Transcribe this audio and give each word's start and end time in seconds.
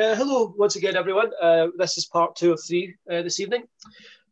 Uh, 0.00 0.14
hello, 0.14 0.54
once 0.56 0.76
again, 0.76 0.96
everyone. 0.96 1.30
Uh, 1.42 1.66
this 1.76 1.98
is 1.98 2.06
part 2.06 2.34
two 2.34 2.52
of 2.52 2.60
three 2.66 2.94
uh, 3.12 3.20
this 3.20 3.38
evening 3.38 3.64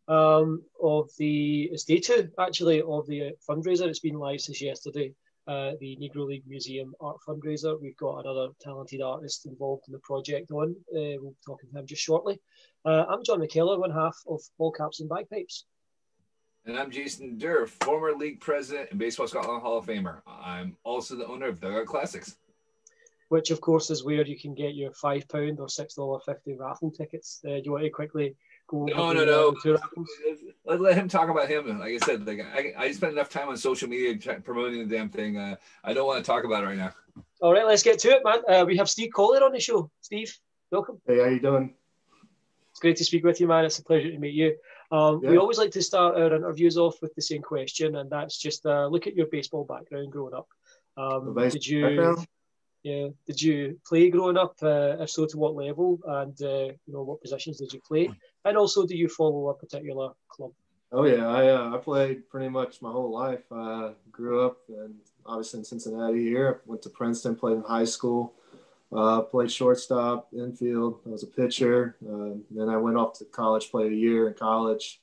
um, 0.08 0.62
of 0.82 1.10
the, 1.18 1.64
it's 1.64 1.84
day 1.84 1.98
two 1.98 2.26
actually, 2.38 2.80
of 2.80 3.06
the 3.06 3.32
fundraiser. 3.46 3.86
It's 3.86 3.98
been 3.98 4.14
live 4.14 4.40
since 4.40 4.62
yesterday, 4.62 5.12
uh, 5.46 5.72
the 5.78 5.98
Negro 6.00 6.26
League 6.26 6.44
Museum 6.48 6.94
art 7.02 7.18
fundraiser. 7.28 7.78
We've 7.78 7.98
got 7.98 8.20
another 8.20 8.48
talented 8.62 9.02
artist 9.02 9.44
involved 9.44 9.84
in 9.88 9.92
the 9.92 9.98
project 9.98 10.50
on. 10.52 10.74
Uh, 10.90 11.20
we'll 11.20 11.32
be 11.32 11.36
talking 11.44 11.68
to 11.70 11.78
him 11.80 11.86
just 11.86 12.00
shortly. 12.00 12.40
Uh, 12.86 13.04
I'm 13.06 13.22
John 13.22 13.40
McKellar, 13.40 13.78
one 13.78 13.90
half 13.90 14.16
of 14.26 14.40
Ball 14.56 14.72
Caps 14.72 15.00
and 15.00 15.08
Bagpipes. 15.10 15.66
And 16.64 16.78
I'm 16.78 16.90
Jason 16.90 17.36
Durr, 17.36 17.66
former 17.66 18.12
league 18.12 18.40
president 18.40 18.88
and 18.90 18.98
Baseball 18.98 19.28
Scotland 19.28 19.60
Hall 19.60 19.76
of 19.76 19.84
Famer. 19.84 20.22
I'm 20.26 20.78
also 20.82 21.14
the 21.14 21.26
owner 21.26 21.48
of 21.48 21.60
Dugout 21.60 21.84
Classics 21.84 22.38
which 23.28 23.50
of 23.50 23.60
course 23.60 23.90
is 23.90 24.04
where 24.04 24.24
you 24.24 24.38
can 24.38 24.54
get 24.54 24.74
your 24.74 24.92
five 24.92 25.28
pound 25.28 25.60
or 25.60 25.68
six 25.68 25.94
dollar 25.94 26.20
fifty 26.20 26.54
raffle 26.54 26.90
tickets. 26.90 27.40
Uh, 27.44 27.56
do 27.56 27.62
you 27.64 27.72
want 27.72 27.84
to 27.84 27.90
quickly 27.90 28.34
go? 28.66 28.84
No, 28.84 29.12
no, 29.12 29.24
no. 29.24 29.76
Let, 30.64 30.80
let 30.80 30.94
him 30.96 31.08
talk 31.08 31.28
about 31.28 31.48
him. 31.48 31.78
Like 31.78 31.94
I 31.94 31.98
said, 31.98 32.26
like 32.26 32.40
I, 32.40 32.72
I 32.76 32.92
spent 32.92 33.12
enough 33.12 33.30
time 33.30 33.48
on 33.48 33.56
social 33.56 33.88
media 33.88 34.16
promoting 34.40 34.86
the 34.86 34.96
damn 34.96 35.08
thing. 35.08 35.36
Uh, 35.36 35.56
I 35.84 35.94
don't 35.94 36.06
want 36.06 36.24
to 36.24 36.28
talk 36.30 36.44
about 36.44 36.64
it 36.64 36.66
right 36.66 36.76
now. 36.76 36.92
All 37.40 37.52
right, 37.52 37.66
let's 37.66 37.82
get 37.82 37.98
to 38.00 38.08
it, 38.10 38.22
man. 38.24 38.40
Uh, 38.48 38.64
we 38.64 38.76
have 38.76 38.88
Steve 38.88 39.10
Colyer 39.14 39.42
on 39.44 39.52
the 39.52 39.60
show. 39.60 39.90
Steve, 40.00 40.36
welcome. 40.70 41.00
Hey, 41.06 41.18
how 41.18 41.26
you 41.26 41.40
doing? 41.40 41.74
It's 42.70 42.80
great 42.80 42.96
to 42.96 43.04
speak 43.04 43.24
with 43.24 43.40
you, 43.40 43.48
man. 43.48 43.64
It's 43.64 43.78
a 43.78 43.84
pleasure 43.84 44.10
to 44.10 44.18
meet 44.18 44.34
you. 44.34 44.56
Um, 44.90 45.20
yeah. 45.22 45.30
We 45.30 45.36
always 45.38 45.58
like 45.58 45.72
to 45.72 45.82
start 45.82 46.16
our 46.16 46.34
interviews 46.34 46.78
off 46.78 47.02
with 47.02 47.14
the 47.14 47.22
same 47.22 47.42
question, 47.42 47.96
and 47.96 48.08
that's 48.08 48.38
just 48.38 48.64
uh, 48.64 48.86
look 48.86 49.06
at 49.06 49.16
your 49.16 49.26
baseball 49.26 49.64
background 49.64 50.12
growing 50.12 50.34
up. 50.34 50.48
Um, 50.96 51.34
did 51.34 51.66
you? 51.66 51.82
Background? 51.82 52.26
Yeah. 52.88 53.08
Did 53.26 53.42
you 53.42 53.78
play 53.86 54.08
growing 54.08 54.38
up? 54.38 54.54
Uh, 54.62 54.96
if 55.02 55.10
so, 55.10 55.26
to 55.26 55.36
what 55.36 55.54
level? 55.54 56.00
And 56.06 56.36
uh, 56.42 56.72
you 56.86 56.92
know, 56.94 57.02
what 57.02 57.20
positions 57.20 57.58
did 57.58 57.72
you 57.72 57.80
play? 57.86 58.10
And 58.46 58.56
also, 58.56 58.86
do 58.86 58.96
you 58.96 59.08
follow 59.08 59.50
a 59.50 59.54
particular 59.54 60.12
club? 60.28 60.52
Oh 60.90 61.04
yeah, 61.04 61.28
I 61.28 61.48
uh, 61.48 61.74
I 61.74 61.78
played 61.78 62.30
pretty 62.30 62.48
much 62.48 62.80
my 62.80 62.90
whole 62.90 63.12
life. 63.12 63.44
Uh, 63.52 63.90
grew 64.10 64.46
up 64.46 64.56
and 64.68 64.94
obviously 65.26 65.58
in 65.58 65.64
Cincinnati 65.64 66.24
here. 66.24 66.62
Went 66.64 66.80
to 66.82 66.88
Princeton, 66.88 67.36
played 67.36 67.58
in 67.58 67.62
high 67.62 67.84
school. 67.84 68.32
Uh, 68.90 69.20
played 69.20 69.52
shortstop, 69.52 70.28
infield. 70.32 71.00
I 71.04 71.10
was 71.10 71.22
a 71.22 71.26
pitcher. 71.26 71.96
Uh, 72.02 72.40
then 72.50 72.70
I 72.70 72.78
went 72.78 72.96
off 72.96 73.18
to 73.18 73.26
college, 73.26 73.70
played 73.70 73.92
a 73.92 73.94
year 73.94 74.28
in 74.28 74.34
college, 74.34 75.02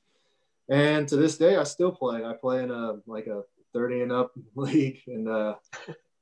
and 0.69 1.07
to 1.09 1.17
this 1.17 1.37
day 1.37 1.55
I 1.55 1.63
still 1.65 1.91
play. 1.91 2.25
I 2.25 2.33
play 2.33 2.63
in 2.63 2.71
a 2.71 2.95
like 3.05 3.27
a 3.27 3.43
30 3.73 4.01
and 4.01 4.11
up 4.11 4.31
league, 4.55 5.01
and 5.05 5.27
uh, 5.29 5.55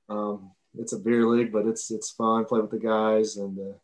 um, 0.09 0.51
it's 0.77 0.93
a 0.93 0.99
beer 0.99 1.25
league, 1.27 1.51
but 1.51 1.65
it's 1.65 1.91
it's 1.91 2.11
fun. 2.11 2.45
Play 2.45 2.61
with 2.61 2.71
the 2.71 2.79
guys, 2.79 3.37
and 3.37 3.57
uh, 3.57 3.77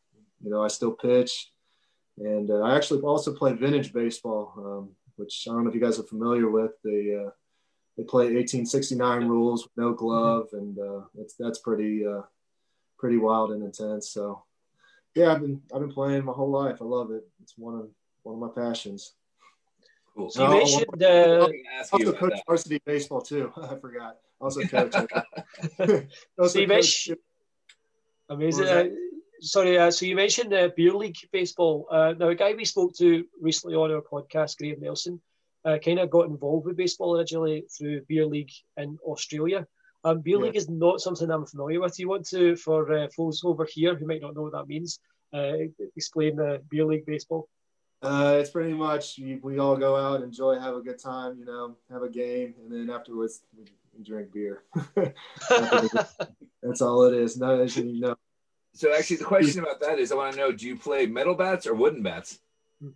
you 0.44 0.50
know 0.50 0.64
I 0.64 0.68
still 0.68 0.92
pitch, 0.92 1.52
and 2.18 2.50
uh, 2.50 2.62
I 2.62 2.76
actually 2.76 3.02
also 3.02 3.34
play 3.34 3.54
vintage 3.54 3.94
baseball, 3.94 4.54
um, 4.58 4.90
which 5.16 5.46
I 5.48 5.54
don't 5.54 5.64
know 5.64 5.70
if 5.70 5.76
you 5.76 5.82
guys 5.82 6.00
are 6.00 6.04
familiar 6.04 6.50
with. 6.50 6.72
They 6.84 7.16
uh, 7.16 7.30
they 7.98 8.04
play 8.04 8.26
1869 8.26 9.28
rules 9.28 9.64
with 9.64 9.72
no 9.78 9.94
glove, 9.94 10.48
and 10.54 10.78
uh, 10.80 11.02
it's 11.18 11.36
that's 11.36 11.60
pretty 11.60 12.06
uh, 12.06 12.22
pretty 12.98 13.18
wild 13.18 13.52
and 13.52 13.64
intense. 13.64 14.10
So 14.10 14.44
yeah, 15.16 15.34
I've 15.34 15.42
been 15.42 15.62
I've 15.74 15.82
been 15.82 15.92
playing 15.92 16.26
my 16.26 16.34
whole 16.34 16.52
life. 16.52 16.82
I 16.82 16.86
love 16.86 17.12
it. 17.12 17.28
It's 17.42 17.58
one 17.58 17.76
of 17.76 17.90
one 18.24 18.36
of 18.36 18.56
my 18.56 18.64
passions. 18.64 19.14
Cool. 20.16 20.30
So 20.30 20.44
you 20.44 20.58
mentioned 20.58 21.04
uh, 21.04 21.48
also 21.92 22.14
coach 22.14 22.40
varsity 22.48 22.82
baseball 22.86 23.22
too. 23.22 23.52
I 23.62 23.76
forgot. 23.76 24.18
Also 24.40 24.62
coach. 24.62 24.96
Steve 26.48 26.72
Amazing. 28.30 28.68
Uh, 28.68 28.84
sorry, 29.42 29.78
uh, 29.78 29.90
so 29.90 30.06
you 30.06 30.16
mentioned 30.16 30.54
uh, 30.54 30.70
beer 30.76 30.94
league 30.94 31.18
baseball. 31.32 31.88
Uh, 31.90 32.14
now, 32.18 32.30
a 32.30 32.36
guy 32.36 32.54
we 32.54 32.66
spoke 32.66 32.94
to 32.98 33.26
recently 33.42 33.76
on 33.76 33.92
our 33.92 34.02
podcast, 34.02 34.58
Graham 34.58 34.80
Nelson, 34.80 35.20
uh, 35.66 35.78
kind 35.84 36.00
of 36.00 36.10
got 36.10 36.28
involved 36.28 36.68
with 36.68 36.78
baseball 36.78 37.18
originally 37.18 37.66
through 37.76 38.02
beer 38.08 38.26
league 38.26 38.52
in 38.78 38.98
Australia. 39.04 39.68
Um, 40.04 40.22
beer 40.22 40.38
yeah. 40.38 40.44
league 40.44 40.56
is 40.56 40.70
not 40.70 41.02
something 41.02 41.30
I'm 41.30 41.46
familiar 41.46 41.82
with. 41.82 42.00
You 42.00 42.08
want 42.08 42.28
to, 42.30 42.56
for 42.56 42.92
uh, 42.92 43.08
folks 43.16 43.42
over 43.44 43.66
here 43.70 43.96
who 43.96 44.06
might 44.06 44.22
not 44.22 44.36
know 44.36 44.44
what 44.44 44.54
that 44.54 44.68
means, 44.68 45.00
uh, 45.34 45.54
explain 45.96 46.38
the 46.38 46.62
beer 46.70 46.86
league 46.86 47.06
baseball? 47.06 47.50
Uh, 48.02 48.38
it's 48.40 48.50
pretty 48.50 48.74
much 48.74 49.20
we, 49.20 49.36
we 49.38 49.60
all 49.60 49.76
go 49.76 49.96
out, 49.98 50.24
enjoy, 50.24 50.58
have 50.58 50.76
a 50.76 50.82
good 50.82 51.00
time, 51.00 51.38
you 51.38 51.44
know, 51.44 51.76
have 51.92 52.02
a 52.02 52.10
game, 52.10 52.54
and 52.64 52.72
then 52.72 52.96
afterwards 52.96 53.42
we, 53.58 53.66
drink 54.04 54.32
beer. 54.34 54.64
That's 56.62 56.82
all 56.82 57.04
it 57.04 57.14
is. 57.14 57.38
No, 57.38 57.62
as 57.62 57.76
you 57.78 58.00
know. 58.00 58.16
So 58.74 58.94
actually, 58.94 59.18
the 59.18 59.26
question 59.26 59.62
about 59.62 59.80
that 59.82 60.00
is, 60.00 60.12
I 60.12 60.16
want 60.16 60.34
to 60.34 60.40
know: 60.40 60.52
Do 60.52 60.68
you 60.68 60.76
play 60.76 61.06
metal 61.06 61.36
bats 61.36 61.68
or 61.68 61.74
wooden 61.74 62.04
bats? 62.04 62.40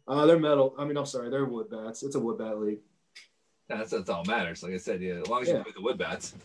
Uh, 0.07 0.25
they're 0.25 0.39
metal. 0.39 0.75
I 0.77 0.85
mean, 0.85 0.97
I'm 0.97 1.05
sorry, 1.05 1.29
they're 1.29 1.45
wood 1.45 1.69
bats. 1.69 2.03
It's 2.03 2.15
a 2.15 2.19
wood 2.19 2.37
bat 2.37 2.59
league. 2.59 2.79
that's 3.67 3.91
that's 3.91 4.09
all 4.09 4.23
matters. 4.25 4.63
Like 4.63 4.73
I 4.73 4.77
said, 4.77 5.01
yeah, 5.01 5.15
as 5.15 5.27
long 5.27 5.41
as 5.41 5.49
yeah. 5.49 5.57
you 5.57 5.63
play 5.63 5.73
the 5.75 5.81
wood 5.81 5.97
bats. 5.97 6.35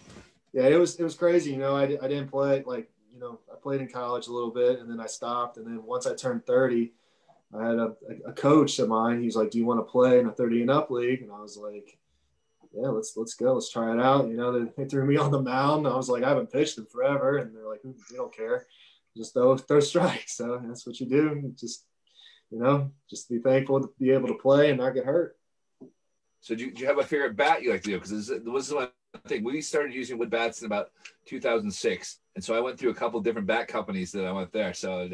Yeah, 0.52 0.64
it 0.64 0.76
was 0.76 0.96
it 0.96 1.04
was 1.04 1.14
crazy. 1.14 1.52
You 1.52 1.58
know, 1.58 1.76
I, 1.76 1.82
I 1.82 2.08
didn't 2.08 2.28
play 2.28 2.62
like 2.66 2.90
you 3.12 3.20
know 3.20 3.38
I 3.52 3.56
played 3.56 3.80
in 3.80 3.88
college 3.88 4.26
a 4.26 4.32
little 4.32 4.50
bit, 4.50 4.80
and 4.80 4.90
then 4.90 5.00
I 5.00 5.06
stopped, 5.06 5.56
and 5.56 5.66
then 5.66 5.84
once 5.84 6.06
I 6.06 6.14
turned 6.14 6.46
30 6.46 6.92
I 7.54 7.66
had 7.66 7.78
a, 7.78 7.94
a 8.26 8.32
coach 8.32 8.78
of 8.78 8.88
mine. 8.88 9.22
He's 9.22 9.36
like, 9.36 9.50
"Do 9.50 9.58
you 9.58 9.64
want 9.64 9.80
to 9.80 9.90
play 9.90 10.18
in 10.18 10.26
a 10.26 10.32
30 10.32 10.62
and 10.62 10.70
up 10.70 10.90
league?" 10.90 11.22
And 11.22 11.32
I 11.32 11.40
was 11.40 11.56
like, 11.56 11.98
"Yeah, 12.80 12.88
let's 12.88 13.14
let's 13.16 13.34
go. 13.34 13.54
Let's 13.54 13.70
try 13.70 13.92
it 13.92 14.00
out." 14.00 14.28
You 14.28 14.36
know, 14.36 14.58
they, 14.58 14.70
they 14.76 14.88
threw 14.88 15.04
me 15.04 15.16
on 15.16 15.30
the 15.30 15.42
mound. 15.42 15.86
I 15.86 15.96
was 15.96 16.08
like, 16.08 16.22
"I 16.22 16.28
haven't 16.28 16.52
pitched 16.52 16.78
in 16.78 16.86
forever," 16.86 17.38
and 17.38 17.54
they're 17.54 17.68
like, 17.68 17.80
"We 17.84 18.16
don't 18.16 18.34
care. 18.34 18.66
Just 19.16 19.34
throw 19.34 19.56
throw 19.56 19.80
strikes." 19.80 20.36
So 20.36 20.60
that's 20.64 20.86
what 20.86 21.00
you 21.00 21.06
do. 21.06 21.52
Just 21.58 21.84
you 22.50 22.58
know, 22.58 22.90
just 23.10 23.28
be 23.28 23.38
thankful 23.38 23.80
to 23.80 23.90
be 23.98 24.10
able 24.10 24.28
to 24.28 24.34
play 24.34 24.70
and 24.70 24.78
not 24.78 24.94
get 24.94 25.04
hurt. 25.04 25.36
So 26.40 26.54
do 26.54 26.64
you, 26.64 26.70
do 26.72 26.80
you 26.80 26.86
have 26.86 26.98
a 26.98 27.04
favorite 27.04 27.36
bat 27.36 27.62
you 27.62 27.72
like 27.72 27.82
to 27.82 27.90
do? 27.90 27.96
Because 27.96 28.10
this, 28.10 28.28
this 28.28 28.68
is 28.68 28.72
one 28.72 28.88
thing. 29.26 29.44
We 29.44 29.60
started 29.60 29.94
using 29.94 30.18
wood 30.18 30.30
bats 30.30 30.60
in 30.60 30.66
about 30.66 30.90
2006. 31.26 32.20
And 32.38 32.44
so 32.44 32.54
I 32.54 32.60
went 32.60 32.78
through 32.78 32.90
a 32.90 32.94
couple 32.94 33.18
different 33.18 33.48
bat 33.48 33.66
companies 33.66 34.12
that 34.12 34.24
I 34.24 34.30
went 34.30 34.52
there. 34.52 34.72
So 34.72 35.10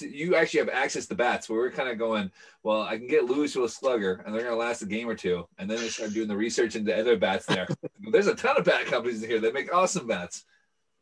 you 0.00 0.34
actually 0.34 0.58
have 0.58 0.68
access 0.68 1.06
to 1.06 1.14
bats 1.14 1.48
where 1.48 1.60
we're 1.60 1.70
kind 1.70 1.88
of 1.88 1.96
going, 1.96 2.28
well, 2.64 2.82
I 2.82 2.96
can 2.96 3.06
get 3.06 3.26
Lewis 3.26 3.52
to 3.52 3.62
a 3.62 3.68
slugger 3.68 4.24
and 4.26 4.34
they're 4.34 4.42
going 4.42 4.54
to 4.54 4.58
last 4.58 4.82
a 4.82 4.86
game 4.86 5.08
or 5.08 5.14
two. 5.14 5.46
And 5.58 5.70
then 5.70 5.78
they 5.78 5.88
start 5.88 6.12
doing 6.12 6.26
the 6.26 6.36
research 6.36 6.74
into 6.74 6.92
other 6.98 7.16
bats 7.16 7.46
there. 7.46 7.68
There's 8.10 8.26
a 8.26 8.34
ton 8.34 8.56
of 8.56 8.64
bat 8.64 8.86
companies 8.86 9.24
here 9.24 9.38
that 9.38 9.54
make 9.54 9.72
awesome 9.72 10.08
bats. 10.08 10.44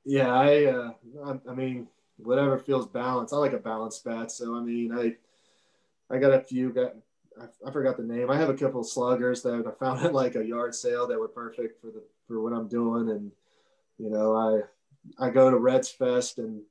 Yeah, 0.04 0.34
I, 0.34 0.66
uh, 0.66 0.90
I, 1.24 1.50
I 1.50 1.54
mean, 1.54 1.88
whatever 2.18 2.58
feels 2.58 2.86
balanced. 2.86 3.32
I 3.32 3.38
like 3.38 3.54
a 3.54 3.56
balanced 3.56 4.04
bat. 4.04 4.30
So, 4.30 4.54
I 4.54 4.60
mean, 4.60 4.92
I, 4.92 5.16
I 6.14 6.18
got 6.18 6.34
a 6.34 6.40
few, 6.42 6.74
got, 6.74 6.92
I, 7.40 7.46
I 7.66 7.70
forgot 7.70 7.96
the 7.96 8.02
name. 8.02 8.30
I 8.30 8.36
have 8.36 8.50
a 8.50 8.54
couple 8.54 8.82
of 8.82 8.86
sluggers 8.86 9.40
that 9.44 9.66
I 9.66 9.70
found 9.82 10.04
at 10.04 10.12
like 10.12 10.34
a 10.34 10.44
yard 10.44 10.74
sale 10.74 11.06
that 11.06 11.18
were 11.18 11.26
perfect 11.26 11.80
for 11.80 11.86
the, 11.86 12.02
for 12.26 12.38
what 12.42 12.52
I'm 12.52 12.68
doing. 12.68 13.08
And, 13.08 13.32
you 13.96 14.10
know, 14.10 14.36
I, 14.36 14.60
I 15.18 15.30
go 15.30 15.50
to 15.50 15.58
Reds 15.58 15.88
Fest 15.88 16.38
and 16.38 16.62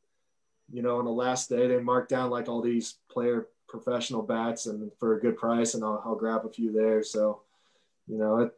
you 0.72 0.82
know 0.82 0.98
on 0.98 1.06
the 1.06 1.12
last 1.12 1.50
day 1.50 1.68
they 1.68 1.80
mark 1.80 2.10
down 2.10 2.30
like 2.30 2.48
all 2.48 2.62
these 2.62 2.96
player 3.10 3.48
professional 3.68 4.22
bats 4.22 4.66
and 4.66 4.92
for 5.00 5.16
a 5.16 5.20
good 5.20 5.38
price 5.38 5.74
and 5.74 5.84
I'll, 5.84 6.02
I'll 6.06 6.16
grab 6.16 6.46
a 6.46 6.50
few 6.50 6.72
there. 6.72 7.04
So 7.04 7.42
you 8.08 8.18
know 8.18 8.40
it, 8.40 8.54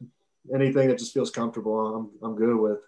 anything 0.54 0.88
that 0.88 0.98
just 0.98 1.14
feels 1.14 1.32
comfortable, 1.32 1.96
I'm 1.96 2.10
I'm 2.22 2.36
good 2.36 2.56
with. 2.56 2.80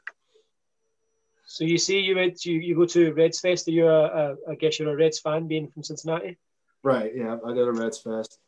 So 1.45 1.65
you 1.65 1.77
see, 1.77 1.99
you 1.99 2.15
went 2.15 2.45
you, 2.45 2.59
you 2.59 2.75
go 2.75 2.85
to 2.85 3.13
Reds 3.13 3.41
Fest. 3.41 3.67
Are 3.67 3.71
you 3.71 3.87
a, 3.87 4.05
a 4.05 4.35
I 4.51 4.55
guess 4.55 4.79
you're 4.79 4.93
a 4.93 4.95
Reds 4.95 5.19
fan, 5.19 5.47
being 5.47 5.67
from 5.67 5.83
Cincinnati? 5.83 6.37
Right. 6.81 7.11
Yeah, 7.13 7.37
I 7.45 7.53
go 7.53 7.65
to 7.65 7.73
Reds 7.73 7.97
Fest. 7.99 8.39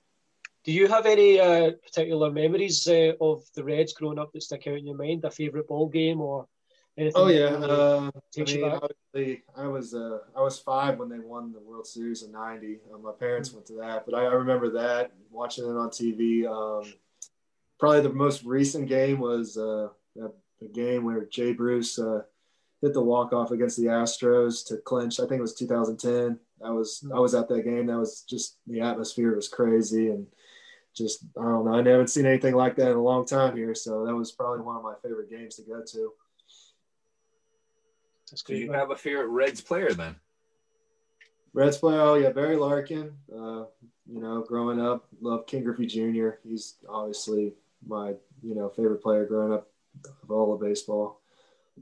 Do 0.63 0.71
you 0.71 0.87
have 0.87 1.05
any 1.05 1.37
uh, 1.37 1.71
particular 1.83 2.31
memories 2.31 2.87
uh, 2.87 3.11
of 3.19 3.43
the 3.55 3.63
Reds 3.63 3.91
growing 3.91 4.17
up 4.17 4.31
that 4.31 4.43
stick 4.43 4.67
out 4.67 4.77
in 4.77 4.87
your 4.87 4.95
mind? 4.95 5.25
A 5.25 5.31
favorite 5.31 5.67
ball 5.67 5.89
game 5.89 6.21
or 6.21 6.47
Anything 6.95 7.13
oh 7.15 7.27
yeah, 7.27 7.45
uh, 7.45 8.11
I 8.37 8.43
mean, 8.43 8.63
obviously, 8.65 9.43
I 9.57 9.65
was 9.65 9.95
uh, 9.95 10.19
I 10.35 10.41
was 10.41 10.59
five 10.59 10.99
when 10.99 11.09
they 11.09 11.17
won 11.17 11.51
the 11.51 11.59
World 11.59 11.87
Series 11.87 12.21
in 12.21 12.31
'90. 12.31 12.77
Uh, 12.93 12.99
my 12.99 13.11
parents 13.11 13.49
mm-hmm. 13.49 13.57
went 13.57 13.67
to 13.67 13.73
that, 13.77 14.05
but 14.05 14.13
I, 14.13 14.25
I, 14.25 14.33
remember 14.33 14.69
that 14.71 15.11
watching 15.31 15.65
it 15.65 15.69
on 15.69 15.89
TV. 15.89 16.45
Um, 16.45 16.93
probably 17.79 18.01
the 18.01 18.13
most 18.13 18.43
recent 18.43 18.87
game 18.87 19.19
was 19.19 19.57
uh, 19.57 19.87
the 20.15 20.67
game 20.71 21.03
where 21.03 21.25
Jay 21.25 21.51
Bruce 21.51 21.97
uh, 21.97 22.21
hit 22.81 22.93
the 22.93 23.01
walk 23.01 23.33
off 23.33 23.49
against 23.49 23.77
the 23.77 23.87
Astros 23.87 24.63
to 24.67 24.77
clinch. 24.77 25.19
I 25.19 25.23
think 25.23 25.39
it 25.39 25.41
was 25.41 25.55
2010. 25.55 26.37
I 26.63 26.69
was 26.69 27.01
mm-hmm. 27.03 27.15
I 27.15 27.19
was 27.19 27.33
at 27.33 27.49
that 27.49 27.63
game. 27.63 27.87
That 27.87 27.97
was 27.97 28.21
just 28.21 28.57
the 28.67 28.81
atmosphere 28.81 29.35
was 29.35 29.47
crazy 29.47 30.09
and 30.09 30.27
just 30.95 31.25
I 31.39 31.43
don't 31.43 31.65
know. 31.65 31.73
I 31.73 31.77
haven't 31.77 32.11
seen 32.11 32.25
anything 32.25 32.53
like 32.53 32.75
that 32.75 32.91
in 32.91 32.97
a 32.97 33.01
long 33.01 33.25
time 33.25 33.55
here. 33.55 33.73
So 33.73 34.05
that 34.05 34.15
was 34.15 34.31
probably 34.31 34.61
one 34.61 34.75
of 34.75 34.83
my 34.83 34.93
favorite 35.01 35.31
games 35.31 35.55
to 35.55 35.63
go 35.63 35.81
to. 35.81 36.13
That's 38.33 38.41
good. 38.41 38.53
Do 38.53 38.59
you 38.61 38.71
have 38.71 38.89
a 38.89 38.95
favorite 38.95 39.27
Reds 39.27 39.61
player 39.61 39.93
then? 39.93 40.15
Reds 41.53 41.77
player, 41.77 42.01
oh 42.01 42.15
yeah, 42.15 42.31
Barry 42.31 42.55
Larkin. 42.55 43.13
Uh, 43.31 43.65
you 44.07 44.19
know, 44.19 44.41
growing 44.41 44.81
up, 44.81 45.05
loved 45.21 45.45
Ken 45.45 45.63
Griffey 45.63 45.85
Jr. 45.85 46.29
He's 46.43 46.77
obviously 46.89 47.53
my 47.87 48.15
you 48.41 48.55
know 48.55 48.69
favorite 48.69 49.03
player 49.03 49.27
growing 49.27 49.53
up 49.53 49.69
of 50.23 50.31
all 50.31 50.51
of 50.51 50.61
baseball. 50.61 51.21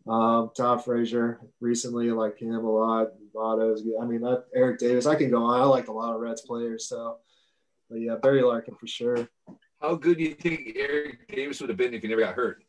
Um, 0.06 0.52
Todd 0.54 0.84
Frazier 0.84 1.40
recently, 1.62 2.10
I 2.10 2.14
like 2.14 2.38
him 2.38 2.54
a 2.54 2.70
lot. 2.70 3.14
Votto's 3.34 3.88
I 4.02 4.04
mean, 4.04 4.20
that, 4.20 4.44
Eric 4.54 4.80
Davis. 4.80 5.06
I 5.06 5.16
can 5.16 5.32
go 5.32 5.46
on. 5.46 5.62
I 5.62 5.64
liked 5.64 5.88
a 5.88 5.94
lot 5.94 6.14
of 6.14 6.20
Reds 6.20 6.42
players. 6.42 6.86
So, 6.86 7.20
but 7.90 8.02
yeah, 8.02 8.16
Barry 8.22 8.42
Larkin 8.42 8.76
for 8.76 8.88
sure. 8.88 9.30
How 9.80 9.96
good 9.96 10.18
do 10.18 10.26
you 10.26 10.34
think 10.34 10.74
Eric 10.76 11.30
Davis 11.30 11.62
would 11.62 11.70
have 11.70 11.78
been 11.78 11.94
if 11.94 12.02
he 12.02 12.10
never 12.10 12.20
got 12.20 12.36
hurt? 12.36 12.62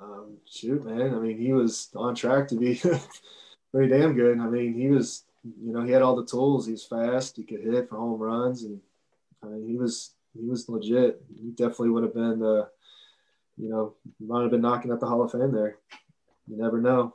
Um, 0.00 0.36
shoot, 0.46 0.84
man. 0.84 1.14
I 1.14 1.18
mean, 1.18 1.38
he 1.38 1.52
was 1.52 1.88
on 1.94 2.14
track 2.14 2.48
to 2.48 2.56
be 2.56 2.80
pretty 3.72 3.90
damn 3.90 4.14
good. 4.14 4.38
I 4.38 4.46
mean, 4.46 4.74
he 4.74 4.88
was, 4.88 5.24
you 5.42 5.72
know, 5.72 5.82
he 5.82 5.92
had 5.92 6.02
all 6.02 6.16
the 6.16 6.26
tools. 6.26 6.66
He 6.66 6.72
was 6.72 6.84
fast. 6.84 7.36
He 7.36 7.44
could 7.44 7.62
hit 7.62 7.88
for 7.88 7.96
home 7.96 8.20
runs, 8.20 8.64
and 8.64 8.80
I 9.42 9.46
mean, 9.46 9.66
he 9.66 9.76
was 9.76 10.14
he 10.38 10.46
was 10.46 10.68
legit. 10.68 11.22
He 11.34 11.50
definitely 11.50 11.90
would 11.90 12.02
have 12.02 12.14
been, 12.14 12.42
uh, 12.42 12.66
you 13.56 13.68
know, 13.68 13.94
might 14.20 14.42
have 14.42 14.50
been 14.50 14.60
knocking 14.60 14.90
at 14.90 15.00
the 15.00 15.06
Hall 15.06 15.22
of 15.22 15.32
Fame 15.32 15.52
there. 15.52 15.78
You 16.46 16.56
never 16.56 16.80
know. 16.80 17.14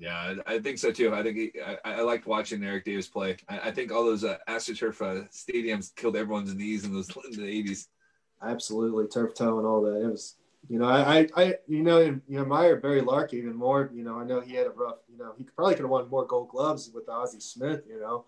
Yeah, 0.00 0.34
I 0.46 0.60
think 0.60 0.78
so 0.78 0.92
too. 0.92 1.12
I 1.12 1.22
think 1.24 1.36
he, 1.36 1.52
I, 1.60 1.78
I 1.84 2.00
liked 2.02 2.26
watching 2.26 2.62
Eric 2.62 2.84
Davis 2.84 3.08
play. 3.08 3.36
I, 3.48 3.58
I 3.58 3.70
think 3.72 3.90
all 3.90 4.04
those 4.04 4.22
uh, 4.22 4.38
AstroTurf 4.48 5.02
uh, 5.02 5.24
stadiums 5.28 5.94
killed 5.94 6.16
everyone's 6.16 6.54
knees 6.54 6.84
in 6.84 6.92
those 6.92 7.10
in 7.32 7.38
the 7.38 7.48
eighties. 7.48 7.88
Absolutely, 8.40 9.08
turf 9.08 9.34
toe 9.34 9.58
and 9.58 9.66
all 9.66 9.82
that. 9.82 10.00
It 10.00 10.10
was, 10.10 10.36
you 10.68 10.78
know, 10.78 10.86
I, 10.86 11.26
I, 11.36 11.54
you 11.66 11.82
know, 11.82 12.18
you 12.26 12.40
admire 12.40 12.76
Barry 12.76 13.00
Lark 13.00 13.32
even 13.32 13.54
more. 13.54 13.90
You 13.94 14.04
know, 14.04 14.18
I 14.18 14.24
know 14.24 14.40
he 14.40 14.54
had 14.54 14.66
a 14.66 14.70
rough, 14.70 14.96
you 15.10 15.16
know, 15.16 15.32
he 15.38 15.44
probably 15.44 15.74
could 15.74 15.82
have 15.82 15.90
won 15.90 16.10
more 16.10 16.26
Gold 16.26 16.50
Gloves 16.50 16.90
with 16.92 17.08
Ozzie 17.08 17.40
Smith. 17.40 17.82
You 17.88 18.00
know, 18.00 18.24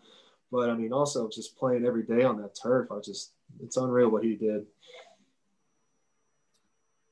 but 0.51 0.71
I 0.71 0.75
mean, 0.75 0.93
also 0.93 1.29
just 1.29 1.57
playing 1.57 1.85
every 1.85 2.03
day 2.03 2.23
on 2.23 2.41
that 2.41 2.57
turf, 2.61 2.89
I 2.91 3.01
just, 3.01 3.33
it's 3.63 3.77
unreal 3.77 4.11
what 4.11 4.25
he 4.25 4.37
did. 4.37 4.67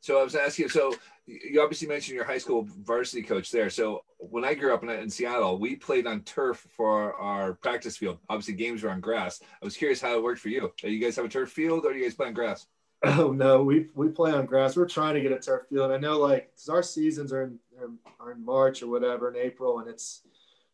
So 0.00 0.20
I 0.20 0.25
was 0.25 0.35
asking, 0.35 0.70
so 0.70 0.94
you 1.26 1.61
obviously 1.61 1.88
mentioned 1.88 2.17
your 2.17 2.25
high 2.25 2.38
school 2.38 2.67
varsity 2.81 3.23
coach 3.23 3.50
there. 3.50 3.69
So 3.69 4.05
when 4.17 4.44
I 4.44 4.55
grew 4.55 4.73
up 4.73 4.82
in, 4.82 4.88
in, 4.88 5.11
Seattle, 5.11 5.59
we 5.59 5.76
played 5.76 6.06
on 6.06 6.23
turf 6.23 6.67
for 6.75 7.14
our 7.14 7.55
practice 7.55 7.97
field. 7.97 8.19
Obviously, 8.31 8.55
games 8.55 8.82
were 8.82 8.91
on 8.91 9.00
grass. 9.00 9.41
I 9.43 9.64
was 9.64 9.76
curious 9.76 10.00
how 10.00 10.17
it 10.17 10.23
worked 10.23 10.41
for 10.41 10.49
you. 10.49 10.73
Do 10.79 10.91
you 10.91 10.99
guys 10.99 11.17
have 11.17 11.26
a 11.26 11.29
turf 11.29 11.50
field, 11.50 11.85
or 11.85 11.93
do 11.93 11.99
you 11.99 12.05
guys 12.05 12.14
play 12.14 12.29
on 12.29 12.32
grass? 12.32 12.67
Oh 13.05 13.33
no, 13.33 13.62
we 13.62 13.87
we 13.95 14.09
play 14.09 14.33
on 14.33 14.47
grass. 14.47 14.77
We're 14.77 14.89
trying 14.89 15.15
to 15.15 15.21
get 15.21 15.33
a 15.33 15.39
turf 15.39 15.69
field. 15.69 15.93
I 15.93 15.99
know, 15.99 16.19
like, 16.19 16.50
cause 16.56 16.69
our 16.69 16.83
seasons 16.83 17.33
are 17.33 17.45
in 17.45 17.59
are 18.19 18.33
in 18.33 18.45
March 18.45 18.83
or 18.83 18.89
whatever 18.89 19.29
in 19.29 19.37
April, 19.37 19.79
and 19.79 19.89
it's 19.89 20.23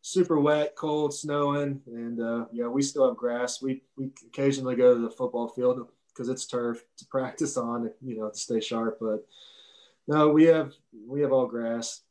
super 0.01 0.41
wet, 0.41 0.75
cold, 0.77 1.13
snowing, 1.13 1.81
and 1.87 2.21
uh, 2.21 2.47
yeah, 2.53 2.67
we 2.67 2.83
still 2.83 3.07
have 3.07 3.17
grass. 3.17 3.61
We 3.61 3.83
we 3.97 4.11
occasionally 4.27 4.77
go 4.77 4.95
to 4.95 5.01
the 5.01 5.11
football 5.11 5.49
field 5.49 5.87
because 6.09 6.29
it's 6.29 6.47
turf 6.47 6.85
to 6.99 7.07
practice 7.07 7.57
on, 7.57 7.91
you 8.01 8.17
know, 8.17 8.31
to 8.31 8.39
stay 8.39 8.61
sharp, 8.61 8.99
but 9.01 9.27
no, 10.07 10.29
we 10.29 10.45
have 10.45 10.73
we 11.07 11.21
have 11.21 11.33
all 11.33 11.47
grass. 11.47 12.03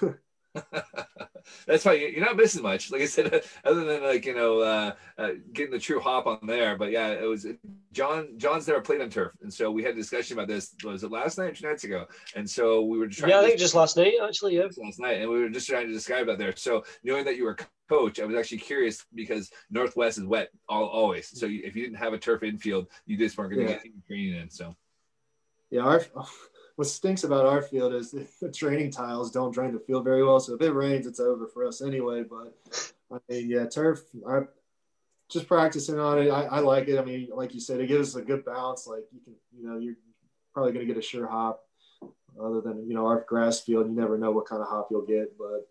That's 1.66 1.84
fine. 1.84 2.00
You're 2.00 2.24
not 2.24 2.36
missing 2.36 2.62
much. 2.62 2.90
Like 2.90 3.02
I 3.02 3.06
said, 3.06 3.42
other 3.64 3.84
than 3.84 4.02
like 4.02 4.24
you 4.26 4.34
know 4.34 4.60
uh, 4.60 4.92
uh, 5.16 5.30
getting 5.52 5.72
the 5.72 5.78
true 5.78 6.00
hop 6.00 6.26
on 6.26 6.40
there. 6.46 6.76
But 6.76 6.90
yeah, 6.90 7.08
it 7.08 7.24
was 7.24 7.46
John. 7.92 8.28
John's 8.36 8.68
never 8.68 8.80
played 8.80 9.00
on 9.00 9.10
turf, 9.10 9.32
and 9.42 9.52
so 9.52 9.70
we 9.70 9.82
had 9.82 9.92
a 9.92 9.96
discussion 9.96 10.36
about 10.36 10.48
this. 10.48 10.74
Was 10.84 11.04
it 11.04 11.10
last 11.10 11.38
night 11.38 11.50
or 11.50 11.52
two 11.52 11.66
nights 11.66 11.84
ago? 11.84 12.06
And 12.34 12.48
so 12.48 12.82
we 12.82 12.98
were 12.98 13.08
trying. 13.08 13.30
Yeah, 13.30 13.40
I 13.40 13.44
think 13.44 13.58
just 13.58 13.74
last 13.74 13.96
night 13.96 14.14
actually. 14.22 14.56
Yeah, 14.56 14.68
last 14.78 15.00
night, 15.00 15.20
and 15.20 15.30
we 15.30 15.40
were 15.40 15.48
just 15.48 15.68
trying 15.68 15.86
to 15.86 15.92
describe 15.92 16.26
that 16.26 16.38
there. 16.38 16.54
So 16.56 16.84
knowing 17.02 17.24
that 17.24 17.36
you 17.36 17.44
were 17.44 17.56
a 17.58 17.66
coach, 17.88 18.20
I 18.20 18.24
was 18.24 18.36
actually 18.36 18.58
curious 18.58 19.04
because 19.14 19.50
Northwest 19.70 20.18
is 20.18 20.24
wet 20.24 20.50
all, 20.68 20.86
always. 20.86 21.28
So 21.38 21.46
if 21.46 21.76
you 21.76 21.84
didn't 21.84 21.98
have 21.98 22.12
a 22.12 22.18
turf 22.18 22.42
infield, 22.42 22.88
you 23.06 23.16
just 23.16 23.38
weren't 23.38 23.52
going 23.54 23.66
to 23.66 23.72
yeah. 23.72 23.78
get 23.78 23.86
any 23.86 24.02
training 24.06 24.40
in. 24.40 24.50
So 24.50 24.74
yeah, 25.70 25.82
our 25.82 26.02
what 26.78 26.86
stinks 26.86 27.24
about 27.24 27.44
our 27.44 27.60
field 27.60 27.92
is 27.92 28.12
the 28.12 28.52
training 28.52 28.92
tiles 28.92 29.32
don't 29.32 29.50
drain 29.50 29.72
the 29.72 29.80
field 29.80 30.04
very 30.04 30.24
well. 30.24 30.38
So 30.38 30.54
if 30.54 30.62
it 30.62 30.70
rains, 30.70 31.08
it's 31.08 31.18
over 31.18 31.48
for 31.48 31.66
us 31.66 31.82
anyway. 31.82 32.22
But 32.22 32.54
I 33.12 33.18
mean, 33.28 33.50
yeah, 33.50 33.66
turf. 33.66 34.04
I 34.24 34.42
just 35.28 35.48
practicing 35.48 35.98
on 35.98 36.20
it. 36.20 36.30
I, 36.30 36.44
I 36.44 36.58
like 36.60 36.86
it. 36.86 36.96
I 36.96 37.04
mean, 37.04 37.30
like 37.34 37.52
you 37.52 37.58
said, 37.58 37.80
it 37.80 37.88
gives 37.88 38.14
us 38.14 38.22
a 38.22 38.24
good 38.24 38.44
bounce. 38.44 38.86
Like 38.86 39.02
you 39.12 39.18
can, 39.24 39.34
you 39.52 39.68
know, 39.68 39.76
you're 39.76 39.96
probably 40.54 40.70
going 40.70 40.86
to 40.86 40.94
get 40.94 40.96
a 40.96 41.04
sure 41.04 41.26
hop. 41.26 41.64
Other 42.40 42.60
than 42.60 42.86
you 42.86 42.94
know 42.94 43.06
our 43.06 43.24
grass 43.28 43.58
field, 43.58 43.88
you 43.88 43.96
never 43.96 44.16
know 44.16 44.30
what 44.30 44.46
kind 44.46 44.62
of 44.62 44.68
hop 44.68 44.86
you'll 44.92 45.04
get. 45.04 45.36
But 45.36 45.68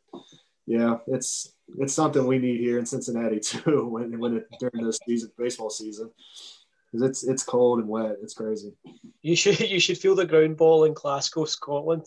yeah, 0.66 0.98
it's 1.08 1.54
it's 1.78 1.94
something 1.94 2.28
we 2.28 2.38
need 2.38 2.60
here 2.60 2.80
in 2.80 2.86
Cincinnati 2.86 3.40
too. 3.40 3.88
When 3.88 4.20
when 4.20 4.36
it, 4.36 4.48
during 4.60 4.86
this 4.86 5.00
season 5.08 5.32
baseball 5.38 5.70
season 5.70 6.12
because 6.98 7.10
it's 7.10 7.28
it's 7.28 7.44
cold 7.44 7.80
and 7.80 7.88
wet. 7.88 8.16
It's 8.22 8.34
crazy. 8.34 8.74
You 9.22 9.36
should 9.36 9.60
you 9.60 9.80
should 9.80 9.98
feel 9.98 10.16
the 10.16 10.26
ground 10.26 10.58
ball 10.58 10.86
in 10.86 10.94
Glasgow, 10.94 11.46
Scotland. 11.46 12.06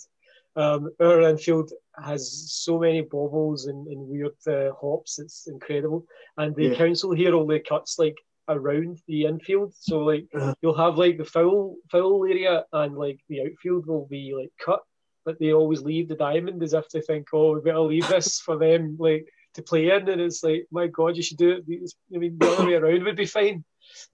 Um, 0.56 0.90
our 1.00 1.22
infield 1.22 1.70
has 2.04 2.52
so 2.52 2.78
many 2.78 3.02
bobbles 3.02 3.66
and, 3.66 3.86
and 3.86 4.08
weird 4.08 4.32
uh, 4.48 4.74
hops. 4.80 5.18
It's 5.18 5.46
incredible. 5.46 6.04
And 6.36 6.54
the 6.56 6.68
yeah. 6.68 6.74
council 6.74 7.12
here 7.14 7.34
only 7.34 7.60
cuts 7.60 7.98
like 7.98 8.16
around 8.48 9.00
the 9.06 9.26
infield. 9.26 9.74
So 9.78 10.00
like 10.00 10.26
uh-huh. 10.34 10.54
you'll 10.60 10.76
have 10.76 10.98
like 10.98 11.18
the 11.18 11.24
foul 11.24 11.76
foul 11.90 12.24
area 12.24 12.64
and 12.72 12.96
like 12.96 13.20
the 13.28 13.42
outfield 13.42 13.86
will 13.86 14.06
be 14.06 14.34
like 14.36 14.50
cut, 14.64 14.80
but 15.24 15.38
they 15.38 15.52
always 15.52 15.82
leave 15.82 16.08
the 16.08 16.16
diamond 16.16 16.62
as 16.62 16.74
if 16.74 16.88
they 16.88 17.00
think, 17.00 17.28
oh, 17.32 17.54
we 17.54 17.60
better 17.60 17.80
leave 17.80 18.08
this 18.08 18.40
for 18.40 18.58
them 18.58 18.96
like 18.98 19.28
to 19.54 19.62
play 19.62 19.90
in. 19.90 20.08
And 20.08 20.20
it's 20.20 20.42
like, 20.42 20.66
my 20.72 20.88
God, 20.88 21.16
you 21.16 21.22
should 21.22 21.38
do 21.38 21.50
it. 21.50 21.94
I 22.12 22.18
mean, 22.18 22.38
the 22.38 22.50
other 22.50 22.66
way 22.66 22.74
around 22.74 23.04
would 23.04 23.16
be 23.16 23.26
fine. 23.26 23.64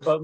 But 0.00 0.22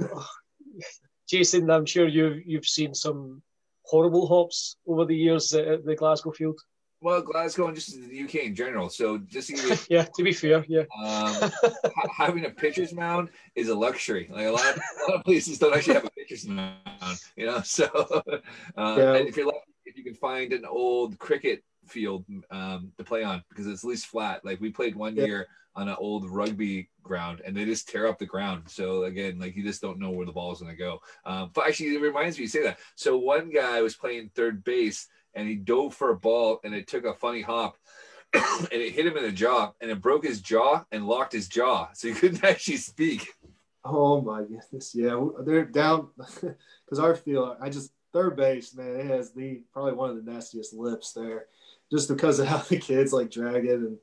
Jason, 1.28 1.70
I'm 1.70 1.86
sure 1.86 2.06
you've 2.08 2.44
you've 2.46 2.66
seen 2.66 2.94
some 2.94 3.42
horrible 3.84 4.26
hops 4.26 4.76
over 4.86 5.04
the 5.04 5.16
years 5.16 5.52
at 5.54 5.84
the 5.84 5.94
Glasgow 5.94 6.32
field. 6.32 6.60
Well, 7.02 7.20
Glasgow 7.20 7.66
and 7.66 7.74
just 7.74 8.00
the 8.08 8.22
UK 8.22 8.34
in 8.36 8.54
general. 8.54 8.88
So 8.88 9.18
just 9.18 9.50
even, 9.50 9.76
yeah, 9.90 10.04
to 10.04 10.22
be 10.22 10.32
fair, 10.32 10.64
yeah, 10.68 10.84
um, 11.04 11.50
having 12.16 12.44
a 12.44 12.50
pitcher's 12.50 12.94
mound 12.94 13.30
is 13.56 13.68
a 13.68 13.74
luxury. 13.74 14.28
Like 14.30 14.46
a 14.46 14.50
lot, 14.50 14.64
of, 14.70 14.76
a 14.76 15.10
lot 15.10 15.18
of 15.18 15.24
places 15.24 15.58
don't 15.58 15.74
actually 15.74 15.94
have 15.94 16.04
a 16.04 16.10
pitcher's 16.10 16.46
mound, 16.46 16.76
you 17.36 17.46
know. 17.46 17.60
So 17.62 17.86
uh, 17.86 18.40
yeah. 18.78 19.14
if 19.14 19.36
you're 19.36 19.46
lucky, 19.46 19.58
if 19.84 19.98
you 19.98 20.04
can 20.04 20.14
find 20.14 20.52
an 20.52 20.64
old 20.64 21.18
cricket 21.18 21.64
field 21.86 22.24
um, 22.52 22.92
to 22.96 23.02
play 23.02 23.24
on 23.24 23.42
because 23.48 23.66
it's 23.66 23.82
at 23.82 23.88
least 23.88 24.06
flat. 24.06 24.44
Like 24.44 24.60
we 24.60 24.70
played 24.70 24.94
one 24.94 25.16
yeah. 25.16 25.24
year 25.24 25.48
on 25.74 25.88
an 25.88 25.96
old 25.98 26.28
rugby 26.28 26.88
ground 27.02 27.40
and 27.44 27.56
they 27.56 27.64
just 27.64 27.88
tear 27.88 28.06
up 28.06 28.18
the 28.18 28.26
ground. 28.26 28.64
So 28.66 29.04
again, 29.04 29.38
like 29.38 29.56
you 29.56 29.62
just 29.62 29.82
don't 29.82 29.98
know 29.98 30.10
where 30.10 30.26
the 30.26 30.32
ball 30.32 30.52
is 30.52 30.60
going 30.60 30.72
to 30.72 30.78
go. 30.78 31.00
Um, 31.24 31.50
but 31.54 31.66
actually, 31.66 31.94
it 31.94 32.00
reminds 32.00 32.36
me 32.38 32.42
you 32.42 32.48
say 32.48 32.62
that. 32.64 32.78
So 32.94 33.16
one 33.16 33.50
guy 33.50 33.80
was 33.82 33.96
playing 33.96 34.30
third 34.34 34.64
base 34.64 35.08
and 35.34 35.48
he 35.48 35.56
dove 35.56 35.94
for 35.94 36.10
a 36.10 36.16
ball 36.16 36.60
and 36.64 36.74
it 36.74 36.86
took 36.86 37.04
a 37.04 37.14
funny 37.14 37.42
hop. 37.42 37.76
and 38.34 38.68
it 38.72 38.92
hit 38.92 39.06
him 39.06 39.16
in 39.16 39.24
the 39.24 39.32
jaw 39.32 39.72
and 39.80 39.90
it 39.90 40.00
broke 40.00 40.24
his 40.24 40.40
jaw 40.40 40.84
and 40.90 41.06
locked 41.06 41.32
his 41.32 41.48
jaw 41.48 41.88
so 41.92 42.08
he 42.08 42.14
couldn't 42.18 42.42
actually 42.42 42.78
speak 42.78 43.28
oh 43.84 44.22
my 44.22 44.40
goodness 44.40 44.94
yeah 44.94 45.22
they're 45.40 45.66
down 45.66 46.08
because 46.16 46.98
our 46.98 47.14
field 47.14 47.56
i 47.60 47.68
just 47.68 47.92
third 48.12 48.34
base 48.34 48.74
man 48.74 48.96
it 48.96 49.06
has 49.06 49.32
the 49.32 49.60
probably 49.72 49.92
one 49.92 50.08
of 50.08 50.16
the 50.16 50.30
nastiest 50.30 50.72
lips 50.72 51.12
there 51.12 51.46
just 51.90 52.08
because 52.08 52.38
of 52.38 52.46
how 52.46 52.56
the 52.68 52.78
kids 52.78 53.12
like 53.12 53.30
drag 53.30 53.66
it 53.66 53.80
and 53.80 53.98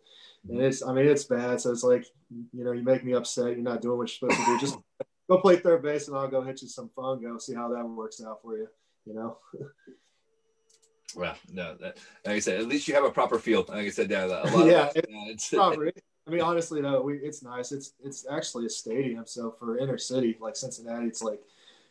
and 0.48 0.62
it's 0.62 0.84
I 0.84 0.94
mean 0.94 1.08
it's 1.08 1.26
bad. 1.26 1.60
So 1.62 1.72
it's 1.72 1.84
like 1.84 2.06
you 2.32 2.64
know 2.64 2.72
you 2.72 2.84
make 2.84 3.04
me 3.04 3.14
upset. 3.14 3.48
You're 3.48 3.58
not 3.58 3.82
doing 3.82 3.98
what 3.98 4.10
you're 4.10 4.32
supposed 4.32 4.40
to 4.40 4.46
do. 4.46 4.60
Just 4.60 4.78
go 5.30 5.40
play 5.40 5.58
third 5.58 5.84
base 5.84 6.08
and 6.08 6.18
I'll 6.18 6.28
go 6.28 6.42
hit 6.42 6.62
you 6.62 6.68
some 6.68 6.90
fun. 6.96 7.22
Go 7.22 7.38
see 7.38 7.56
how 7.56 7.70
that 7.70 7.86
works 7.86 8.22
out 8.24 8.42
for 8.42 8.58
you. 8.58 8.68
You 9.06 9.14
know. 9.16 9.38
well, 11.16 11.36
no, 11.52 11.76
that, 11.82 11.98
like 12.26 12.36
I 12.36 12.40
said, 12.40 12.60
at 12.60 12.68
least 12.68 12.88
you 12.88 12.94
have 12.96 13.04
a 13.04 13.12
proper 13.12 13.40
field. 13.40 13.70
Like 13.70 13.86
I 13.86 13.90
said, 13.90 14.10
yeah, 14.10 14.26
a 14.26 14.28
lot 14.28 14.66
yeah, 14.66 14.88
of, 14.88 14.96
it, 14.96 15.06
yeah 15.10 15.26
it's 15.28 15.50
proper. 15.54 15.92
I 16.28 16.32
mean, 16.32 16.42
honestly 16.42 16.82
though, 16.82 17.02
we, 17.02 17.16
it's 17.16 17.44
nice. 17.44 17.72
It's 17.72 17.94
it's 18.04 18.26
actually 18.30 18.66
a 18.68 18.70
stadium. 18.70 19.26
So 19.26 19.56
for 19.60 19.78
inner 19.78 19.98
city 19.98 20.38
like 20.40 20.56
Cincinnati, 20.56 21.08
it's 21.08 21.24
like 21.24 21.40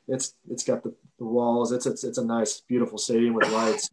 it's 0.07 0.35
it's 0.51 0.65
got 0.65 0.83
the, 0.83 0.95
the 1.19 1.25
walls. 1.25 1.73
It's 1.73 1.87
it's 1.87 2.05
it's 2.05 2.19
a 2.19 2.25
nice, 2.25 2.61
beautiful 2.61 2.99
stadium 2.99 3.35
with 3.35 3.51
lights. 3.51 3.91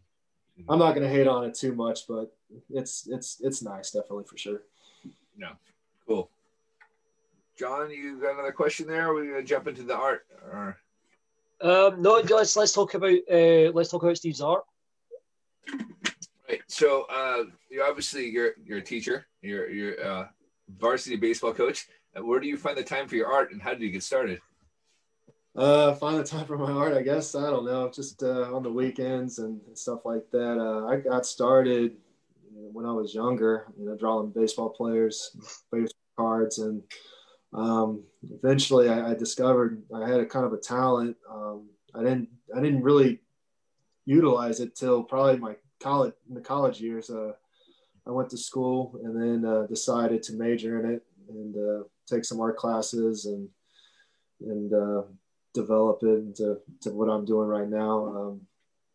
I'm 0.69 0.79
not 0.79 0.95
going 0.95 1.05
to 1.05 1.13
hate 1.13 1.27
on 1.27 1.43
it 1.43 1.53
too 1.53 1.75
much, 1.75 2.07
but 2.07 2.33
it's 2.69 3.07
it's 3.07 3.37
it's 3.41 3.61
nice, 3.61 3.91
definitely 3.91 4.25
for 4.25 4.37
sure. 4.37 4.61
Yeah, 5.37 5.53
cool. 6.07 6.29
John, 7.57 7.89
you 7.89 8.19
got 8.19 8.33
another 8.33 8.51
question 8.51 8.87
there? 8.87 9.07
Or 9.07 9.11
are 9.11 9.21
we 9.21 9.27
gonna 9.27 9.43
jump 9.43 9.67
into 9.67 9.83
the 9.83 9.95
art? 9.95 10.25
Or... 10.51 10.77
Um, 11.61 12.01
no, 12.01 12.21
let's 12.29 12.55
let's 12.55 12.73
talk 12.73 12.93
about 12.93 13.17
uh, 13.31 13.71
let's 13.73 13.89
talk 13.89 14.03
about 14.03 14.17
Steve's 14.17 14.41
art. 14.41 14.63
Right. 16.49 16.61
So 16.67 17.05
uh, 17.09 17.43
you 17.69 17.83
obviously 17.83 18.29
you're 18.29 18.51
you're 18.63 18.79
a 18.79 18.83
teacher. 18.83 19.27
You're 19.41 19.69
you're 19.69 19.93
a 19.95 20.29
varsity 20.77 21.15
baseball 21.15 21.53
coach. 21.53 21.87
Where 22.19 22.39
do 22.39 22.47
you 22.47 22.57
find 22.57 22.77
the 22.77 22.83
time 22.83 23.07
for 23.07 23.15
your 23.15 23.27
art, 23.27 23.51
and 23.51 23.61
how 23.61 23.71
did 23.71 23.81
you 23.81 23.89
get 23.89 24.03
started? 24.03 24.39
Uh, 25.55 25.93
find 25.93 26.17
the 26.17 26.23
time 26.23 26.45
for 26.45 26.57
my 26.57 26.71
art, 26.71 26.93
I 26.93 27.01
guess. 27.01 27.33
I 27.33 27.49
don't 27.49 27.65
know, 27.65 27.89
just 27.89 28.23
uh, 28.23 28.53
on 28.53 28.61
the 28.61 28.71
weekends 28.71 29.39
and, 29.39 29.61
and 29.67 29.77
stuff 29.77 30.05
like 30.05 30.29
that. 30.31 30.59
Uh, 30.59 30.85
I 30.87 30.97
got 30.97 31.25
started 31.25 31.91
you 31.91 31.91
know, 31.91 32.04
when 32.71 32.85
I 32.85 32.91
was 32.91 33.13
younger, 33.13 33.67
you 33.77 33.85
know, 33.85 33.95
drawing 33.95 34.31
baseball 34.31 34.69
players, 34.69 35.35
baseball 35.71 35.91
cards, 36.17 36.59
and 36.59 36.81
um, 37.53 38.03
eventually 38.23 38.89
I, 38.89 39.11
I, 39.11 39.13
discovered 39.13 39.83
I 39.93 40.07
had 40.07 40.19
a 40.19 40.25
kind 40.25 40.45
of 40.45 40.53
a 40.53 40.57
talent. 40.57 41.15
Um, 41.29 41.69
I 41.93 41.99
didn't, 41.99 42.29
I 42.55 42.59
didn't 42.61 42.83
really 42.83 43.21
utilize 44.05 44.59
it 44.59 44.75
till 44.75 45.03
probably 45.03 45.37
my 45.37 45.55
college 45.81 46.13
in 46.27 46.35
the 46.35 46.41
college 46.41 46.81
years. 46.81 47.09
Uh, 47.09 47.31
I 48.07 48.11
went 48.11 48.29
to 48.31 48.37
school 48.37 48.99
and 49.03 49.19
then 49.19 49.49
uh, 49.49 49.65
decided 49.67 50.21
to 50.23 50.33
major 50.33 50.79
in 50.79 50.91
it 50.91 51.03
and 51.29 51.55
uh, 51.55 51.83
take 52.07 52.25
some 52.25 52.39
art 52.39 52.57
classes 52.57 53.25
and 53.25 53.49
and 54.41 54.73
uh, 54.73 55.03
develop 55.53 55.99
it 56.03 56.07
into 56.07 56.57
to 56.81 56.91
what 56.91 57.09
I'm 57.09 57.25
doing 57.25 57.47
right 57.47 57.69
now. 57.69 58.05
Um, 58.05 58.41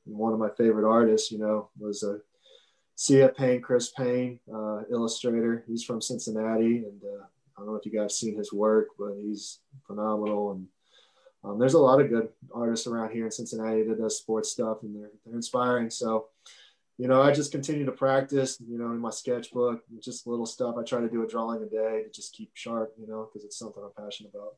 one 0.04 0.32
of 0.32 0.38
my 0.38 0.50
favorite 0.50 0.88
artists, 0.88 1.30
you 1.32 1.38
know, 1.38 1.70
was 1.78 2.02
a 2.02 2.20
C.F. 3.00 3.34
Payne, 3.34 3.62
Chris 3.62 3.88
Payne, 3.88 4.38
uh, 4.54 4.82
illustrator. 4.90 5.64
He's 5.66 5.82
from 5.82 6.02
Cincinnati, 6.02 6.84
and 6.84 7.00
uh, 7.02 7.24
I 7.56 7.60
don't 7.60 7.68
know 7.68 7.74
if 7.76 7.86
you 7.86 7.92
guys 7.92 8.18
seen 8.18 8.36
his 8.36 8.52
work, 8.52 8.88
but 8.98 9.14
he's 9.18 9.60
phenomenal. 9.86 10.52
And 10.52 10.66
um, 11.42 11.58
there's 11.58 11.72
a 11.72 11.78
lot 11.78 12.02
of 12.02 12.10
good 12.10 12.28
artists 12.54 12.86
around 12.86 13.12
here 13.12 13.24
in 13.24 13.30
Cincinnati 13.30 13.84
that 13.84 13.98
does 13.98 14.18
sports 14.18 14.50
stuff, 14.50 14.82
and 14.82 14.94
they're 14.94 15.10
they're 15.24 15.34
inspiring. 15.34 15.88
So 15.88 16.26
you 16.98 17.08
know, 17.08 17.22
I 17.22 17.32
just 17.32 17.52
continue 17.52 17.86
to 17.86 17.92
practice, 17.92 18.58
you 18.68 18.76
know, 18.76 18.90
in 18.90 18.98
my 18.98 19.08
sketchbook, 19.08 19.82
just 19.98 20.26
little 20.26 20.44
stuff. 20.44 20.74
I 20.78 20.82
try 20.82 21.00
to 21.00 21.08
do 21.08 21.22
a 21.22 21.26
drawing 21.26 21.62
a 21.62 21.66
day 21.66 22.02
to 22.02 22.10
just 22.10 22.34
keep 22.34 22.50
sharp, 22.52 22.92
you 23.00 23.06
know, 23.06 23.26
because 23.32 23.46
it's 23.46 23.58
something 23.58 23.82
I'm 23.82 24.04
passionate 24.04 24.34
about. 24.34 24.56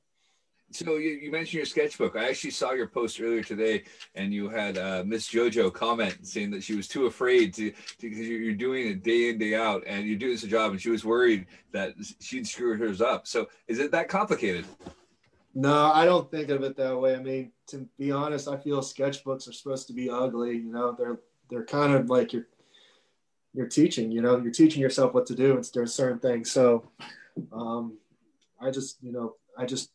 So 0.72 0.96
you, 0.96 1.10
you, 1.10 1.30
mentioned 1.30 1.54
your 1.54 1.66
sketchbook. 1.66 2.16
I 2.16 2.28
actually 2.28 2.50
saw 2.50 2.72
your 2.72 2.86
post 2.86 3.20
earlier 3.20 3.42
today, 3.42 3.84
and 4.14 4.32
you 4.32 4.48
had 4.48 4.78
uh, 4.78 5.02
Miss 5.06 5.28
JoJo 5.28 5.72
comment 5.72 6.26
saying 6.26 6.50
that 6.52 6.62
she 6.62 6.74
was 6.74 6.88
too 6.88 7.06
afraid 7.06 7.54
to 7.54 7.72
because 8.00 8.26
you're 8.26 8.54
doing 8.54 8.88
it 8.88 9.02
day 9.02 9.30
in 9.30 9.38
day 9.38 9.54
out, 9.54 9.82
and 9.86 10.06
you're 10.06 10.18
doing 10.18 10.32
this 10.32 10.42
job, 10.42 10.72
and 10.72 10.80
she 10.80 10.90
was 10.90 11.04
worried 11.04 11.46
that 11.72 11.94
she'd 12.20 12.46
screw 12.46 12.76
hers 12.76 13.00
up. 13.00 13.26
So 13.26 13.48
is 13.68 13.78
it 13.78 13.90
that 13.92 14.08
complicated? 14.08 14.64
No, 15.54 15.92
I 15.92 16.06
don't 16.06 16.30
think 16.30 16.48
of 16.48 16.62
it 16.62 16.76
that 16.76 16.98
way. 16.98 17.14
I 17.14 17.18
mean, 17.18 17.52
to 17.68 17.86
be 17.98 18.10
honest, 18.10 18.48
I 18.48 18.56
feel 18.56 18.80
sketchbooks 18.80 19.48
are 19.48 19.52
supposed 19.52 19.86
to 19.88 19.92
be 19.92 20.08
ugly. 20.08 20.56
You 20.56 20.72
know, 20.72 20.96
they're 20.98 21.20
they're 21.50 21.66
kind 21.66 21.92
of 21.92 22.08
like 22.08 22.32
you're 22.32 22.46
you're 23.54 23.68
teaching 23.68 24.10
you 24.10 24.22
know 24.22 24.38
you're 24.38 24.52
teaching 24.52 24.80
yourself 24.80 25.12
what 25.14 25.26
to 25.26 25.34
do 25.34 25.54
and 25.54 25.90
certain 25.90 26.18
things 26.18 26.50
so 26.50 26.88
um, 27.52 27.98
i 28.60 28.70
just 28.70 28.96
you 29.02 29.12
know 29.12 29.34
i 29.58 29.64
just 29.64 29.90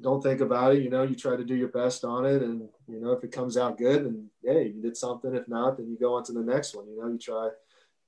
don't 0.00 0.22
think 0.22 0.40
about 0.40 0.74
it 0.74 0.82
you 0.82 0.90
know 0.90 1.02
you 1.02 1.14
try 1.14 1.36
to 1.36 1.44
do 1.44 1.54
your 1.54 1.68
best 1.68 2.04
on 2.04 2.24
it 2.24 2.42
and 2.42 2.68
you 2.86 3.00
know 3.00 3.12
if 3.12 3.22
it 3.24 3.32
comes 3.32 3.56
out 3.56 3.78
good 3.78 4.04
and 4.04 4.28
hey 4.44 4.72
you 4.74 4.82
did 4.82 4.96
something 4.96 5.34
if 5.34 5.48
not 5.48 5.76
then 5.76 5.88
you 5.88 5.98
go 5.98 6.14
on 6.14 6.24
to 6.24 6.32
the 6.32 6.40
next 6.40 6.74
one 6.74 6.86
you 6.88 7.00
know 7.00 7.08
you 7.08 7.18
try 7.18 7.48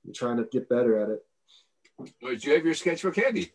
you're 0.03 0.13
trying 0.13 0.37
to 0.37 0.43
get 0.45 0.69
better 0.69 0.97
at 0.99 1.09
it 1.09 1.25
do 2.21 2.49
you 2.49 2.55
have 2.55 2.65
your 2.65 2.73
sketchbook 2.73 3.15
handy 3.15 3.51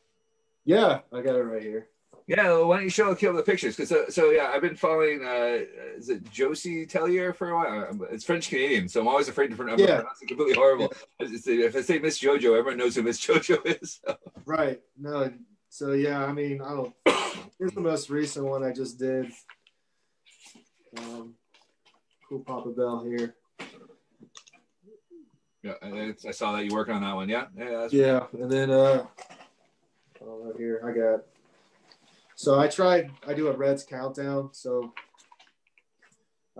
yeah 0.64 1.00
i 1.12 1.20
got 1.20 1.36
it 1.36 1.42
right 1.42 1.62
here 1.62 1.88
yeah, 2.26 2.58
why 2.58 2.76
don't 2.76 2.84
you 2.84 2.90
show 2.90 3.10
a 3.10 3.14
couple 3.14 3.30
of 3.30 3.36
the 3.36 3.42
pictures? 3.44 3.76
Because 3.76 3.88
so, 3.88 4.06
so, 4.08 4.30
yeah, 4.30 4.50
I've 4.52 4.60
been 4.60 4.74
following. 4.74 5.24
Uh, 5.24 5.60
is 5.96 6.08
it 6.08 6.28
Josie 6.32 6.84
Tellier 6.84 7.34
for 7.34 7.50
a 7.50 7.54
while? 7.54 8.08
It's 8.10 8.24
French 8.24 8.48
Canadian, 8.48 8.88
so 8.88 9.00
I'm 9.00 9.06
always 9.06 9.28
afraid 9.28 9.48
to 9.50 9.56
pronounce 9.56 9.80
yeah. 9.80 10.00
it 10.00 10.26
completely 10.26 10.54
horrible. 10.54 10.92
Yeah. 11.20 11.28
If 11.30 11.76
I 11.76 11.82
say 11.82 12.00
Miss 12.00 12.18
JoJo, 12.18 12.58
everyone 12.58 12.78
knows 12.78 12.96
who 12.96 13.02
Miss 13.04 13.20
JoJo 13.24 13.80
is. 13.80 14.00
So. 14.04 14.16
Right. 14.44 14.80
No. 14.98 15.32
So 15.68 15.92
yeah, 15.92 16.24
I 16.24 16.32
mean, 16.32 16.60
I 16.60 16.70
don't. 16.70 16.94
Here's 17.58 17.72
the 17.72 17.80
most 17.80 18.10
recent 18.10 18.46
one 18.46 18.64
I 18.64 18.72
just 18.72 18.98
did. 18.98 19.30
Um, 20.98 21.34
cool 22.28 22.40
Papa 22.40 22.70
Bell 22.70 23.04
here. 23.04 23.34
Yeah, 25.62 25.74
I 25.82 26.30
saw 26.30 26.52
that 26.52 26.64
you 26.64 26.72
working 26.72 26.94
on 26.94 27.02
that 27.02 27.14
one. 27.14 27.28
Yeah. 27.28 27.46
Yeah. 27.56 27.88
yeah, 27.90 28.26
and 28.32 28.50
then 28.50 28.70
uh, 28.70 29.06
oh, 30.22 30.52
here 30.56 30.80
I 30.84 30.92
got 30.92 31.24
so 32.36 32.60
I 32.60 32.68
tried, 32.68 33.10
I 33.26 33.32
do 33.32 33.48
a 33.48 33.56
Reds 33.56 33.82
countdown. 33.82 34.50
So 34.52 34.92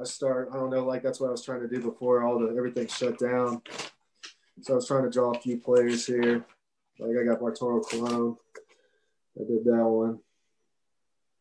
I 0.01 0.05
start, 0.05 0.49
I 0.53 0.57
don't 0.57 0.71
know, 0.71 0.85
like 0.85 1.03
that's 1.03 1.21
what 1.21 1.29
I 1.29 1.31
was 1.31 1.45
trying 1.45 1.61
to 1.61 1.69
do 1.69 1.83
before 1.83 2.25
all 2.25 2.39
the 2.39 2.57
everything 2.57 2.87
shut 2.87 3.19
down. 3.19 3.61
So 4.63 4.73
I 4.73 4.77
was 4.77 4.89
trying 4.89 5.05
to 5.05 5.11
draw 5.11 5.33
a 5.33 5.39
few 5.39 5.59
players 5.59 6.07
here. 6.07 6.47
Like 6.99 7.17
I 7.21 7.25
got 7.25 7.41
Bartolo 7.41 7.83
Colon. 7.83 8.37
I 9.38 9.45
did 9.45 9.64
that 9.64 9.85
one. 9.85 10.21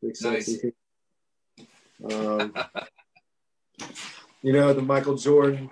Big. 0.01 0.15
Nice. 0.21 0.65
Um, 2.11 2.53
you 4.41 4.53
know, 4.53 4.73
the 4.73 4.81
Michael 4.81 5.15
Jordan 5.15 5.69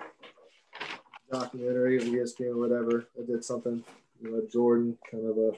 documentary 1.30 2.00
on 2.00 2.06
ESPN 2.06 2.54
or 2.54 2.58
whatever. 2.58 3.08
I 3.18 3.26
did 3.26 3.44
something, 3.44 3.84
you 4.22 4.30
know, 4.30 4.42
Jordan 4.50 4.96
kind 5.10 5.26
of 5.28 5.36
a 5.36 5.52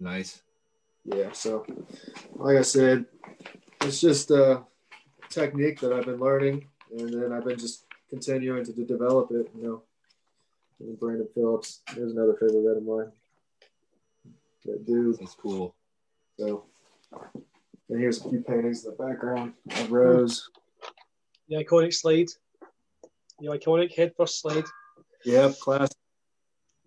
nice 0.00 0.42
yeah, 1.04 1.32
so 1.32 1.66
like 2.34 2.56
I 2.56 2.62
said, 2.62 3.06
it's 3.80 4.00
just 4.00 4.30
a 4.30 4.62
technique 5.28 5.80
that 5.80 5.92
I've 5.92 6.04
been 6.04 6.20
learning, 6.20 6.66
and 6.96 7.12
then 7.12 7.32
I've 7.32 7.44
been 7.44 7.58
just 7.58 7.86
continuing 8.08 8.64
to, 8.64 8.72
to 8.72 8.84
develop 8.84 9.30
it. 9.30 9.50
You 9.56 9.62
know, 9.62 9.82
and 10.80 10.98
Brandon 10.98 11.28
Phillips, 11.34 11.80
there's 11.94 12.12
another 12.12 12.34
favorite 12.34 12.76
of 12.76 12.82
mine. 12.84 13.12
That 14.64 14.86
dude. 14.86 15.18
That's 15.18 15.34
cool. 15.34 15.74
So, 16.38 16.66
and 17.88 18.00
here's 18.00 18.24
a 18.24 18.28
few 18.28 18.40
paintings 18.40 18.84
in 18.84 18.90
the 18.90 18.96
background 19.04 19.54
of 19.76 19.90
Rose. 19.90 20.48
The 21.48 21.64
iconic 21.64 21.94
slide. 21.94 22.28
The 23.40 23.48
iconic 23.48 23.94
head 23.94 24.12
first 24.16 24.40
slide. 24.40 24.64
Yep, 25.24 25.58
classic. 25.60 25.96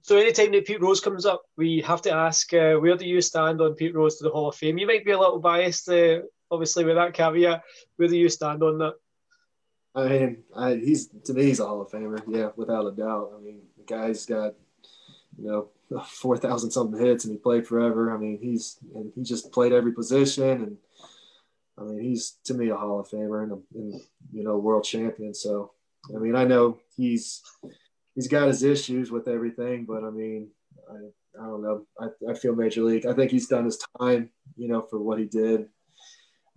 So 0.01 0.17
anytime 0.17 0.51
that 0.51 0.65
Pete 0.65 0.81
Rose 0.81 0.99
comes 0.99 1.25
up, 1.25 1.43
we 1.57 1.81
have 1.81 2.01
to 2.01 2.11
ask, 2.11 2.53
uh, 2.53 2.75
where 2.75 2.97
do 2.97 3.05
you 3.05 3.21
stand 3.21 3.61
on 3.61 3.73
Pete 3.73 3.95
Rose 3.95 4.17
to 4.17 4.25
the 4.25 4.29
Hall 4.29 4.49
of 4.49 4.55
Fame? 4.55 4.77
You 4.77 4.85
might 4.85 5.05
be 5.05 5.11
a 5.11 5.19
little 5.19 5.39
biased, 5.39 5.87
uh, 5.87 6.19
obviously, 6.51 6.83
with 6.83 6.95
that 6.95 7.13
caveat. 7.13 7.63
Where 7.95 8.09
do 8.09 8.17
you 8.17 8.27
stand 8.27 8.61
on 8.63 8.79
that? 8.79 8.95
I 9.95 10.07
mean, 10.09 10.43
I, 10.55 10.75
he's 10.75 11.07
to 11.07 11.33
me, 11.33 11.43
he's 11.43 11.59
a 11.59 11.65
Hall 11.65 11.81
of 11.81 11.89
Famer, 11.89 12.21
yeah, 12.27 12.49
without 12.55 12.87
a 12.87 12.91
doubt. 12.91 13.31
I 13.37 13.41
mean, 13.41 13.61
the 13.77 13.83
guy's 13.83 14.25
got, 14.25 14.55
you 15.37 15.47
know, 15.47 15.69
four 16.05 16.37
thousand 16.37 16.71
something 16.71 16.99
hits, 16.99 17.25
and 17.25 17.33
he 17.33 17.37
played 17.37 17.67
forever. 17.67 18.13
I 18.13 18.17
mean, 18.17 18.39
he's 18.41 18.77
and 18.95 19.11
he 19.15 19.23
just 19.23 19.51
played 19.51 19.73
every 19.73 19.91
position, 19.91 20.49
and 20.49 20.77
I 21.77 21.83
mean, 21.83 22.01
he's 22.01 22.37
to 22.45 22.53
me 22.53 22.69
a 22.69 22.75
Hall 22.75 22.99
of 22.99 23.09
Famer 23.09 23.43
and, 23.43 23.51
a, 23.53 23.57
and 23.75 24.01
you 24.31 24.43
know, 24.43 24.57
world 24.57 24.83
champion. 24.83 25.33
So, 25.33 25.71
I 26.15 26.19
mean, 26.19 26.35
I 26.35 26.43
know 26.43 26.79
he's 26.95 27.41
he's 28.15 28.27
got 28.27 28.47
his 28.47 28.63
issues 28.63 29.11
with 29.11 29.27
everything, 29.27 29.85
but 29.85 30.03
I 30.03 30.09
mean, 30.09 30.49
I, 30.89 31.41
I 31.41 31.45
don't 31.45 31.63
know. 31.63 31.85
I, 31.99 32.31
I 32.31 32.33
feel 32.35 32.55
major 32.55 32.83
league. 32.83 33.05
I 33.05 33.13
think 33.13 33.31
he's 33.31 33.47
done 33.47 33.65
his 33.65 33.79
time, 33.99 34.29
you 34.55 34.67
know, 34.67 34.81
for 34.81 34.99
what 34.99 35.19
he 35.19 35.25
did. 35.25 35.67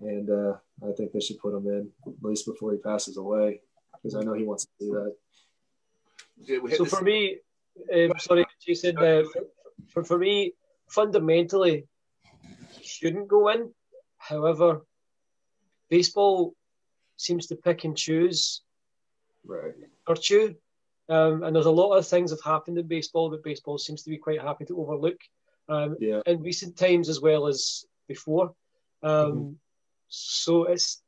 And 0.00 0.28
uh, 0.28 0.56
I 0.86 0.92
think 0.92 1.12
they 1.12 1.20
should 1.20 1.38
put 1.38 1.54
him 1.54 1.66
in 1.66 1.88
at 2.06 2.22
least 2.22 2.44
before 2.44 2.72
he 2.72 2.78
passes 2.78 3.16
away 3.16 3.60
because 3.94 4.14
I 4.14 4.20
know 4.20 4.34
he 4.34 4.44
wants 4.44 4.66
to 4.66 4.70
do 4.78 4.92
that. 4.92 6.76
So 6.76 6.84
for 6.84 7.02
me, 7.02 7.38
um, 7.94 8.12
sorry, 8.18 8.44
Jason, 8.66 8.98
uh, 8.98 9.22
for, 9.88 10.04
for 10.04 10.18
me, 10.18 10.52
fundamentally, 10.88 11.86
he 12.70 12.84
shouldn't 12.84 13.28
go 13.28 13.48
in. 13.48 13.72
However, 14.18 14.84
baseball 15.88 16.54
seems 17.16 17.46
to 17.46 17.56
pick 17.56 17.84
and 17.84 17.96
choose 17.96 18.62
right. 19.46 19.72
virtue 20.06 20.54
um, 21.08 21.42
and 21.44 21.54
there's 21.54 21.66
a 21.66 21.70
lot 21.70 21.94
of 21.94 22.06
things 22.06 22.30
have 22.30 22.42
happened 22.44 22.78
in 22.78 22.86
baseball 22.86 23.30
that 23.30 23.44
baseball 23.44 23.78
seems 23.78 24.02
to 24.02 24.10
be 24.10 24.18
quite 24.18 24.40
happy 24.40 24.64
to 24.64 24.78
overlook 24.80 25.18
um, 25.68 25.96
yeah. 26.00 26.20
in 26.26 26.42
recent 26.42 26.76
times 26.76 27.08
as 27.08 27.20
well 27.20 27.46
as 27.46 27.84
before. 28.08 28.54
Um, 29.02 29.32
mm-hmm. 29.32 29.52
So 30.08 30.64
it's 30.64 31.02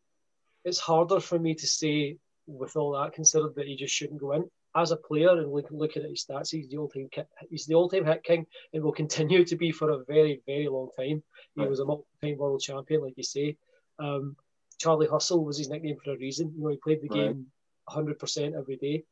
it's 0.65 0.79
harder 0.79 1.21
for 1.21 1.39
me 1.39 1.55
to 1.55 1.67
say 1.67 2.17
with 2.47 2.77
all 2.77 2.93
that 2.93 3.13
considered 3.13 3.55
that 3.57 3.67
he 3.67 3.77
just 3.77 3.95
shouldn't 3.95 4.21
go 4.21 4.33
in 4.33 4.49
as 4.79 4.91
a 4.91 4.97
player 4.97 5.31
and 5.31 5.53
look, 5.53 5.67
looking 5.71 6.03
at 6.05 6.11
his 6.11 6.25
stats. 6.25 6.51
He's 6.51 6.69
the 6.69 6.79
all-time 6.79 7.09
he's 7.51 7.67
the 7.67 7.75
all-time 7.75 8.05
hit 8.05 8.23
king 8.25 8.47
and 8.73 8.83
will 8.83 8.93
continue 8.93 9.45
to 9.45 9.57
be 9.57 9.71
for 9.73 9.91
a 9.91 10.05
very 10.05 10.41
very 10.47 10.69
long 10.69 10.89
time. 10.97 11.23
He 11.55 11.61
right. 11.61 11.71
was 11.71 11.81
a 11.81 11.85
multi-time 11.85 12.39
world 12.39 12.61
champion, 12.61 13.03
like 13.03 13.15
you 13.17 13.25
say. 13.25 13.57
Um, 13.99 14.37
Charlie 14.79 15.09
Hustle 15.09 15.45
was 15.45 15.59
his 15.59 15.69
nickname 15.69 15.97
for 16.03 16.13
a 16.13 16.19
reason. 16.19 16.53
You 16.57 16.63
know, 16.63 16.71
he 16.71 16.77
played 16.77 17.03
the 17.03 17.09
right. 17.09 17.33
game 17.33 17.47
100% 17.89 18.57
every 18.57 18.77
day. 18.77 19.05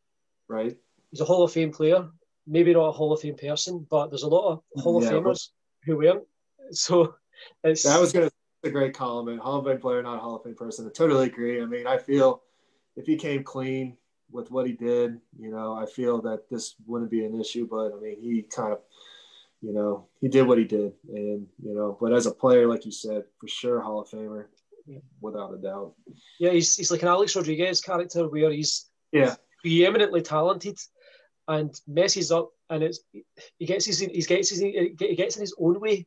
Right. 0.49 0.77
He's 1.11 1.21
a 1.21 1.25
Hall 1.25 1.43
of 1.43 1.53
Fame 1.53 1.73
player, 1.73 2.09
maybe 2.47 2.73
not 2.73 2.87
a 2.87 2.93
Hall 2.93 3.13
of 3.13 3.21
Fame 3.21 3.37
person, 3.37 3.85
but 3.91 4.11
there's 4.11 4.23
a 4.23 4.29
lot 4.29 4.53
of 4.53 4.83
Hall 4.83 5.03
yeah, 5.03 5.09
of 5.09 5.25
Famers 5.25 5.49
who 5.85 5.97
weren't. 5.97 6.25
So 6.73 7.15
it's 7.63 7.85
that 7.85 8.01
was 8.01 8.13
gonna 8.13 8.29
a 8.65 8.71
great 8.71 8.93
compliment. 8.93 9.41
Hall 9.41 9.61
of 9.61 9.67
Fame 9.67 9.79
player, 9.79 10.03
not 10.03 10.17
a 10.17 10.21
Hall 10.21 10.37
of 10.37 10.43
Fame 10.43 10.57
person. 10.57 10.87
I 10.87 10.91
totally 10.91 11.27
agree. 11.27 11.63
I 11.63 11.67
mean, 11.67 11.87
I 11.87 11.97
feel 11.97 12.43
if 12.97 13.07
he 13.07 13.17
came 13.17 13.45
clean 13.45 13.97
with 14.31 14.51
what 14.51 14.67
he 14.67 14.73
did, 14.73 15.21
you 15.39 15.51
know, 15.51 15.75
I 15.75 15.87
feel 15.87 16.21
that 16.23 16.49
this 16.51 16.75
wouldn't 16.87 17.11
be 17.11 17.25
an 17.25 17.39
issue. 17.41 17.67
But 17.71 17.93
I 17.93 18.01
mean, 18.01 18.21
he 18.21 18.43
kind 18.43 18.73
of, 18.73 18.81
you 19.61 19.73
know, 19.73 20.07
he 20.21 20.29
did 20.29 20.47
what 20.47 20.59
he 20.59 20.65
did, 20.65 20.93
and 21.09 21.47
you 21.63 21.75
know, 21.75 21.97
but 22.01 22.13
as 22.13 22.27
a 22.27 22.31
player, 22.33 22.67
like 22.67 22.85
you 22.85 22.93
said, 22.93 23.25
for 23.39 23.49
sure, 23.49 23.81
Hall 23.81 24.01
of 24.01 24.09
Famer, 24.09 24.47
yeah. 24.87 24.99
without 25.21 25.55
a 25.55 25.59
doubt. 25.59 25.95
Yeah, 26.39 26.51
he's 26.51 26.77
he's 26.77 26.91
like 26.91 27.03
an 27.03 27.09
Alex 27.09 27.37
Rodriguez 27.37 27.81
character 27.81 28.29
where 28.29 28.51
he's 28.51 28.87
yeah 29.13 29.37
preeminently 29.63 30.23
talented 30.23 30.79
and 31.49 31.75
messes 31.87 32.31
up 32.33 32.51
and 32.71 32.83
it's 32.83 33.01
he 33.59 33.67
gets 33.67 33.85
his 33.87 33.99
he 34.01 34.23
gets 34.23 34.51
his 34.51 34.61
he 34.61 35.15
gets 35.17 35.37
in 35.37 35.41
his 35.41 35.55
own 35.59 35.81
way 35.81 36.07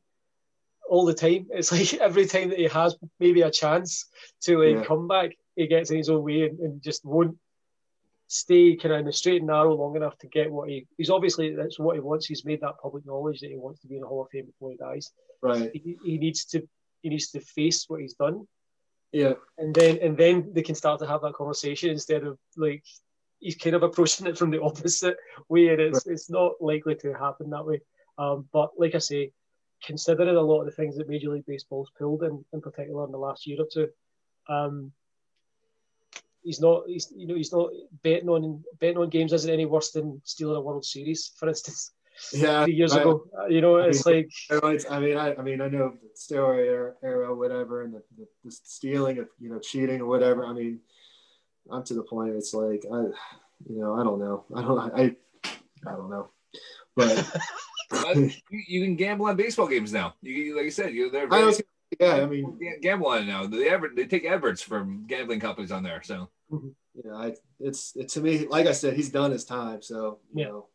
all 0.90 1.06
the 1.06 1.14
time. 1.14 1.48
It's 1.52 1.72
like 1.78 1.94
every 1.96 2.26
time 2.26 2.50
that 2.50 2.58
he 2.58 2.66
has 2.66 2.96
maybe 3.20 3.42
a 3.42 3.52
chance 3.52 4.06
to 4.42 4.58
like 4.58 4.76
yeah. 4.78 4.84
come 4.84 5.08
back, 5.08 5.32
he 5.56 5.68
gets 5.68 5.92
in 5.92 5.98
his 5.98 6.10
own 6.10 6.24
way 6.24 6.44
and, 6.44 6.60
and, 6.60 6.82
just 6.82 7.06
won't 7.06 7.38
stay 8.30 8.76
kind 8.76 8.94
of 8.94 9.00
in 9.00 9.06
the 9.06 9.12
straight 9.12 9.38
and 9.38 9.48
narrow 9.48 9.76
long 9.76 9.96
enough 9.96 10.16
to 10.20 10.28
get 10.28 10.52
what 10.52 10.70
he 10.70 10.86
he's 10.98 11.10
obviously 11.10 11.56
that's 11.56 11.80
what 11.80 11.96
he 11.96 12.00
wants. 12.00 12.28
He's 12.28 12.46
made 12.46 12.62
that 12.62 12.78
public 12.82 13.06
knowledge 13.06 13.40
that 13.40 13.50
he 13.50 13.58
wants 13.58 13.82
to 13.82 13.88
be 13.88 13.96
in 13.96 14.02
the 14.02 14.08
Hall 14.08 14.22
of 14.22 14.30
Fame 14.30 14.46
before 14.46 14.72
he 14.72 14.78
dies. 14.78 15.12
Right. 15.42 15.72
He, 15.74 15.98
he 16.06 16.18
needs 16.20 16.46
to 16.46 16.62
he 17.02 17.10
needs 17.10 17.32
to 17.32 17.42
face 17.42 17.86
what 17.88 18.02
he's 18.02 18.14
done. 18.14 18.48
Yeah. 19.12 19.34
And 19.58 19.74
then 19.74 19.98
and 20.02 20.16
then 20.16 20.52
they 20.54 20.62
can 20.62 20.76
start 20.76 21.00
to 21.00 21.08
have 21.08 21.22
that 21.22 21.34
conversation 21.34 21.90
instead 21.90 22.24
of 22.24 22.38
like 22.56 22.84
he's 23.40 23.56
kind 23.56 23.76
of 23.76 23.82
approaching 23.82 24.28
it 24.28 24.38
from 24.38 24.52
the 24.52 24.62
opposite 24.64 25.18
way, 25.50 25.70
and 25.70 25.82
it's 25.82 26.06
right. 26.06 26.14
it's 26.14 26.30
not 26.30 26.54
likely 26.62 26.96
to 26.96 27.14
happen 27.14 27.50
that 27.50 27.66
way. 27.66 27.82
Um, 28.20 28.48
but 28.54 28.72
like 28.78 28.94
I 28.94 29.00
say, 29.00 29.32
considering 29.84 30.36
a 30.36 30.42
lot 30.42 30.60
of 30.60 30.66
the 30.68 30.72
things 30.72 30.98
that 30.98 31.10
Major 31.10 31.32
League 31.32 31.48
Baseball's 31.48 31.92
pulled 31.98 32.24
in, 32.24 32.46
in 32.54 32.62
particular 32.62 33.06
in 33.06 33.12
the 33.12 33.18
last 33.18 33.48
year 33.48 33.58
or 33.60 33.68
two, 33.72 33.88
um, 34.48 34.92
he's 36.44 36.60
not 36.60 36.84
he's 36.88 37.12
you 37.16 37.28
know 37.28 37.36
he's 37.36 37.52
not 37.52 37.70
betting 38.04 38.30
on 38.30 38.64
betting 38.80 38.98
on 38.98 39.10
games 39.10 39.34
isn't 39.34 39.52
any 39.52 39.66
worse 39.66 39.92
than 39.92 40.22
stealing 40.24 40.58
a 40.58 40.62
World 40.62 40.86
Series, 40.86 41.32
for 41.38 41.50
instance. 41.50 41.92
Yeah, 42.34 42.66
years 42.68 42.94
I, 42.94 43.02
ago, 43.02 43.26
you 43.50 43.62
know, 43.62 43.78
it's 43.78 44.06
I 44.06 44.12
mean, 44.12 44.30
like 44.62 44.92
I 44.92 45.00
mean, 45.00 45.18
I, 45.18 45.36
I 45.36 45.42
mean, 45.42 45.62
I 45.62 45.70
know 45.70 45.94
the 46.02 46.10
steroid 46.18 46.66
era, 46.66 46.94
era 47.04 47.36
whatever, 47.36 47.84
and 47.84 47.94
the, 47.94 48.04
the, 48.18 48.26
the, 48.44 48.52
stealing 48.52 49.20
of 49.20 49.28
you 49.40 49.50
know 49.50 49.60
cheating 49.60 50.02
or 50.02 50.08
whatever. 50.08 50.46
I 50.46 50.54
mean, 50.54 50.80
I'm 51.72 51.84
to 51.86 51.94
the 51.94 52.04
point. 52.04 52.36
It's 52.36 52.54
like 52.54 52.84
I, 52.92 52.98
you 53.68 53.80
know, 53.80 53.96
I 53.96 54.04
don't 54.04 54.20
know. 54.20 54.46
I 54.56 54.62
don't. 54.62 54.80
I, 54.80 55.16
I 55.88 55.92
don't 55.92 56.10
know, 56.10 56.30
but. 56.96 57.42
you, 58.16 58.32
you, 58.50 58.84
can 58.84 58.96
gamble 58.96 59.26
on 59.26 59.36
baseball 59.36 59.68
games 59.68 59.92
now. 59.92 60.14
You 60.22 60.56
like 60.56 60.68
I 60.68 60.70
said, 60.70 60.94
you 60.94 61.10
they're 61.10 61.28
very, 61.28 61.42
I 61.42 61.46
was, 61.46 61.62
yeah. 62.00 62.14
I 62.16 62.26
mean, 62.26 62.60
gamble 62.82 63.08
on 63.08 63.24
it 63.24 63.26
now. 63.26 63.48
They 63.48 63.70
ever 63.70 63.90
they 63.96 64.06
take 64.06 64.26
adverts 64.26 64.62
from 64.62 65.06
gambling 65.08 65.40
companies 65.40 65.72
on 65.72 65.84
there. 65.84 66.02
So 66.04 66.30
yeah, 66.52 67.14
I, 67.14 67.36
it's 67.60 67.96
it, 67.96 68.10
to 68.10 68.22
me. 68.22 68.48
Like 68.48 68.68
I 68.68 68.72
said, 68.72 68.94
he's 68.94 69.10
done 69.10 69.32
his 69.32 69.46
time. 69.46 69.82
So 69.82 70.20
you 70.34 70.42
yeah. 70.42 70.48
know, 70.48 70.68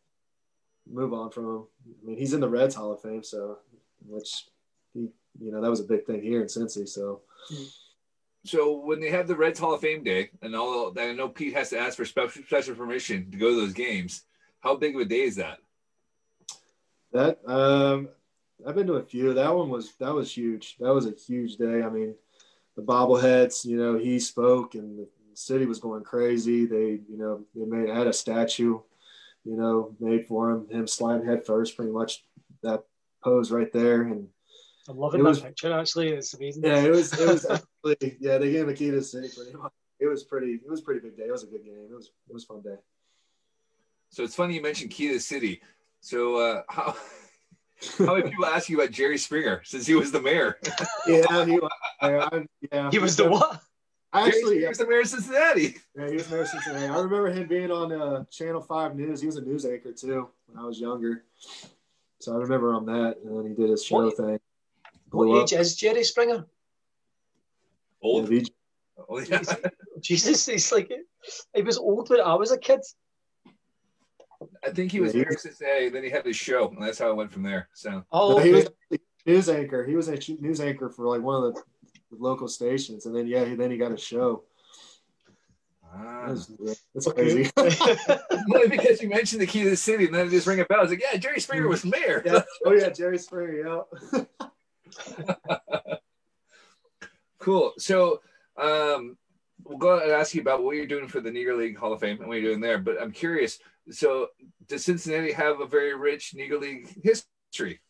move 0.91 1.13
on 1.13 1.31
from 1.31 1.45
him. 1.45 1.63
I 2.03 2.07
mean, 2.07 2.17
he's 2.17 2.33
in 2.33 2.39
the 2.39 2.49
Reds 2.49 2.75
Hall 2.75 2.91
of 2.91 3.01
Fame, 3.01 3.23
so 3.23 3.59
which 4.05 4.45
he 4.93 5.09
you 5.39 5.51
know 5.51 5.61
that 5.61 5.69
was 5.69 5.79
a 5.79 5.85
big 5.85 6.05
thing 6.05 6.21
here 6.21 6.41
in 6.41 6.47
Cincy. 6.47 6.87
So. 6.87 7.21
So 8.45 8.77
when 8.77 8.99
they 8.99 9.09
have 9.09 9.27
the 9.27 9.35
Reds 9.35 9.57
Hall 9.57 9.73
of 9.73 9.81
Fame 9.81 10.03
day, 10.03 10.29
and 10.43 10.55
all, 10.55 10.91
that 10.91 11.09
I 11.09 11.13
know 11.13 11.27
Pete 11.27 11.55
has 11.55 11.71
to 11.71 11.79
ask 11.79 11.97
for 11.97 12.05
special, 12.05 12.43
special 12.43 12.75
permission 12.75 13.31
to 13.31 13.37
go 13.39 13.49
to 13.49 13.55
those 13.55 13.73
games. 13.73 14.21
How 14.59 14.75
big 14.75 14.93
of 14.93 15.01
a 15.01 15.05
day 15.05 15.21
is 15.21 15.37
that? 15.37 15.57
That 17.11 17.39
um, 17.47 18.09
I've 18.65 18.75
been 18.75 18.87
to 18.87 18.93
a 18.93 19.03
few. 19.03 19.33
That 19.33 19.55
one 19.55 19.69
was 19.69 19.93
that 19.99 20.13
was 20.13 20.35
huge. 20.35 20.77
That 20.79 20.93
was 20.93 21.05
a 21.05 21.11
huge 21.11 21.57
day. 21.57 21.83
I 21.83 21.89
mean, 21.89 22.15
the 22.75 22.81
bobbleheads. 22.81 23.65
You 23.65 23.77
know, 23.77 23.97
he 23.97 24.19
spoke, 24.19 24.75
and 24.75 24.99
the 24.99 25.07
city 25.33 25.65
was 25.65 25.79
going 25.79 26.03
crazy. 26.03 26.65
They, 26.65 26.99
you 27.09 27.17
know, 27.17 27.43
they 27.55 27.65
made 27.65 27.89
had 27.89 28.07
a 28.07 28.13
statue, 28.13 28.79
you 29.43 29.57
know, 29.57 29.95
made 29.99 30.25
for 30.25 30.51
him. 30.51 30.67
Him 30.69 30.87
sliding 30.87 31.27
head 31.27 31.45
first, 31.45 31.75
pretty 31.75 31.91
much 31.91 32.23
that 32.63 32.83
pose 33.23 33.51
right 33.51 33.71
there. 33.71 34.03
And 34.03 34.27
I'm 34.87 34.97
loving 34.97 35.23
that 35.23 35.29
was, 35.29 35.41
picture. 35.41 35.77
Actually, 35.77 36.09
it's 36.09 36.33
amazing. 36.33 36.63
Yeah, 36.63 36.81
it 36.81 36.91
was. 36.91 37.13
It 37.19 37.27
was 37.27 37.45
actually. 37.49 38.17
Yeah, 38.19 38.37
they 38.37 38.51
gave 38.51 38.67
a 38.67 38.73
key 38.73 38.91
to 38.91 38.97
the 38.97 39.03
city. 39.03 39.29
Pretty 39.35 39.57
much. 39.57 39.71
It 39.99 40.07
was 40.07 40.23
pretty. 40.23 40.59
It 40.65 40.69
was 40.69 40.81
pretty 40.81 41.01
big 41.01 41.17
day. 41.17 41.23
It 41.23 41.31
was 41.31 41.43
a 41.43 41.47
good 41.47 41.63
game. 41.63 41.87
It 41.89 41.93
was. 41.93 42.11
It 42.29 42.33
was 42.33 42.45
fun 42.45 42.61
day. 42.61 42.77
So 44.09 44.23
it's 44.23 44.35
funny 44.35 44.55
you 44.55 44.61
mentioned 44.61 44.91
key 44.91 45.09
to 45.09 45.15
the 45.15 45.19
city. 45.19 45.61
So 45.99 46.37
uh, 46.37 46.61
how 46.69 46.95
how 47.97 48.15
many 48.15 48.29
people 48.29 48.45
ask 48.45 48.69
you 48.69 48.79
about 48.79 48.91
Jerry 48.91 49.17
Springer 49.17 49.61
since 49.63 49.85
he 49.85 49.95
was 49.95 50.11
the 50.11 50.21
mayor? 50.21 50.59
yeah, 51.07 51.45
he 51.45 51.59
was. 51.59 51.71
yeah, 52.71 52.89
he 52.91 52.99
was 52.99 53.15
the 53.15 53.29
what? 53.29 53.61
Actually, 54.13 54.59
he 54.59 54.67
was 54.67 54.77
the 54.77 54.87
mayor 54.87 55.01
of 55.01 55.07
Cincinnati. 55.07 55.75
Yeah, 55.95 56.07
he 56.07 56.15
was 56.15 56.29
mayor 56.29 56.41
of 56.41 56.47
Cincinnati. 56.47 56.85
I 56.85 56.95
remember 56.95 57.27
him 57.27 57.47
being 57.47 57.71
on 57.71 57.91
uh, 57.91 58.23
Channel 58.31 58.61
Five 58.61 58.95
News. 58.95 59.19
He 59.19 59.27
was 59.27 59.37
a 59.37 59.41
news 59.41 59.65
anchor 59.65 59.91
too 59.91 60.29
when 60.47 60.63
I 60.63 60.65
was 60.65 60.79
younger. 60.79 61.23
So 62.19 62.33
I 62.33 62.37
remember 62.37 62.73
on 62.73 62.85
that, 62.85 63.17
and 63.23 63.37
then 63.37 63.47
he 63.49 63.53
did 63.53 63.69
his 63.69 63.83
show 63.83 64.05
what, 64.05 64.17
thing. 64.17 64.39
What 65.11 65.43
age 65.43 65.53
is 65.53 65.75
Jerry 65.75 66.03
Springer? 66.03 66.45
Old. 68.01 68.31
Yeah, 68.31 68.41
oh, 69.09 69.19
yeah. 69.19 69.41
Jesus, 70.01 70.45
he's 70.45 70.71
like 70.71 70.91
he 71.53 71.61
was 71.61 71.77
old 71.77 72.09
when 72.09 72.21
I 72.21 72.35
was 72.35 72.51
a 72.51 72.57
kid. 72.57 72.81
I 74.63 74.69
think 74.71 74.91
he 74.91 74.99
was 74.99 75.13
yeah, 75.13 75.23
Mayor 75.23 75.37
Cincinnati. 75.37 75.89
Then 75.89 76.03
he 76.03 76.09
had 76.09 76.25
his 76.25 76.35
show, 76.35 76.69
and 76.69 76.81
that's 76.81 76.99
how 76.99 77.09
it 77.09 77.15
went 77.15 77.31
from 77.31 77.43
there. 77.43 77.69
So 77.73 78.03
oh, 78.11 78.37
okay. 78.37 78.47
he 78.47 78.53
was 78.53 78.67
news 79.25 79.49
anchor. 79.49 79.85
He 79.85 79.95
was 79.95 80.07
a 80.07 80.17
news 80.39 80.61
anchor 80.61 80.89
for 80.89 81.07
like 81.07 81.21
one 81.21 81.43
of 81.43 81.53
the, 81.53 81.61
the 82.11 82.17
local 82.17 82.47
stations, 82.47 83.05
and 83.05 83.15
then 83.15 83.27
yeah, 83.27 83.43
then 83.55 83.71
he 83.71 83.77
got 83.77 83.91
a 83.91 83.97
show. 83.97 84.43
Ah. 85.93 86.27
That's, 86.27 87.11
crazy. 87.13 87.49
Only 87.57 88.67
because 88.67 89.01
you 89.01 89.07
mentioned 89.07 89.41
the 89.41 89.47
key 89.47 89.63
to 89.63 89.69
the 89.69 89.77
city, 89.77 90.05
and 90.05 90.13
then 90.13 90.27
it 90.27 90.31
just 90.31 90.47
ring 90.47 90.59
a 90.59 90.65
bell. 90.65 90.79
I 90.79 90.81
was 90.81 90.91
like, 90.91 91.01
yeah, 91.01 91.17
Jerry 91.17 91.39
Springer 91.39 91.67
was 91.67 91.85
mayor. 91.85 92.21
Yeah. 92.25 92.41
Oh 92.65 92.73
yeah, 92.73 92.89
Jerry 92.89 93.17
Springer. 93.17 93.83
Yeah. 94.13 94.23
cool. 97.39 97.73
So. 97.77 98.21
Um, 98.57 99.17
we'll 99.65 99.77
go 99.77 99.99
and 99.99 100.11
ask 100.11 100.33
you 100.33 100.41
about 100.41 100.63
what 100.63 100.75
you're 100.75 100.85
doing 100.85 101.07
for 101.07 101.19
the 101.19 101.31
Negro 101.31 101.57
League 101.57 101.77
Hall 101.77 101.91
of 101.91 101.99
Fame 101.99 102.19
and 102.19 102.27
what 102.27 102.35
you're 102.35 102.51
doing 102.51 102.61
there. 102.61 102.77
But 102.77 103.01
I'm 103.01 103.11
curious. 103.11 103.59
So, 103.91 104.29
does 104.67 104.85
Cincinnati 104.85 105.31
have 105.33 105.59
a 105.59 105.67
very 105.67 105.95
rich 105.95 106.33
Negro 106.37 106.59
League 106.59 106.87
history? 107.03 107.81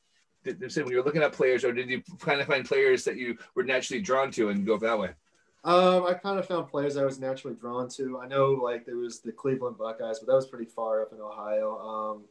Did, 0.44 0.60
when 0.60 0.88
you're 0.90 1.04
looking 1.04 1.24
at 1.24 1.32
players, 1.32 1.64
or 1.64 1.72
did 1.72 1.90
you 1.90 2.04
kind 2.20 2.40
of 2.40 2.48
find 2.48 2.66
players 2.66 3.04
that 3.06 3.18
you 3.18 3.38
were 3.56 3.64
naturally 3.64 4.02
drawn 4.02 4.30
to 4.32 4.50
and 4.50 4.66
go 4.66 4.78
that 4.78 5.00
way? 5.00 5.10
Um, 5.64 6.06
I 6.06 6.14
kind 6.14 6.38
of 6.38 6.46
found 6.46 6.68
players 6.68 6.96
I 6.96 7.04
was 7.06 7.20
naturally 7.20 7.56
drawn 7.56 7.90
to. 7.90 8.20
I 8.20 8.28
know 8.28 8.52
like 8.52 8.86
there 8.86 8.98
was 8.98 9.22
the 9.22 9.32
Cleveland 9.32 9.78
Buckeyes, 9.80 10.20
but 10.20 10.28
that 10.28 10.36
was 10.36 10.46
pretty 10.46 10.70
far 10.70 11.02
up 11.02 11.12
in 11.12 11.20
Ohio. 11.20 11.80
Um, 11.80 12.26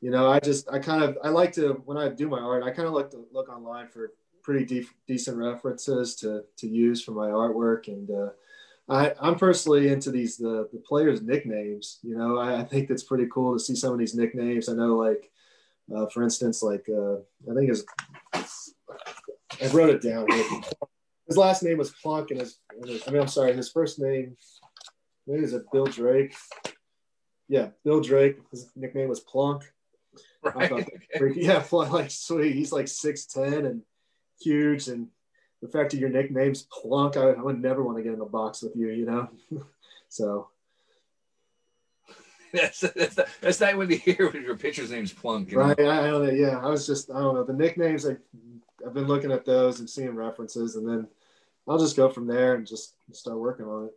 you 0.00 0.10
know, 0.10 0.28
I 0.28 0.40
just 0.40 0.68
I 0.68 0.80
kind 0.80 1.04
of 1.04 1.16
I 1.22 1.28
like 1.28 1.52
to 1.52 1.74
when 1.84 1.96
I 1.96 2.08
do 2.08 2.28
my 2.28 2.40
art, 2.40 2.64
I 2.64 2.70
kind 2.70 2.88
of 2.88 2.94
like 2.94 3.10
to 3.10 3.24
look 3.32 3.48
online 3.48 3.86
for 3.86 4.12
pretty 4.42 4.64
de- 4.64 4.88
decent 5.06 5.36
references 5.36 6.16
to 6.16 6.44
to 6.56 6.66
use 6.68 7.02
for 7.02 7.12
my 7.12 7.28
artwork 7.28 7.86
and. 7.88 8.10
Uh, 8.10 8.30
I, 8.90 9.14
I'm 9.20 9.36
personally 9.36 9.88
into 9.88 10.10
these 10.10 10.36
the, 10.36 10.68
the 10.72 10.80
players' 10.80 11.22
nicknames. 11.22 12.00
You 12.02 12.18
know, 12.18 12.38
I, 12.38 12.60
I, 12.60 12.64
think 12.64 12.88
that's 12.88 13.04
pretty 13.04 13.26
cool 13.32 13.54
to 13.54 13.60
see 13.60 13.76
some 13.76 13.92
of 13.92 13.98
these 14.00 14.16
nicknames. 14.16 14.68
I 14.68 14.72
know, 14.72 14.96
like 14.96 15.30
uh, 15.94 16.06
for 16.06 16.24
instance, 16.24 16.62
like 16.62 16.86
uh, 16.88 17.16
I 17.50 17.54
think 17.54 17.68
his 17.68 17.84
I 18.34 19.68
wrote 19.72 19.90
it 19.90 20.02
down. 20.02 20.26
His 21.28 21.36
last 21.36 21.62
name 21.62 21.78
was 21.78 21.92
Plunk, 22.02 22.32
and 22.32 22.40
his, 22.40 22.58
I 22.82 23.10
mean, 23.10 23.20
I'm 23.20 23.28
sorry, 23.28 23.54
his 23.54 23.70
first 23.70 24.00
name. 24.00 24.36
Maybe 25.26 25.44
is 25.44 25.52
it 25.52 25.70
Bill 25.72 25.86
Drake? 25.86 26.34
Yeah, 27.48 27.68
Bill 27.84 28.00
Drake. 28.00 28.38
His 28.50 28.68
nickname 28.74 29.08
was 29.08 29.20
Plunk. 29.20 29.62
Right. 30.42 30.72
Okay. 30.72 30.86
Yeah, 31.36 31.62
like 31.70 32.10
sweet. 32.10 32.56
He's 32.56 32.72
like 32.72 32.88
six 32.88 33.26
ten 33.26 33.66
and 33.66 33.82
huge, 34.40 34.88
and 34.88 35.08
the 35.62 35.68
fact 35.68 35.90
that 35.90 35.98
your 35.98 36.08
nickname's 36.08 36.62
Plunk, 36.62 37.16
I, 37.16 37.30
I 37.30 37.42
would 37.42 37.60
never 37.60 37.82
want 37.82 37.98
to 37.98 38.02
get 38.02 38.14
in 38.14 38.20
a 38.20 38.26
box 38.26 38.62
with 38.62 38.74
you, 38.76 38.88
you 38.88 39.06
know? 39.06 39.28
so. 40.08 40.48
That's, 42.52 42.80
that's, 42.80 43.16
that's 43.40 43.60
not 43.60 43.76
when 43.76 43.90
you 43.90 43.98
hear 43.98 44.28
when 44.28 44.42
your 44.42 44.56
pitcher's 44.56 44.90
name's 44.90 45.12
Plunk. 45.12 45.52
Right. 45.52 45.78
I, 45.78 46.08
I, 46.08 46.10
don't 46.10 46.26
know. 46.26 46.32
Yeah. 46.32 46.58
I 46.58 46.68
was 46.68 46.84
just, 46.84 47.08
I 47.08 47.20
don't 47.20 47.36
know. 47.36 47.44
The 47.44 47.52
nicknames, 47.52 48.04
I, 48.04 48.16
I've 48.84 48.92
been 48.92 49.06
looking 49.06 49.30
at 49.30 49.44
those 49.44 49.78
and 49.78 49.88
seeing 49.88 50.16
references, 50.16 50.74
and 50.74 50.88
then 50.88 51.06
I'll 51.68 51.78
just 51.78 51.94
go 51.94 52.08
from 52.08 52.26
there 52.26 52.56
and 52.56 52.66
just 52.66 52.96
start 53.12 53.38
working 53.38 53.66
on 53.66 53.86
it. 53.86 53.92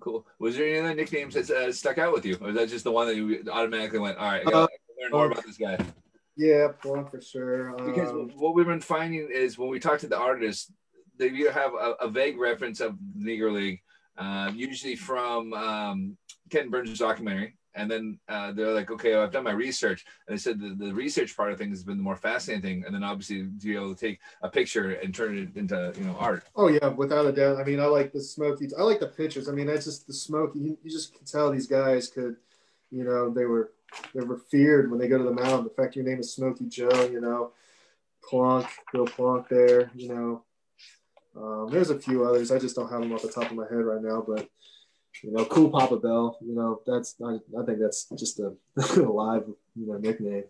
Cool. 0.00 0.26
Was 0.38 0.56
there 0.56 0.66
any 0.66 0.78
other 0.78 0.94
nicknames 0.94 1.34
that 1.34 1.50
uh, 1.50 1.70
stuck 1.70 1.98
out 1.98 2.14
with 2.14 2.24
you, 2.24 2.38
or 2.40 2.46
was 2.46 2.56
that 2.56 2.70
just 2.70 2.84
the 2.84 2.90
one 2.90 3.08
that 3.08 3.16
you 3.16 3.44
automatically 3.52 3.98
went, 3.98 4.16
all 4.16 4.30
right, 4.30 4.40
I 4.40 4.50
gotta 4.50 4.56
uh, 4.56 4.66
learn 5.02 5.10
more 5.10 5.26
uh, 5.26 5.32
about 5.32 5.44
this 5.44 5.58
guy? 5.58 5.76
Yeah, 6.36 6.68
for 6.80 7.08
sure. 7.20 7.74
Because 7.76 8.10
um, 8.10 8.30
what 8.36 8.54
we've 8.54 8.66
been 8.66 8.80
finding 8.80 9.28
is 9.32 9.56
when 9.56 9.68
we 9.68 9.78
talk 9.78 10.00
to 10.00 10.08
the 10.08 10.18
artists, 10.18 10.72
they 11.16 11.28
either 11.28 11.52
have 11.52 11.72
a, 11.74 11.92
a 12.00 12.08
vague 12.08 12.38
reference 12.38 12.80
of 12.80 12.96
Negro 13.16 13.52
League, 13.52 13.80
uh, 14.18 14.50
usually 14.54 14.96
from 14.96 15.52
um, 15.52 16.16
Ken 16.50 16.70
Burns' 16.70 16.98
documentary. 16.98 17.56
And 17.76 17.90
then 17.90 18.20
uh, 18.28 18.52
they're 18.52 18.72
like, 18.72 18.92
okay, 18.92 19.16
I've 19.16 19.32
done 19.32 19.42
my 19.42 19.50
research. 19.50 20.04
And 20.28 20.36
they 20.36 20.40
said 20.40 20.60
the, 20.60 20.76
the 20.76 20.94
research 20.94 21.36
part 21.36 21.50
of 21.50 21.58
things 21.58 21.76
has 21.78 21.84
been 21.84 21.96
the 21.96 22.04
more 22.04 22.14
fascinating 22.14 22.62
thing. 22.62 22.84
And 22.86 22.94
then 22.94 23.02
obviously 23.02 23.38
to 23.38 23.66
be 23.66 23.74
able 23.74 23.94
to 23.94 24.00
take 24.00 24.20
a 24.42 24.48
picture 24.48 24.92
and 24.92 25.12
turn 25.12 25.36
it 25.38 25.56
into, 25.56 25.92
you 25.98 26.04
know, 26.04 26.16
art. 26.18 26.44
Oh 26.54 26.68
yeah, 26.68 26.86
without 26.86 27.26
a 27.26 27.32
doubt. 27.32 27.58
I 27.58 27.64
mean, 27.64 27.80
I 27.80 27.86
like 27.86 28.12
the 28.12 28.20
smoky, 28.20 28.68
I 28.78 28.82
like 28.82 29.00
the 29.00 29.08
pictures. 29.08 29.48
I 29.48 29.52
mean, 29.52 29.66
that's 29.66 29.86
just 29.86 30.06
the 30.06 30.12
smoky, 30.12 30.60
you, 30.60 30.78
you 30.84 30.90
just 30.90 31.14
can 31.14 31.24
tell 31.24 31.50
these 31.50 31.66
guys 31.66 32.08
could, 32.08 32.36
you 32.92 33.02
know, 33.02 33.30
they 33.30 33.44
were 33.44 33.72
they're 34.14 34.36
feared 34.50 34.90
when 34.90 34.98
they 34.98 35.08
go 35.08 35.18
to 35.18 35.24
the 35.24 35.32
mound. 35.32 35.66
The 35.66 35.70
fact 35.70 35.96
your 35.96 36.04
name 36.04 36.20
is 36.20 36.32
Smokey 36.32 36.66
Joe, 36.66 37.08
you 37.10 37.20
know, 37.20 37.52
Plunk, 38.28 38.66
Bill 38.92 39.06
Plunk 39.06 39.48
there, 39.48 39.90
you 39.94 40.08
know. 40.08 40.44
Um, 41.36 41.68
there's 41.70 41.90
a 41.90 41.98
few 41.98 42.24
others. 42.24 42.52
I 42.52 42.58
just 42.58 42.76
don't 42.76 42.90
have 42.90 43.00
them 43.00 43.12
off 43.12 43.22
the 43.22 43.28
top 43.28 43.50
of 43.50 43.56
my 43.56 43.64
head 43.64 43.84
right 43.84 44.02
now, 44.02 44.24
but 44.26 44.48
you 45.22 45.32
know, 45.32 45.44
Cool 45.44 45.70
Papa 45.70 45.96
Bell, 45.96 46.36
you 46.40 46.54
know, 46.54 46.80
that's 46.86 47.14
I, 47.24 47.34
I 47.58 47.64
think 47.64 47.78
that's 47.78 48.08
just 48.16 48.40
a, 48.40 48.54
live, 49.00 49.44
you 49.74 49.86
know, 49.86 49.96
nickname. 49.98 50.44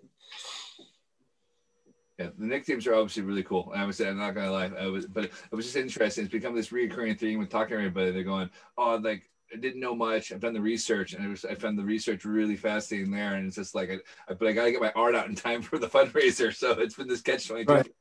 Yeah, 2.18 2.28
the 2.38 2.46
nicknames 2.46 2.86
are 2.86 2.94
obviously 2.94 3.24
really 3.24 3.42
cool. 3.42 3.72
I 3.74 3.84
was 3.84 4.00
I'm 4.00 4.18
not 4.18 4.34
gonna 4.34 4.52
lie, 4.52 4.70
I 4.78 4.86
was, 4.86 5.06
but 5.06 5.24
it 5.24 5.32
was 5.52 5.66
just 5.66 5.76
interesting. 5.76 6.24
It's 6.24 6.32
become 6.32 6.54
this 6.54 6.68
reoccurring 6.68 7.18
theme 7.18 7.40
with 7.40 7.50
talking 7.50 7.70
to 7.70 7.76
everybody. 7.76 8.12
They're 8.12 8.22
going, 8.22 8.50
oh, 8.78 8.96
like 8.96 9.28
I 9.54 9.56
didn't 9.56 9.80
know 9.80 9.94
much. 9.94 10.32
I've 10.32 10.40
done 10.40 10.52
the 10.52 10.60
research, 10.60 11.12
and 11.12 11.30
was, 11.30 11.44
I 11.44 11.54
found 11.54 11.78
the 11.78 11.84
research 11.84 12.24
really 12.24 12.56
fascinating 12.56 13.12
there. 13.12 13.34
And 13.34 13.46
it's 13.46 13.54
just 13.54 13.74
like, 13.74 13.88
I, 14.28 14.34
but 14.34 14.48
I 14.48 14.52
got 14.52 14.64
to 14.64 14.72
get 14.72 14.80
my 14.80 14.92
art 14.96 15.14
out 15.14 15.28
in 15.28 15.36
time 15.36 15.62
for 15.62 15.78
the 15.78 15.86
fundraiser. 15.88 16.52
So 16.52 16.72
it's 16.72 16.96
been 16.96 17.06
this 17.06 17.22
catch 17.22 17.46
twenty 17.46 17.64
two. 17.64 17.72
Right. 17.72 17.92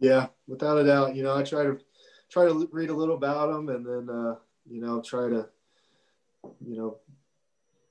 Yeah, 0.00 0.26
without 0.48 0.78
a 0.78 0.84
doubt. 0.84 1.14
You 1.14 1.22
know, 1.22 1.36
I 1.36 1.44
try 1.44 1.62
to 1.62 1.78
try 2.30 2.46
to 2.46 2.68
read 2.72 2.90
a 2.90 2.94
little 2.94 3.14
about 3.14 3.52
them, 3.52 3.68
and 3.68 3.86
then 3.86 4.14
uh, 4.14 4.34
you 4.68 4.80
know 4.80 5.00
try 5.00 5.28
to 5.28 5.48
you 6.66 6.76
know 6.76 6.96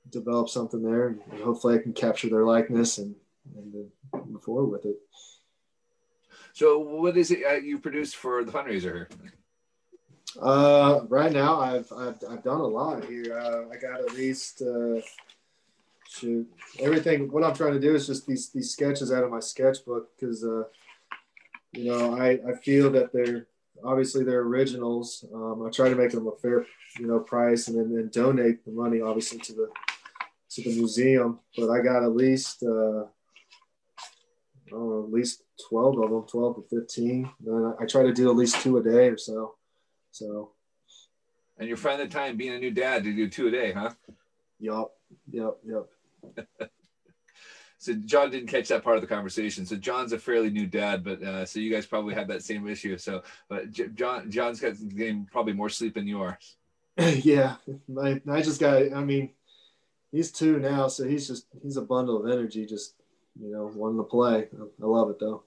develop 0.10 0.50
something 0.50 0.84
there, 0.84 1.08
and 1.08 1.42
hopefully 1.42 1.76
I 1.76 1.82
can 1.82 1.94
capture 1.94 2.30
their 2.30 2.44
likeness 2.44 2.98
and 2.98 3.16
and 3.56 3.90
move 4.28 4.44
forward 4.44 4.68
with 4.68 4.86
it. 4.86 4.98
So, 6.54 6.80
what 6.80 7.16
is 7.16 7.32
it 7.32 7.46
uh, 7.50 7.54
you 7.54 7.80
produced 7.80 8.18
for 8.18 8.44
the 8.44 8.52
fundraiser 8.52 8.82
here? 8.82 9.10
Uh, 10.42 11.02
right 11.10 11.32
now, 11.32 11.60
I've, 11.60 11.92
I've 11.92 12.18
I've 12.30 12.44
done 12.44 12.62
a 12.62 12.68
lot 12.68 13.06
here. 13.06 13.38
Uh, 13.38 13.74
I 13.74 13.78
got 13.78 14.02
at 14.02 14.14
least 14.14 14.62
uh, 14.62 15.02
shoot 16.08 16.48
everything. 16.80 17.32
What 17.32 17.44
I'm 17.44 17.56
trying 17.56 17.74
to 17.74 17.80
do 17.80 17.96
is 17.96 18.08
just 18.08 18.28
these 18.28 18.50
these 18.50 18.72
sketches 18.72 19.12
out 19.12 19.24
of 19.24 19.32
my 19.32 19.40
sketchbook 19.40 20.10
because 20.16 20.44
uh, 20.44 20.64
you 21.74 21.92
know 21.92 22.16
I 22.16 22.40
I 22.48 22.54
feel 22.64 22.92
that 22.92 23.12
they're 23.14 23.48
obviously 23.84 24.24
they're 24.24 24.42
originals. 24.42 25.26
Um, 25.34 25.66
I 25.66 25.72
try 25.72 25.90
to 25.90 25.96
make 25.96 26.12
them 26.12 26.28
a 26.28 26.36
fair 26.42 26.66
you 27.00 27.08
know 27.08 27.20
price 27.20 27.68
and 27.68 27.78
then, 27.78 27.96
then 27.96 28.10
donate 28.10 28.64
the 28.66 28.72
money 28.72 29.02
obviously 29.02 29.40
to 29.40 29.54
the 29.54 29.70
to 30.52 30.62
the 30.62 30.76
museum. 30.76 31.40
But 31.58 31.72
I 31.72 31.82
got 31.82 32.04
at 32.04 32.16
least 32.16 32.64
uh, 32.64 33.06
know, 34.72 35.04
at 35.04 35.12
least 35.12 35.44
12 35.70 36.00
of 36.00 36.10
them, 36.10 36.24
12 36.28 36.56
to 36.56 36.80
15. 36.82 37.30
Then 37.40 37.74
I 37.80 37.86
try 37.86 38.04
to 38.04 38.14
do 38.14 38.30
at 38.30 38.36
least 38.36 38.62
two 38.62 38.78
a 38.78 38.84
day 38.84 39.10
or 39.10 39.18
so. 39.18 39.56
So. 40.18 40.52
And 41.58 41.68
you're 41.68 41.78
finding 41.78 42.08
the 42.08 42.14
time 42.14 42.38
being 42.38 42.54
a 42.54 42.60
new 42.60 42.72
dad 42.72 43.04
to 43.04 43.14
do 43.14 43.28
two 43.28 43.48
a 43.48 43.52
day, 43.52 43.72
huh? 43.72 43.92
Yup. 44.60 44.92
Yep. 45.32 45.58
Yep. 45.66 46.70
so 47.78 47.94
John 47.94 48.30
didn't 48.30 48.48
catch 48.48 48.68
that 48.68 48.84
part 48.84 48.98
of 48.98 49.02
the 49.02 49.08
conversation. 49.08 49.66
So 49.66 49.76
John's 49.76 50.14
a 50.14 50.20
fairly 50.20 50.50
new 50.50 50.68
dad, 50.68 51.04
but 51.04 51.22
uh, 51.24 51.46
so 51.46 51.60
you 51.60 51.72
guys 51.72 51.86
probably 51.86 52.14
have 52.14 52.28
that 52.28 52.44
same 52.44 52.68
issue. 52.68 52.98
So, 52.98 53.24
but 53.50 53.72
John, 53.72 54.30
John's 54.30 54.60
got 54.60 54.74
getting 54.96 55.28
probably 55.32 55.54
more 55.54 55.70
sleep 55.70 55.96
than 55.96 56.08
yours. 56.08 56.58
yeah, 56.98 57.58
I, 58.02 58.22
I 58.30 58.42
just 58.42 58.60
got. 58.60 58.92
I 58.94 59.04
mean, 59.04 59.30
he's 60.12 60.32
two 60.32 60.60
now, 60.60 60.88
so 60.88 61.08
he's 61.08 61.28
just 61.28 61.46
he's 61.62 61.78
a 61.78 61.82
bundle 61.84 62.24
of 62.24 62.32
energy. 62.32 62.66
Just 62.66 62.96
you 63.40 63.52
know, 63.52 63.72
wanting 63.76 63.98
to 63.98 64.04
play. 64.04 64.48
I 64.60 64.86
love 64.86 65.12
it 65.12 65.20
though. 65.20 65.44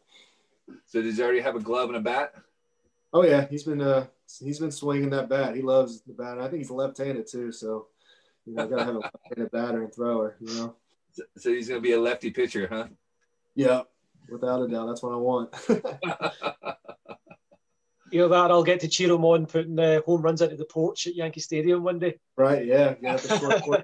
So 0.86 1.02
does 1.02 1.16
he 1.16 1.22
already 1.22 1.40
have 1.40 1.56
a 1.56 1.60
glove 1.60 1.88
and 1.88 1.98
a 1.98 2.00
bat? 2.00 2.34
Oh 3.12 3.24
yeah, 3.24 3.46
he's 3.48 3.64
been 3.64 3.80
uh 3.80 4.06
he's 4.38 4.58
been 4.58 4.70
swinging 4.70 5.10
that 5.10 5.28
bat. 5.28 5.56
He 5.56 5.62
loves 5.62 6.02
the 6.02 6.12
bat. 6.12 6.38
I 6.38 6.48
think 6.48 6.58
he's 6.58 6.70
left-handed 6.70 7.26
too, 7.26 7.52
so 7.52 7.86
you 8.46 8.54
know, 8.54 8.66
gotta 8.66 8.84
have 8.84 8.94
a 8.96 8.98
left-handed 8.98 9.50
batter 9.52 9.82
and 9.82 9.94
thrower. 9.94 10.36
You 10.40 10.54
know. 10.54 10.76
So, 11.12 11.22
so 11.38 11.50
he's 11.50 11.68
gonna 11.68 11.80
be 11.80 11.92
a 11.92 12.00
lefty 12.00 12.30
pitcher, 12.30 12.68
huh? 12.70 12.88
Yeah, 13.54 13.82
without 14.28 14.62
a 14.62 14.68
doubt. 14.68 14.86
That's 14.86 15.02
what 15.02 15.12
I 15.12 15.16
want. 15.16 15.54
you 18.10 18.20
know 18.20 18.28
that 18.28 18.50
I'll 18.50 18.64
get 18.64 18.80
to 18.80 18.88
cheer 18.88 19.10
him 19.10 19.24
on 19.24 19.46
putting 19.46 19.78
uh, 19.78 20.02
home 20.02 20.22
runs 20.22 20.42
into 20.42 20.56
the 20.56 20.64
porch 20.64 21.06
at 21.06 21.14
Yankee 21.14 21.40
Stadium 21.40 21.82
one 21.82 21.98
day. 21.98 22.18
Right. 22.36 22.66
Yeah. 22.66 22.94
yeah 23.00 23.18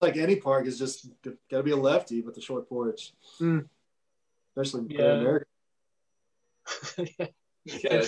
like 0.00 0.16
any 0.16 0.36
park 0.36 0.66
is 0.66 0.78
just 0.78 1.08
got 1.22 1.58
to 1.58 1.62
be 1.62 1.70
a 1.70 1.76
lefty 1.76 2.20
with 2.22 2.34
the 2.34 2.40
short 2.40 2.68
porch, 2.68 3.12
mm. 3.40 3.66
especially 4.50 4.94
yeah. 4.94 5.14
in 5.14 5.20
America. 5.20 5.46
yeah, 7.64 8.02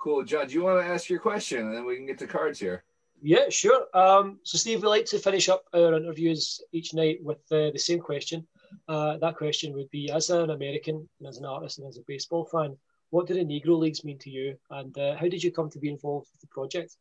cool, 0.00 0.24
John. 0.24 0.48
Do 0.48 0.54
you 0.54 0.62
want 0.62 0.84
to 0.84 0.92
ask 0.92 1.08
your 1.08 1.20
question, 1.20 1.66
and 1.66 1.76
then 1.76 1.84
we 1.84 1.96
can 1.96 2.06
get 2.06 2.18
to 2.18 2.26
cards 2.26 2.58
here? 2.58 2.84
Yeah, 3.22 3.50
sure. 3.50 3.86
Um, 3.94 4.40
so, 4.42 4.56
Steve, 4.56 4.82
we 4.82 4.88
like 4.88 5.04
to 5.06 5.18
finish 5.18 5.48
up 5.48 5.64
our 5.74 5.94
interviews 5.94 6.60
each 6.72 6.94
night 6.94 7.18
with 7.22 7.40
uh, 7.52 7.70
the 7.70 7.78
same 7.78 8.00
question. 8.00 8.46
Uh, 8.88 9.18
that 9.18 9.36
question 9.36 9.74
would 9.74 9.90
be: 9.90 10.10
As 10.10 10.30
an 10.30 10.50
American, 10.50 11.08
and 11.18 11.28
as 11.28 11.38
an 11.38 11.44
artist, 11.44 11.78
and 11.78 11.86
as 11.86 11.98
a 11.98 12.02
baseball 12.06 12.44
fan, 12.46 12.76
what 13.10 13.26
do 13.26 13.34
the 13.34 13.44
Negro 13.44 13.78
Leagues 13.78 14.04
mean 14.04 14.18
to 14.18 14.30
you, 14.30 14.56
and 14.70 14.96
uh, 14.98 15.16
how 15.16 15.28
did 15.28 15.42
you 15.42 15.52
come 15.52 15.68
to 15.70 15.78
be 15.78 15.90
involved 15.90 16.28
with 16.32 16.40
the 16.40 16.46
project? 16.46 16.96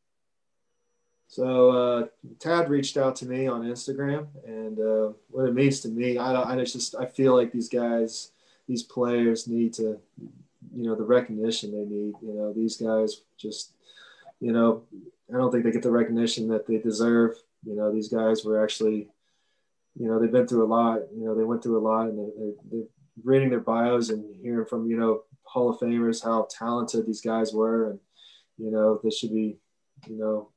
So 1.27 1.69
uh, 1.69 2.07
Tad 2.39 2.69
reached 2.71 2.97
out 2.97 3.15
to 3.17 3.27
me 3.27 3.47
on 3.47 3.61
Instagram, 3.61 4.27
and 4.45 4.79
uh, 4.79 5.13
what 5.29 5.47
it 5.47 5.53
means 5.53 5.79
to 5.81 5.87
me, 5.87 6.17
I, 6.17 6.53
I 6.53 6.65
just 6.65 6.95
I 6.95 7.05
feel 7.05 7.35
like 7.35 7.51
these 7.51 7.69
guys, 7.69 8.31
these 8.67 8.81
players 8.81 9.47
need 9.47 9.73
to, 9.75 9.99
you 10.75 10.83
know, 10.83 10.95
the 10.95 11.03
recognition 11.03 11.71
they 11.71 11.85
need. 11.85 12.13
You 12.21 12.33
know, 12.33 12.53
these 12.53 12.77
guys 12.77 13.21
just, 13.37 13.73
you 14.39 14.51
know, 14.51 14.83
I 15.33 15.37
don't 15.37 15.51
think 15.51 15.63
they 15.63 15.71
get 15.71 15.83
the 15.83 15.91
recognition 15.91 16.47
that 16.49 16.67
they 16.67 16.77
deserve. 16.77 17.35
You 17.65 17.75
know, 17.75 17.91
these 17.91 18.09
guys 18.09 18.43
were 18.43 18.63
actually, 18.63 19.09
you 19.99 20.07
know, 20.07 20.19
they've 20.19 20.31
been 20.31 20.47
through 20.47 20.65
a 20.65 20.73
lot. 20.73 21.01
You 21.15 21.25
know, 21.25 21.35
they 21.35 21.43
went 21.43 21.63
through 21.63 21.77
a 21.77 21.85
lot, 21.87 22.07
and 22.07 22.17
they're, 22.17 22.53
they're 22.71 22.87
reading 23.23 23.49
their 23.49 23.59
bios 23.59 24.09
and 24.09 24.23
hearing 24.41 24.65
from 24.65 24.87
you 24.87 24.97
know 24.97 25.23
Hall 25.43 25.69
of 25.69 25.79
Famers 25.79 26.23
how 26.23 26.47
talented 26.49 27.05
these 27.05 27.21
guys 27.21 27.53
were, 27.53 27.91
and 27.91 27.99
you 28.57 28.71
know 28.71 28.99
they 29.03 29.09
should 29.09 29.33
be, 29.33 29.57
you 30.07 30.17
know 30.17 30.49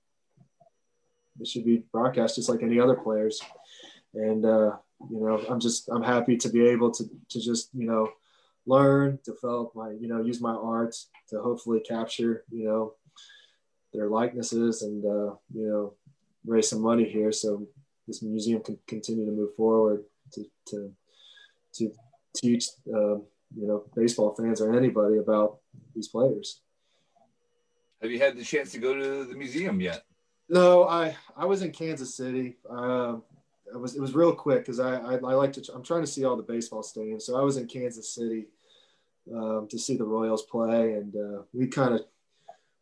it 1.40 1.46
should 1.46 1.64
be 1.64 1.84
broadcast 1.92 2.36
just 2.36 2.48
like 2.48 2.62
any 2.62 2.78
other 2.78 2.94
players. 2.94 3.40
And 4.14 4.44
uh, 4.44 4.76
you 5.10 5.20
know, 5.20 5.44
I'm 5.48 5.60
just 5.60 5.88
I'm 5.88 6.02
happy 6.02 6.36
to 6.36 6.48
be 6.48 6.66
able 6.68 6.90
to 6.92 7.04
to 7.30 7.40
just 7.40 7.70
you 7.74 7.86
know 7.86 8.10
learn, 8.66 9.18
develop 9.24 9.74
my 9.74 9.90
you 9.90 10.08
know 10.08 10.22
use 10.22 10.40
my 10.40 10.52
art 10.52 10.94
to 11.28 11.40
hopefully 11.40 11.80
capture 11.80 12.44
you 12.50 12.64
know 12.64 12.94
their 13.92 14.08
likenesses 14.08 14.82
and 14.82 15.04
uh, 15.04 15.34
you 15.52 15.68
know 15.68 15.94
raise 16.44 16.68
some 16.68 16.80
money 16.80 17.08
here 17.08 17.30
so 17.32 17.66
this 18.06 18.22
museum 18.22 18.62
can 18.62 18.78
continue 18.86 19.24
to 19.26 19.32
move 19.32 19.54
forward 19.56 20.04
to 20.32 20.44
to 20.66 20.92
to 21.74 21.90
teach 22.36 22.66
uh, 22.88 23.16
you 23.54 23.66
know 23.66 23.84
baseball 23.94 24.34
fans 24.34 24.60
or 24.60 24.76
anybody 24.76 25.18
about 25.18 25.58
these 25.94 26.08
players. 26.08 26.60
Have 28.00 28.10
you 28.10 28.18
had 28.18 28.36
the 28.36 28.44
chance 28.44 28.72
to 28.72 28.78
go 28.78 28.94
to 28.94 29.24
the 29.24 29.34
museum 29.34 29.80
yet? 29.80 30.02
No, 30.48 30.88
I 30.88 31.16
I 31.36 31.46
was 31.46 31.62
in 31.62 31.70
Kansas 31.70 32.16
City. 32.16 32.56
Uh, 32.68 33.16
it 33.72 33.80
was 33.80 33.96
it 33.96 34.00
was 34.00 34.14
real 34.14 34.34
quick 34.34 34.60
because 34.60 34.80
I, 34.80 34.96
I, 34.96 35.14
I 35.14 35.34
like 35.34 35.52
to 35.54 35.72
I'm 35.74 35.82
trying 35.82 36.02
to 36.02 36.06
see 36.06 36.24
all 36.24 36.36
the 36.36 36.42
baseball 36.42 36.82
stadiums. 36.82 37.22
So 37.22 37.38
I 37.38 37.42
was 37.42 37.56
in 37.56 37.66
Kansas 37.66 38.14
City 38.14 38.46
um, 39.34 39.66
to 39.70 39.78
see 39.78 39.96
the 39.96 40.04
Royals 40.04 40.42
play, 40.42 40.94
and 40.94 41.14
uh, 41.16 41.42
we 41.52 41.66
kind 41.66 41.94
of 41.94 42.02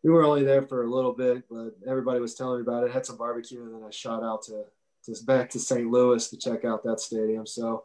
we 0.02 0.10
were 0.10 0.24
only 0.24 0.44
there 0.44 0.62
for 0.62 0.84
a 0.84 0.90
little 0.90 1.12
bit, 1.12 1.44
but 1.50 1.76
everybody 1.86 2.20
was 2.20 2.34
telling 2.34 2.58
me 2.58 2.62
about 2.62 2.84
it. 2.84 2.92
Had 2.92 3.06
some 3.06 3.16
barbecue, 3.18 3.62
and 3.62 3.74
then 3.74 3.82
I 3.86 3.90
shot 3.90 4.22
out 4.22 4.42
to 4.44 4.64
just 5.04 5.26
back 5.26 5.50
to 5.50 5.58
St. 5.58 5.90
Louis 5.90 6.28
to 6.28 6.36
check 6.36 6.64
out 6.64 6.82
that 6.84 7.00
stadium. 7.00 7.46
So 7.46 7.84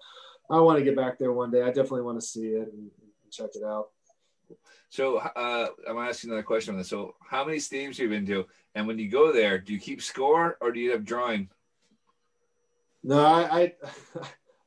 I 0.49 0.59
want 0.59 0.79
to 0.79 0.83
get 0.85 0.95
back 0.95 1.17
there 1.17 1.33
one 1.33 1.51
day. 1.51 1.61
I 1.61 1.67
definitely 1.67 2.03
want 2.03 2.19
to 2.19 2.25
see 2.25 2.47
it 2.47 2.71
and, 2.73 2.89
and 3.23 3.31
check 3.31 3.49
it 3.55 3.63
out. 3.63 3.89
So 4.89 5.17
uh, 5.17 5.67
I'm 5.89 5.97
asking 5.97 6.29
another 6.29 6.43
question 6.43 6.73
on 6.73 6.77
this. 6.77 6.89
So 6.89 7.15
how 7.21 7.43
many 7.43 7.57
stadiums 7.57 7.97
have 7.97 7.99
you 7.99 8.09
been 8.09 8.25
to? 8.27 8.45
And 8.75 8.87
when 8.87 8.99
you 8.99 9.09
go 9.09 9.31
there, 9.31 9.57
do 9.57 9.73
you 9.73 9.79
keep 9.79 10.01
score 10.01 10.57
or 10.61 10.71
do 10.71 10.79
you 10.79 10.91
have 10.91 11.03
drawing? 11.03 11.49
No, 13.05 13.23
I 13.23 13.61
I, 13.61 13.73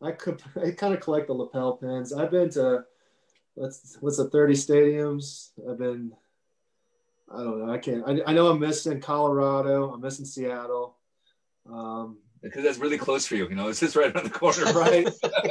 I, 0.08 0.12
could, 0.12 0.40
I 0.64 0.70
kind 0.70 0.94
of 0.94 1.00
collect 1.00 1.26
the 1.26 1.34
lapel 1.34 1.76
pins. 1.76 2.12
I've 2.12 2.30
been 2.30 2.48
to 2.50 2.84
what's 3.54 3.98
what's 4.00 4.16
the 4.16 4.30
30 4.30 4.54
stadiums. 4.54 5.50
I've 5.68 5.78
been 5.78 6.12
I 7.30 7.38
don't 7.38 7.66
know. 7.66 7.72
I 7.72 7.78
can't. 7.78 8.04
I, 8.06 8.30
I 8.30 8.32
know 8.32 8.48
I'm 8.48 8.60
missing 8.60 9.00
Colorado. 9.00 9.92
I'm 9.92 10.00
missing 10.00 10.24
Seattle. 10.24 10.96
Um, 11.70 12.18
because 12.40 12.62
that's 12.62 12.78
really 12.78 12.96
close 12.96 13.26
for 13.26 13.34
you. 13.34 13.48
You 13.48 13.56
know, 13.56 13.68
it's 13.68 13.80
just 13.80 13.96
right 13.96 14.14
around 14.14 14.24
the 14.24 14.30
corner. 14.30 14.64
right. 14.72 15.08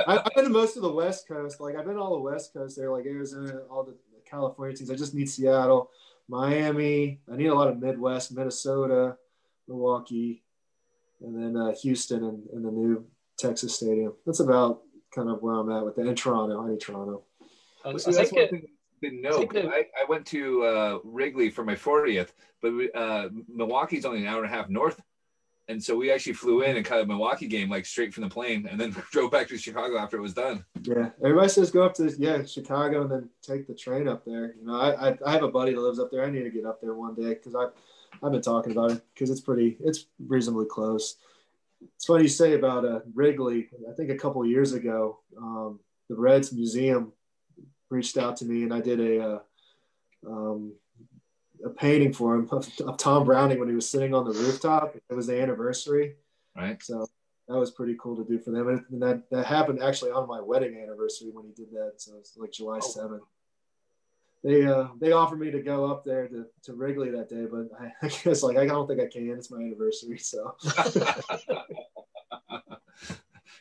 I, 0.07 0.13
have 0.13 0.31
been 0.33 0.45
to 0.45 0.49
most 0.49 0.77
of 0.77 0.81
the 0.81 0.91
West 0.91 1.27
Coast. 1.27 1.59
Like 1.59 1.75
I've 1.75 1.85
been 1.85 1.97
all 1.97 2.15
the 2.15 2.21
West 2.21 2.53
Coast 2.53 2.77
there, 2.77 2.91
like 2.91 3.05
Arizona, 3.05 3.61
all 3.69 3.83
the 3.83 3.95
California 4.25 4.75
teams. 4.75 4.89
I 4.89 4.95
just 4.95 5.13
need 5.13 5.29
Seattle, 5.29 5.91
Miami. 6.27 7.19
I 7.31 7.35
need 7.35 7.47
a 7.47 7.53
lot 7.53 7.67
of 7.67 7.79
Midwest, 7.79 8.31
Minnesota, 8.31 9.17
Milwaukee, 9.67 10.43
and 11.21 11.35
then 11.35 11.61
uh, 11.61 11.73
Houston 11.81 12.23
and, 12.23 12.47
and, 12.53 12.65
the 12.65 12.71
new 12.71 13.05
Texas 13.37 13.75
Stadium. 13.75 14.13
That's 14.25 14.39
about 14.39 14.81
kind 15.13 15.29
of 15.29 15.41
where 15.41 15.55
I'm 15.55 15.71
at 15.71 15.83
with 15.83 15.95
that. 15.95 16.05
And 16.05 16.17
Toronto. 16.17 16.63
I 16.63 16.69
need 16.69 16.79
Toronto. 16.79 17.23
Uh, 17.83 17.97
so 17.97 18.11
that's 18.11 18.31
one 18.31 18.47
thing 18.49 18.63
I 18.65 19.05
didn't 19.07 19.21
know. 19.21 19.47
I, 19.71 19.85
I, 19.99 20.05
went 20.07 20.25
to 20.27 20.63
uh, 20.63 20.99
Wrigley 21.03 21.49
for 21.49 21.63
my 21.63 21.75
40th, 21.75 22.29
but 22.61 22.71
uh, 22.95 23.29
Milwaukee's 23.47 24.05
only 24.05 24.21
an 24.21 24.27
hour 24.27 24.43
and 24.43 24.51
a 24.51 24.55
half 24.55 24.69
north 24.69 24.99
and 25.69 25.83
so 25.83 25.95
we 25.95 26.11
actually 26.11 26.33
flew 26.33 26.61
in 26.61 26.77
and 26.77 26.85
caught 26.85 27.01
a 27.01 27.05
Milwaukee 27.05 27.47
game 27.47 27.69
like 27.69 27.85
straight 27.85 28.13
from 28.13 28.23
the 28.23 28.29
plane, 28.29 28.67
and 28.69 28.79
then 28.79 28.91
drove 29.11 29.31
back 29.31 29.47
to 29.49 29.57
Chicago 29.57 29.97
after 29.97 30.17
it 30.17 30.21
was 30.21 30.33
done. 30.33 30.65
Yeah, 30.83 31.09
everybody 31.23 31.49
says 31.49 31.71
go 31.71 31.83
up 31.83 31.93
to 31.95 32.13
yeah 32.17 32.43
Chicago 32.45 33.01
and 33.01 33.11
then 33.11 33.29
take 33.41 33.67
the 33.67 33.75
train 33.75 34.07
up 34.07 34.23
there. 34.25 34.55
You 34.55 34.65
know, 34.65 34.79
I 34.79 35.09
I, 35.09 35.17
I 35.25 35.31
have 35.33 35.43
a 35.43 35.51
buddy 35.51 35.73
that 35.73 35.81
lives 35.81 35.99
up 35.99 36.09
there. 36.11 36.23
I 36.23 36.29
need 36.29 36.43
to 36.43 36.49
get 36.49 36.65
up 36.65 36.81
there 36.81 36.93
one 36.93 37.15
day 37.15 37.33
because 37.33 37.55
I 37.55 37.67
I've, 38.23 38.31
been 38.31 38.41
talking 38.41 38.71
about 38.71 38.91
it 38.91 39.01
because 39.13 39.29
it's 39.29 39.41
pretty 39.41 39.77
it's 39.81 40.05
reasonably 40.25 40.67
close. 40.67 41.17
It's 41.95 42.05
funny 42.05 42.23
you 42.23 42.29
say 42.29 42.53
about 42.53 42.85
uh, 42.85 43.01
Wrigley. 43.13 43.69
I 43.87 43.93
think 43.93 44.09
a 44.09 44.15
couple 44.15 44.43
years 44.45 44.73
ago, 44.73 45.19
um, 45.37 45.79
the 46.09 46.15
Reds 46.15 46.51
Museum 46.51 47.11
reached 47.89 48.17
out 48.17 48.37
to 48.37 48.45
me, 48.45 48.63
and 48.63 48.73
I 48.73 48.81
did 48.81 48.99
a 48.99 49.23
uh, 49.23 49.39
um, 50.27 50.73
a 51.65 51.69
painting 51.69 52.13
for 52.13 52.35
him 52.35 52.47
of, 52.51 52.69
of 52.85 52.97
Tom 52.97 53.23
Browning 53.25 53.59
when 53.59 53.69
he 53.69 53.75
was 53.75 53.89
sitting 53.89 54.13
on 54.13 54.25
the 54.25 54.31
rooftop. 54.31 54.95
It 55.09 55.13
was 55.15 55.27
the 55.27 55.41
anniversary, 55.41 56.15
Right. 56.55 56.81
so 56.81 57.07
that 57.47 57.57
was 57.57 57.71
pretty 57.71 57.95
cool 57.99 58.15
to 58.17 58.23
do 58.25 58.39
for 58.39 58.51
them. 58.51 58.67
And 58.89 59.01
that 59.01 59.29
that 59.31 59.45
happened 59.45 59.81
actually 59.81 60.11
on 60.11 60.27
my 60.27 60.41
wedding 60.41 60.77
anniversary 60.81 61.29
when 61.31 61.45
he 61.45 61.51
did 61.51 61.71
that. 61.71 61.93
So 61.97 62.15
it's 62.17 62.35
like 62.37 62.51
July 62.51 62.77
Oh. 62.81 62.87
seventh. 62.87 63.23
They 64.43 64.65
uh 64.65 64.89
they 64.99 65.11
offered 65.13 65.39
me 65.39 65.49
to 65.51 65.61
go 65.61 65.85
up 65.91 66.03
there 66.05 66.27
to, 66.27 66.45
to 66.63 66.73
Wrigley 66.73 67.09
that 67.11 67.27
day, 67.29 67.45
but 67.49 67.69
I, 67.79 67.91
I 68.05 68.09
guess 68.09 68.43
like 68.43 68.57
I 68.57 68.65
don't 68.65 68.87
think 68.87 69.01
I 69.01 69.07
can. 69.07 69.29
It's 69.31 69.49
my 69.51 69.57
anniversary, 69.59 70.17
so 70.19 70.55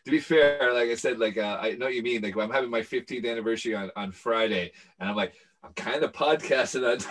to 0.05 0.11
be 0.11 0.21
fair, 0.21 0.73
like 0.75 0.89
I 0.91 0.95
said, 0.95 1.19
like 1.19 1.39
uh, 1.39 1.59
I 1.61 1.73
know 1.73 1.87
what 1.87 1.95
you 1.95 2.03
mean. 2.03 2.23
Like 2.23 2.37
I'm 2.37 2.51
having 2.51 2.71
my 2.71 2.81
15th 2.83 3.29
anniversary 3.29 3.75
on, 3.75 3.91
on 3.97 4.13
Friday, 4.13 4.73
and 5.01 5.09
I'm 5.09 5.17
like, 5.17 5.35
I'm 5.67 5.73
kind 5.75 6.03
of 6.05 6.13
podcasting 6.13 6.83
that 6.83 7.11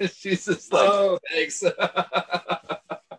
night. 0.00 0.12
She's 0.14 0.44
just 0.46 0.72
like, 0.72 0.88
Oh. 0.90 1.18
thanks. 1.30 1.62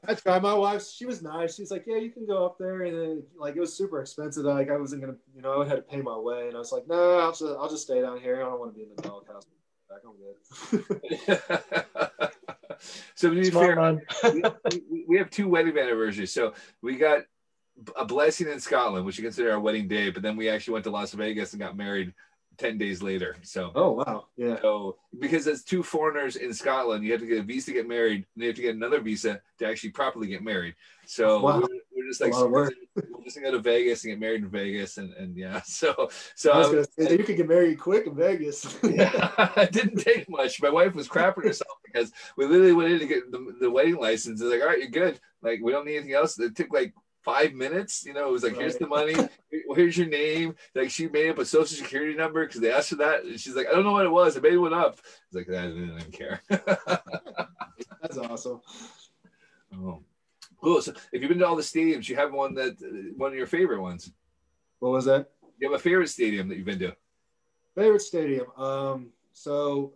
I 0.06 0.15
tried. 0.15 0.41
My 0.41 0.54
wife, 0.54 0.84
she 0.86 1.06
was 1.06 1.22
nice. 1.22 1.56
She's 1.56 1.72
like, 1.72 1.86
"Yeah, 1.88 1.96
you 1.96 2.12
can 2.12 2.26
go 2.26 2.46
up 2.46 2.58
there," 2.60 2.82
and 2.84 2.93
then, 2.93 3.24
like 3.38 3.56
it 3.56 3.62
was 3.62 3.74
super 3.74 4.02
expensive. 4.02 4.43
Like 4.43 4.69
I 4.69 4.76
wasn't 4.76 5.02
gonna, 5.02 5.15
you 5.34 5.41
know, 5.41 5.62
I 5.62 5.67
had 5.67 5.76
to 5.78 5.82
pay 5.82 6.02
my 6.02 6.17
way, 6.17 6.48
and 6.48 6.56
I 6.56 6.60
was 6.60 6.74
like, 6.74 6.86
"No, 6.89 7.19
I'll 7.19 7.32
just, 7.32 7.43
I'll 7.43 7.69
just 7.69 7.84
stay 7.84 8.02
down 8.02 8.19
here. 8.19 8.36
I 8.41 8.50
don't 8.50 8.60
want 8.60 8.74
to 8.74 8.78
be 8.78 8.84
in 8.84 8.89
the 8.98 9.02
doghouse." 9.02 9.46
Back, 9.89 10.00
I'm 10.06 10.17
good. 12.19 12.30
so 13.15 13.30
to 13.30 13.36
be 13.36 13.46
Smart 13.46 13.65
fair, 13.65 13.76
man. 13.78 14.02
we, 14.34 14.41
we- 14.89 15.06
we 15.08 15.17
have 15.17 15.30
two 15.30 15.48
wedding 15.48 15.78
anniversaries. 15.78 16.34
So 16.34 16.54
we 16.82 16.98
got 16.98 17.22
a 17.96 18.04
blessing 18.06 18.50
in 18.50 18.60
Scotland, 18.60 19.06
which 19.06 19.17
you 19.17 19.24
consider 19.24 19.52
our 19.54 19.60
wedding 19.60 19.88
day, 19.88 20.10
but 20.10 20.22
then 20.22 20.36
we 20.36 20.50
actually 20.50 20.74
went 20.74 20.84
to 20.86 20.91
Las 20.91 21.13
Vegas 21.13 21.54
and 21.54 21.62
got 21.62 21.78
married 21.78 22.13
10 22.58 22.78
days 22.78 23.02
later. 23.02 23.36
So, 23.42 23.72
oh 23.76 23.92
wow, 23.92 24.28
yeah. 24.38 24.60
so 24.62 24.98
because 25.20 25.48
as 25.48 25.63
two 25.63 25.84
foreigners 25.84 26.36
in 26.36 26.54
Scotland, 26.54 27.04
you 27.04 27.12
have 27.12 27.22
to 27.22 27.28
get 27.28 27.39
a 27.39 27.44
visa 27.44 27.68
to 27.68 27.74
get 27.74 27.88
married, 27.88 28.26
and 28.36 28.44
you 28.44 28.48
have 28.48 28.56
to 28.56 28.62
get 28.62 28.76
another 28.76 29.00
visa 29.02 29.42
to 29.60 29.68
actually 29.68 29.92
properly 29.92 30.28
get 30.28 30.44
married. 30.44 30.76
So 31.06 31.39
Wow. 31.42 31.60
we're, 31.62 31.68
we're 31.96 32.08
just 32.08 32.22
like, 32.22 32.34
A 32.34 32.36
lot 32.36 32.46
of 32.46 32.52
work. 32.52 32.74
we're 32.96 33.24
just 33.24 33.36
gonna 33.36 33.48
go 33.48 33.58
to 33.58 33.62
Vegas 33.63 34.04
and 34.04 34.12
get 34.12 34.20
married 34.20 34.44
in 34.44 34.50
Vegas. 34.50 34.98
And, 34.98 35.13
and 35.13 35.36
yeah, 35.36 35.62
so, 35.66 36.10
so 36.36 36.52
I 36.52 36.58
was 36.60 36.68
um, 36.68 36.74
gonna 36.74 36.88
say 37.10 37.18
you 37.18 37.24
could 37.24 37.38
get 37.38 37.48
married 37.48 37.80
quick 37.80 38.08
in 38.08 38.16
Vegas. 38.16 38.78
yeah, 38.84 39.52
it 39.58 39.72
didn't 39.72 39.98
take 39.98 40.30
much. 40.30 40.62
My 40.62 40.70
wife 40.70 40.94
was 40.96 41.08
crapping 41.08 41.46
herself 41.46 41.78
because 41.86 42.12
we 42.38 42.46
literally 42.46 42.74
went 42.74 42.92
in 42.92 43.00
to 43.00 43.08
get 43.08 43.32
the, 43.32 43.56
the 43.62 43.72
wedding 43.72 43.98
license. 43.98 44.42
It's 44.42 44.50
like, 44.50 44.62
all 44.62 44.68
right, 44.68 44.80
you're 44.80 44.89
good. 44.89 45.20
Like, 45.42 45.60
we 45.62 45.72
don't 45.72 45.86
need 45.86 45.98
anything 45.98 46.13
else. 46.13 46.39
It 46.39 46.56
took 46.56 46.72
like 46.72 46.94
five 47.24 47.54
minutes. 47.54 48.06
You 48.06 48.14
know, 48.14 48.28
it 48.28 48.32
was 48.32 48.44
like, 48.44 48.56
here's 48.56 48.78
the 48.78 48.88
money. 48.88 49.14
Here- 49.50 49.62
Here's 49.76 49.98
your 49.98 50.08
name. 50.08 50.56
Like, 50.76 50.92
she 50.92 51.08
made 51.08 51.32
up 51.32 51.40
a 51.40 51.46
social 51.46 51.76
security 51.78 52.14
number 52.16 52.46
because 52.46 52.62
they 52.62 52.72
asked 52.72 52.92
her 52.92 52.98
that. 52.98 53.24
And 53.24 53.40
she's 53.40 53.56
like, 53.56 53.66
I 53.68 53.72
don't 53.72 53.84
know 53.84 53.92
what 53.94 54.06
it 54.06 54.10
was. 54.12 54.38
I 54.38 54.40
made 54.40 54.58
one 54.58 54.74
up. 54.74 55.00
It's 55.00 55.34
like, 55.34 55.50
I 55.50 55.64
didn't 55.68 55.98
even 55.98 56.12
care. 56.12 56.42
That's 58.02 58.18
awesome. 58.18 58.62
oh. 59.76 60.00
Cool. 60.62 60.82
So, 60.82 60.94
if 61.12 61.22
you've 61.22 61.30
been 61.30 61.40
to 61.40 61.48
all 61.48 61.56
the 61.56 61.62
stadiums, 61.64 62.08
you 62.08 62.16
have 62.16 62.32
one 62.34 62.54
that 62.54 62.78
one 63.18 63.32
of 63.32 63.38
your 63.38 63.48
favorite 63.48 63.82
ones. 63.82 64.12
What 64.80 64.92
was 64.92 65.06
that? 65.06 65.30
You 65.60 65.70
have 65.72 65.80
a 65.80 65.82
favorite 65.84 66.08
stadium 66.10 66.48
that 66.50 66.56
you've 66.58 66.66
been 66.66 66.80
to. 66.80 66.96
Favorite 67.76 68.02
stadium. 68.02 68.46
Um, 68.58 69.10
so 69.34 69.94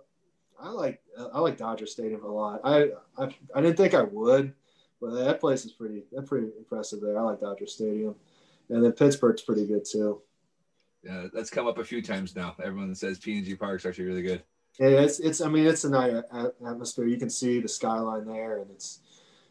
I 0.59 0.69
like 0.69 1.01
I 1.33 1.39
like 1.39 1.57
Dodger 1.57 1.85
Stadium 1.85 2.23
a 2.23 2.27
lot. 2.27 2.61
I 2.65 2.89
I, 3.17 3.29
I 3.55 3.61
didn't 3.61 3.77
think 3.77 3.93
I 3.93 4.01
would, 4.01 4.53
but 5.01 5.11
that 5.11 5.39
place 5.39 5.65
is 5.65 5.71
pretty 5.71 6.03
that's 6.11 6.27
pretty 6.27 6.47
impressive 6.57 7.01
there. 7.01 7.17
I 7.17 7.21
like 7.21 7.41
Dodger 7.41 7.67
Stadium, 7.67 8.15
and 8.69 8.83
then 8.83 8.91
Pittsburgh's 8.91 9.41
pretty 9.41 9.65
good 9.65 9.85
too. 9.85 10.21
Yeah, 11.03 11.27
that's 11.33 11.49
come 11.49 11.67
up 11.67 11.77
a 11.77 11.85
few 11.85 12.01
times 12.01 12.35
now. 12.35 12.55
Everyone 12.63 12.93
says 12.95 13.19
PNC 13.19 13.57
Park's 13.59 13.85
actually 13.85 14.05
really 14.05 14.23
good. 14.23 14.43
Yeah, 14.79 14.87
it's 14.87 15.19
it's 15.19 15.41
I 15.41 15.49
mean 15.49 15.65
it's 15.65 15.83
a 15.83 15.89
nice 15.89 16.23
atmosphere. 16.65 17.07
You 17.07 17.17
can 17.17 17.29
see 17.29 17.59
the 17.59 17.67
skyline 17.67 18.25
there, 18.25 18.59
and 18.59 18.69
it's 18.71 18.99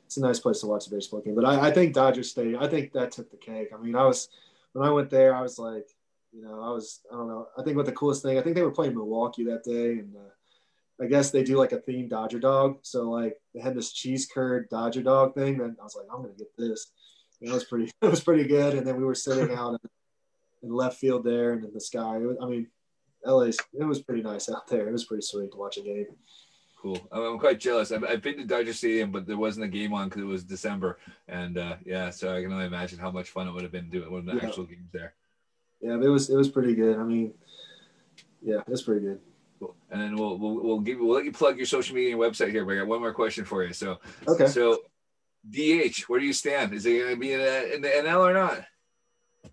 it's 0.05 0.17
a 0.17 0.21
nice 0.21 0.39
place 0.39 0.61
to 0.61 0.67
watch 0.67 0.87
a 0.87 0.91
baseball 0.91 1.21
game. 1.21 1.35
But 1.35 1.45
I, 1.45 1.69
I 1.69 1.71
think 1.73 1.95
Dodger 1.95 2.23
Stadium. 2.23 2.63
I 2.63 2.69
think 2.69 2.93
that 2.93 3.11
took 3.11 3.31
the 3.31 3.37
cake. 3.37 3.69
I 3.75 3.83
mean, 3.83 3.97
I 3.97 4.05
was 4.05 4.29
when 4.73 4.87
I 4.87 4.91
went 4.91 5.11
there, 5.11 5.35
I 5.35 5.43
was 5.43 5.59
like, 5.59 5.89
you 6.33 6.43
know, 6.43 6.61
I 6.61 6.71
was 6.71 7.01
I 7.13 7.17
don't 7.17 7.29
know. 7.29 7.49
I 7.59 7.63
think 7.63 7.77
what 7.77 7.87
the 7.87 7.93
coolest 7.93 8.23
thing. 8.23 8.39
I 8.39 8.43
think 8.43 8.55
they 8.55 8.63
were 8.63 8.71
playing 8.71 8.95
Milwaukee 8.95 9.45
that 9.45 9.65
day, 9.65 9.99
and 9.99 10.15
uh, 10.15 10.31
I 11.01 11.07
guess 11.07 11.31
they 11.31 11.43
do 11.45 11.59
like 11.59 11.73
a 11.73 11.79
themed 11.79 12.09
Dodger 12.11 12.39
dog. 12.39 12.79
So 12.83 13.11
like 13.11 13.37
they 13.55 13.61
had 13.61 13.75
this 13.75 13.93
cheese 13.93 14.27
curd 14.33 14.69
Dodger 14.71 15.03
dog 15.03 15.35
thing, 15.35 15.61
and 15.61 15.77
I 15.81 15.85
was 15.85 15.95
like, 15.97 16.07
I'm 16.13 16.23
gonna 16.23 16.35
get 16.35 16.57
this. 16.57 16.93
And 17.41 17.51
it 17.51 17.53
was 17.53 17.65
pretty. 17.65 17.91
It 18.03 18.11
was 18.11 18.23
pretty 18.23 18.45
good. 18.45 18.75
And 18.75 18.87
then 18.87 18.97
we 18.97 19.05
were 19.05 19.15
sitting 19.15 19.55
out 19.55 19.81
in, 19.83 20.69
in 20.69 20.75
left 20.75 20.99
field 20.99 21.25
there, 21.25 21.53
and 21.53 21.65
in 21.65 21.73
the 21.73 21.81
sky. 21.81 22.17
It 22.17 22.23
was, 22.27 22.37
I 22.43 22.47
mean. 22.47 22.69
LA's 23.25 23.59
it 23.79 23.85
was 23.85 24.03
pretty 24.03 24.23
nice 24.23 24.49
out 24.49 24.69
there. 24.69 24.89
It 24.89 24.93
was 24.93 25.05
pretty 25.05 25.23
sweet 25.23 25.51
to 25.51 25.59
watch 25.59 25.79
a 25.79 25.81
game. 25.81 26.07
Cool. 26.81 26.99
I'm, 27.11 27.39
quite 27.39 27.59
jealous. 27.59 27.91
I've, 27.91 28.05
I've 28.05 28.23
been 28.23 28.37
to 28.37 28.45
Dodger 28.45 28.73
Stadium, 28.73 29.11
but 29.11 29.27
there 29.27 29.37
wasn't 29.37 29.65
a 29.65 29.69
game 29.69 29.93
on 29.93 30.09
because 30.09 30.23
it 30.23 30.27
was 30.27 30.45
December, 30.45 30.99
and 31.27 31.59
uh, 31.59 31.77
yeah, 31.85 32.11
so 32.11 32.33
I 32.33 32.43
can 32.43 32.53
only 32.53 32.67
imagine 32.67 32.99
how 32.99 33.11
much 33.11 33.31
fun 33.31 33.49
it 33.49 33.53
would 33.53 33.63
have 33.63 33.73
been 33.73 33.91
doing 33.91 34.13
when 34.13 34.27
the 34.27 34.37
Yeah. 34.37 34.47
actual 34.47 34.65
games 34.65 34.91
there. 34.93 35.15
Yeah, 35.81 35.95
it 35.95 36.09
was 36.09 36.31
it 36.31 36.37
was 36.37 36.49
pretty 36.49 36.75
good. 36.75 36.99
I 36.99 37.03
mean, 37.03 37.35
yeah, 38.43 38.61
it 38.61 38.69
was 38.69 38.83
pretty 38.83 39.05
good. 39.05 39.21
Cool. 39.59 39.75
And 39.91 40.01
then 40.01 40.17
we'll 40.17 40.39
we'll 40.39 40.63
we'll 40.63 40.81
give 40.81 40.99
you 40.99 41.07
we'll 41.07 41.17
let 41.17 41.25
you 41.25 41.33
plug 41.33 41.57
your 41.57 41.67
social 41.67 41.95
media 41.95 42.13
and 42.13 42.21
website 42.21 42.51
here. 42.51 42.65
But 42.65 42.75
I 42.75 42.79
got 42.79 42.87
one 42.89 43.01
more 43.01 43.15
question 43.15 43.45
for 43.45 43.65
you. 43.65 43.73
So 43.73 43.99
Okay. 44.29 44.47
so 44.47 44.83
DH, 45.49 46.01
where 46.09 46.21
do 46.21 46.27
you 46.27 46.33
stand? 46.33 46.75
Is 46.75 46.85
it 46.87 46.99
going 46.99 47.15
to 47.15 47.21
be 47.21 47.33
in, 47.33 47.41
the- 47.41 47.75
in 47.77 47.81
the 47.83 47.89
NL 47.89 48.29
or 48.29 48.35
not? 48.35 48.65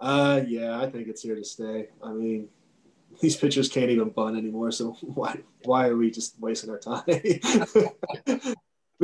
Uh, 0.01 0.41
yeah, 0.47 0.81
I 0.81 0.89
think 0.89 1.07
it's 1.07 1.21
here 1.21 1.35
to 1.35 1.43
stay. 1.43 1.89
I 2.03 2.11
mean, 2.11 2.47
these 3.21 3.35
pitchers 3.35 3.69
can't 3.69 3.91
even 3.91 4.09
bunt 4.09 4.35
anymore, 4.37 4.71
so 4.71 4.91
why 5.01 5.37
why 5.63 5.87
are 5.87 5.95
we 5.95 6.11
just 6.11 6.39
wasting 6.39 6.69
our 6.71 6.79
time? 6.79 7.03
me 7.07 7.39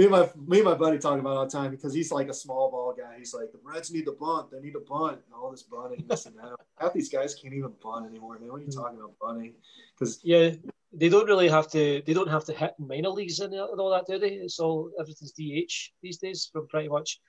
and 0.05 0.11
my 0.11 0.29
me 0.47 0.57
and 0.59 0.65
my 0.65 0.73
buddy 0.73 0.97
talk 0.97 1.19
about 1.19 1.31
it 1.33 1.37
all 1.37 1.45
the 1.45 1.51
time 1.51 1.71
because 1.71 1.93
he's 1.93 2.11
like 2.11 2.29
a 2.29 2.33
small 2.33 2.71
ball 2.71 2.95
guy. 2.97 3.15
He's 3.19 3.33
like 3.33 3.51
the 3.51 3.59
Reds 3.63 3.91
need 3.91 4.05
to 4.05 4.13
bunt, 4.19 4.51
they 4.51 4.59
need 4.59 4.73
to 4.73 4.83
bunt, 4.87 5.19
and 5.25 5.33
all 5.35 5.51
this 5.51 5.63
bunting, 5.63 6.05
this 6.07 6.25
and 6.25 6.35
that. 6.37 6.55
Half 6.79 6.93
these 6.93 7.09
guys 7.09 7.35
can't 7.35 7.53
even 7.53 7.73
bunt 7.83 8.07
anymore, 8.09 8.39
man. 8.39 8.49
What 8.49 8.61
are 8.61 8.65
you 8.65 8.71
talking 8.71 8.97
about 8.97 9.13
bunting? 9.21 9.53
Because 9.97 10.19
Yeah, 10.23 10.51
they 10.93 11.09
don't 11.09 11.27
really 11.27 11.49
have 11.49 11.67
to. 11.71 12.01
They 12.05 12.13
don't 12.13 12.29
have 12.29 12.45
to 12.45 12.53
hit 12.53 12.73
minor 12.79 13.09
leagues 13.09 13.39
and 13.39 13.53
all 13.55 13.91
that, 13.91 14.07
do 14.07 14.17
they? 14.19 14.33
It's 14.33 14.59
all 14.59 14.91
everything's 14.99 15.33
DH 15.33 15.91
these 16.01 16.17
days 16.17 16.49
from 16.51 16.67
pretty 16.67 16.89
much 16.89 17.19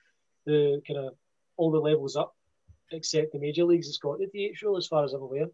the 0.45 0.81
kind 0.87 0.99
of 0.99 1.13
all 1.57 1.71
the 1.71 1.79
levels 1.79 2.15
up, 2.15 2.35
except 2.91 3.33
the 3.33 3.39
major 3.39 3.63
leagues. 3.63 3.87
It's 3.87 3.99
got 3.99 4.17
the 4.19 4.27
DH 4.27 4.61
rule, 4.63 4.77
as 4.77 4.87
far 4.87 5.03
as 5.03 5.13
I'm 5.13 5.21
aware. 5.21 5.47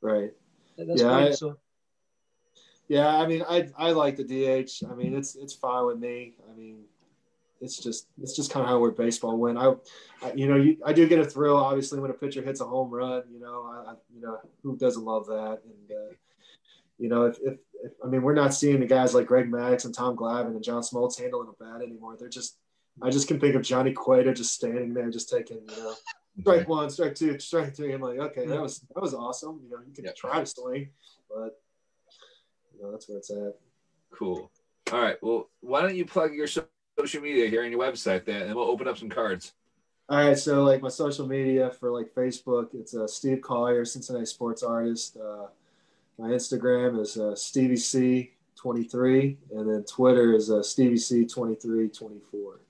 right. 0.00 0.30
At 0.78 0.86
this 0.86 1.00
Yeah, 1.02 1.08
point, 1.08 1.28
I- 1.28 1.30
so 1.32 1.56
Yeah, 2.88 3.08
I 3.16 3.26
mean, 3.26 3.42
I 3.48 3.68
I 3.76 3.92
like 3.92 4.16
the 4.16 4.24
DH. 4.24 4.84
I 4.90 4.94
mean, 4.94 5.14
it's 5.14 5.34
it's 5.34 5.54
fine 5.54 5.86
with 5.86 5.98
me. 5.98 6.34
I 6.50 6.54
mean, 6.54 6.84
it's 7.60 7.78
just 7.78 8.08
it's 8.20 8.34
just 8.36 8.50
kind 8.50 8.64
of 8.64 8.68
how 8.68 8.78
where 8.78 8.90
baseball 8.90 9.38
went. 9.38 9.56
I, 9.56 9.72
I 10.22 10.32
you 10.34 10.46
know, 10.48 10.56
you, 10.56 10.76
I 10.84 10.92
do 10.92 11.06
get 11.08 11.18
a 11.18 11.24
thrill 11.24 11.56
obviously 11.56 12.00
when 12.00 12.10
a 12.10 12.14
pitcher 12.14 12.42
hits 12.42 12.60
a 12.60 12.66
home 12.66 12.90
run. 12.90 13.22
You 13.32 13.40
know, 13.40 13.64
I, 13.64 13.92
I 13.92 13.94
you 14.14 14.20
know 14.20 14.38
who 14.62 14.76
doesn't 14.76 15.04
love 15.04 15.26
that? 15.26 15.60
And 15.64 15.90
uh, 15.90 16.12
you 16.98 17.08
know, 17.08 17.24
if, 17.26 17.38
if, 17.42 17.58
if 17.82 17.92
I 18.04 18.06
mean, 18.08 18.22
we're 18.22 18.34
not 18.34 18.54
seeing 18.54 18.80
the 18.80 18.86
guys 18.86 19.14
like 19.14 19.26
Greg 19.26 19.50
Maddux 19.50 19.84
and 19.84 19.94
Tom 19.94 20.16
Glavine 20.16 20.46
and 20.54 20.62
John 20.62 20.82
Smoltz 20.82 21.18
handling 21.20 21.48
a 21.48 21.64
bat 21.64 21.82
anymore. 21.82 22.16
They're 22.18 22.28
just 22.28 22.58
I 23.02 23.10
just 23.10 23.26
can 23.28 23.40
think 23.40 23.54
of 23.54 23.62
Johnny 23.62 23.92
Cueto 23.92 24.32
just 24.34 24.54
standing 24.54 24.92
there, 24.94 25.10
just 25.10 25.30
taking 25.30 25.58
you 25.68 25.82
know 25.82 25.94
strike 26.40 26.68
one, 26.68 26.90
strike 26.90 27.14
two, 27.14 27.38
strike 27.38 27.74
three. 27.74 27.92
I'm 27.92 28.00
like, 28.02 28.18
okay, 28.18 28.46
that 28.46 28.60
was 28.60 28.80
that 28.94 29.00
was 29.00 29.14
awesome. 29.14 29.60
You 29.64 29.70
know, 29.70 29.82
you 29.86 29.94
can 29.94 30.04
Yeah. 30.04 30.12
try 30.16 30.40
to 30.40 30.46
swing, 30.46 30.90
but 31.28 31.60
you 32.74 32.82
know 32.82 32.92
that's 32.92 33.08
where 33.08 33.18
it's 33.18 33.30
at. 33.30 33.54
Cool. 34.10 34.50
All 34.92 35.00
right. 35.00 35.16
Well, 35.22 35.48
why 35.60 35.80
don't 35.80 35.96
you 35.96 36.04
plug 36.04 36.34
your 36.34 36.46
social 36.46 37.22
media 37.22 37.48
here 37.48 37.64
on 37.64 37.70
your 37.70 37.80
website 37.80 38.24
there, 38.26 38.44
and 38.44 38.54
we'll 38.54 38.70
open 38.70 38.86
up 38.86 38.98
some 38.98 39.08
cards. 39.08 39.52
All 40.08 40.18
right, 40.18 40.36
so 40.36 40.62
like 40.64 40.82
my 40.82 40.88
social 40.90 41.26
media 41.26 41.70
for 41.70 41.90
like 41.90 42.12
Facebook, 42.14 42.74
it's 42.74 42.94
uh, 42.94 43.06
Steve 43.06 43.40
Colyer, 43.40 43.84
Cincinnati 43.86 44.26
sports 44.26 44.62
artist. 44.62 45.16
Uh, 45.16 45.46
my 46.18 46.28
Instagram 46.28 47.00
is 47.00 47.16
uh, 47.16 47.34
Stevie 47.34 47.76
C 47.76 48.32
twenty 48.56 48.84
three, 48.84 49.38
and 49.50 49.68
then 49.68 49.84
Twitter 49.84 50.34
is 50.34 50.50
uh, 50.50 50.62
Stevie 50.62 50.98
C 50.98 51.26
twenty 51.26 51.54
three 51.54 51.88
twenty 51.88 52.20
four. 52.30 52.60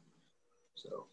So 0.75 1.07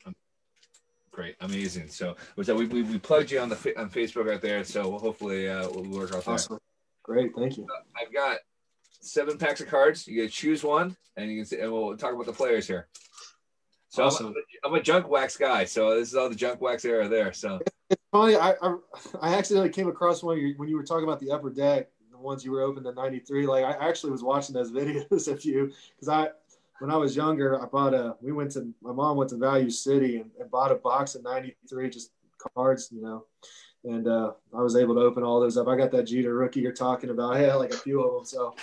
Great, 1.12 1.36
amazing. 1.42 1.89
So, 1.89 2.15
so 2.42 2.56
we, 2.56 2.65
we, 2.68 2.82
we 2.84 2.98
plugged 2.98 3.30
you 3.32 3.39
on 3.39 3.50
the 3.50 3.56
on 3.78 3.89
Facebook 3.89 4.26
right 4.26 4.42
there. 4.42 4.63
So 4.63 4.98
hopefully 4.98 5.50
uh, 5.50 5.68
we'll 5.70 5.84
work 6.00 6.13
out 6.13 6.24
there. 6.24 6.36
awesome, 6.36 6.60
great, 7.04 7.32
thank 7.36 7.58
you. 7.58 7.68
I've 8.00 8.13
got 8.13 8.38
seven 9.02 9.38
packs 9.38 9.60
of 9.60 9.68
cards. 9.68 10.08
You 10.08 10.15
get 10.15 10.30
to 10.30 10.36
choose 10.36 10.63
one, 10.63 10.96
and 11.18 11.30
you 11.30 11.38
can 11.39 11.46
see, 11.46 11.60
and 11.60 11.72
we'll 11.72 11.98
talk 11.98 12.13
about 12.13 12.26
the 12.26 12.32
players 12.32 12.68
here. 12.68 12.88
So 13.89 14.04
I'm- 14.04 14.08
Awesome. 14.08 14.34
I'm, 14.63 14.74
a 14.76 14.82
junk 14.82 15.10
wax 15.10 15.36
guy. 15.36 15.65
So 15.65 16.00
this 16.00 16.10
is 16.10 16.15
all 16.15 16.30
the 16.30 16.36
junk 16.36 16.62
wax 16.62 16.86
era 16.86 17.10
there. 17.10 17.34
So 17.34 17.60
it's 17.89 18.02
Funny, 18.12 18.36
I, 18.36 18.54
I 18.62 18.76
I 19.22 19.36
accidentally 19.36 19.72
came 19.72 19.88
across 19.89 20.24
one 20.24 20.38
of 20.38 20.42
your, 20.42 20.56
when 20.58 20.70
you 20.70 20.76
were 20.78 20.84
talking 20.84 21.04
about 21.04 21.20
the 21.20 21.32
upper 21.32 21.50
deck, 21.50 21.89
the 22.19 22.25
ones 22.25 22.43
you 22.43 22.51
were 22.51 22.62
open 22.62 22.84
to 22.84 22.93
ninety 22.93 23.19
three. 23.19 23.47
Like 23.47 23.65
I 23.65 23.88
actually 23.88 24.12
was 24.12 24.23
watching 24.23 24.53
those 24.53 24.71
videos 24.79 25.27
of 25.32 25.43
you 25.43 25.71
because 25.95 26.10
I 26.10 26.29
when 26.79 26.91
I 26.91 26.97
was 26.97 27.15
younger, 27.15 27.62
I 27.62 27.65
bought 27.65 27.93
a. 27.93 28.15
We 28.21 28.32
went 28.32 28.51
to 28.51 28.73
my 28.82 28.91
mom 28.91 29.17
went 29.17 29.29
to 29.32 29.38
Value 29.38 29.69
City 29.69 30.17
and, 30.17 30.32
and 30.39 30.49
bought 30.49 30.71
a 30.71 30.75
box 30.75 31.15
of 31.15 31.23
'93 31.23 31.89
just 31.89 32.12
cards, 32.55 32.89
you 32.91 33.01
know, 33.01 33.25
and 33.84 34.08
uh, 34.08 34.32
I 34.58 34.62
was 34.62 34.75
able 34.75 34.95
to 34.95 35.01
open 35.01 35.23
all 35.23 35.39
those 35.39 35.58
up. 35.58 35.67
I 35.67 35.75
got 35.75 35.91
that 35.91 36.03
Jeter 36.03 36.34
rookie 36.34 36.62
you're 36.62 36.71
talking 36.71 37.10
about. 37.10 37.36
Had 37.38 37.55
like 37.55 37.73
a 37.73 37.77
few 37.77 38.01
of 38.01 38.13
them, 38.13 38.25
so 38.25 38.55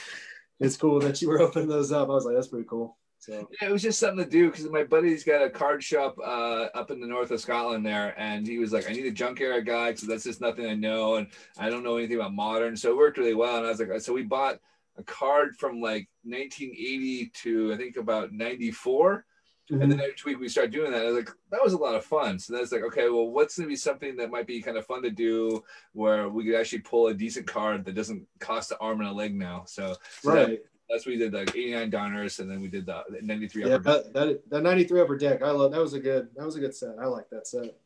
it's 0.61 0.77
cool 0.77 1.01
that 1.01 1.21
you 1.21 1.29
were 1.29 1.41
opening 1.41 1.69
those 1.69 1.93
up. 1.93 2.09
I 2.09 2.13
was 2.13 2.25
like, 2.25 2.35
that's 2.35 2.49
pretty 2.49 2.67
cool. 2.69 2.97
So 3.27 3.49
yeah, 3.61 3.69
it 3.69 3.73
was 3.73 3.83
just 3.83 3.99
something 3.99 4.25
to 4.25 4.31
do 4.31 4.51
because 4.51 4.71
my 4.71 4.85
buddy's 4.85 5.25
got 5.25 5.43
a 5.43 5.51
card 5.51 5.83
shop 5.83 6.17
uh, 6.25 6.69
up 6.75 6.93
in 6.93 7.01
the 7.01 7.09
north 7.09 7.33
of 7.33 7.41
Scotland 7.41 7.85
there, 7.85 8.15
and 8.17 8.47
he 8.47 8.59
was 8.59 8.73
like, 8.73 8.89
"I 8.89 8.93
need 8.93 9.07
a 9.07 9.11
junk 9.11 9.41
era 9.41 9.61
guy 9.61 9.91
because 9.91 10.07
that's 10.07 10.23
just 10.23 10.41
nothing 10.41 10.67
I 10.67 10.75
know, 10.75 11.17
and 11.17 11.27
I 11.59 11.69
don't 11.69 11.83
know 11.83 11.97
anything 11.97 12.19
about 12.19 12.35
modern." 12.35 12.77
So 12.77 12.91
it 12.91 12.97
worked 12.97 13.19
really 13.19 13.35
well, 13.35 13.57
and 13.57 13.67
I 13.67 13.71
was 13.71 13.81
like, 13.81 14.01
so 14.01 14.13
we 14.13 14.23
bought 14.23 14.61
a 14.97 15.03
card 15.03 15.57
from 15.57 15.81
like 15.81 16.09
1980 16.23 17.33
to 17.43 17.73
I 17.73 17.77
think 17.77 17.97
about 17.97 18.33
94. 18.33 19.25
Mm-hmm. 19.69 19.83
And 19.83 19.91
then 19.91 20.01
each 20.09 20.25
week 20.25 20.39
we 20.39 20.49
start 20.49 20.71
doing 20.71 20.93
that. 20.93 21.03
I 21.03 21.07
was 21.07 21.17
like, 21.17 21.31
that 21.51 21.65
was 21.65 21.73
a 21.73 21.79
lot 21.79 21.97
of 21.97 22.05
fun. 22.05 22.39
So 22.39 22.53
that's 22.53 22.71
like, 22.71 22.85
okay, 22.85 23.09
well, 23.09 23.29
what's 23.29 23.59
gonna 23.59 23.69
be 23.69 23.75
something 23.75 24.15
that 24.17 24.31
might 24.31 24.47
be 24.47 24.63
kind 24.63 24.77
of 24.77 24.87
fun 24.87 25.03
to 25.03 25.11
do 25.11 25.65
where 25.93 26.29
we 26.29 26.45
could 26.45 26.55
actually 26.55 26.83
pull 26.83 27.09
a 27.09 27.15
decent 27.15 27.49
card 27.49 27.85
that 27.85 27.97
doesn't 27.97 28.25
cost 28.39 28.71
an 28.71 28.77
arm 28.81 29.01
and 29.01 29.09
a 29.09 29.13
leg 29.13 29.35
now. 29.35 29.65
So, 29.67 29.97
so 30.23 30.33
right. 30.33 30.47
That, 30.47 30.65
that's 30.89 31.07
what 31.07 31.13
we 31.13 31.19
did 31.19 31.33
like 31.33 31.51
89 31.51 31.91
Donruss 31.91 32.39
and 32.39 32.51
then 32.51 32.61
we 32.61 32.69
did 32.69 32.87
the 32.87 33.03
93 33.23 33.63
yeah, 33.63 33.79
that, 33.79 34.13
that, 34.13 34.51
that 34.51 34.63
93 34.63 35.01
upper 35.01 35.17
deck. 35.17 35.43
I 35.43 35.51
love 35.51 35.73
that 35.73 35.81
was 35.81 35.95
a 35.95 36.01
good 36.01 36.29
that 36.37 36.45
was 36.45 36.57
a 36.57 36.61
good 36.61 36.75
set. 36.75 36.97
I 37.01 37.07
like 37.07 37.29
that 37.31 37.47
set. 37.47 37.77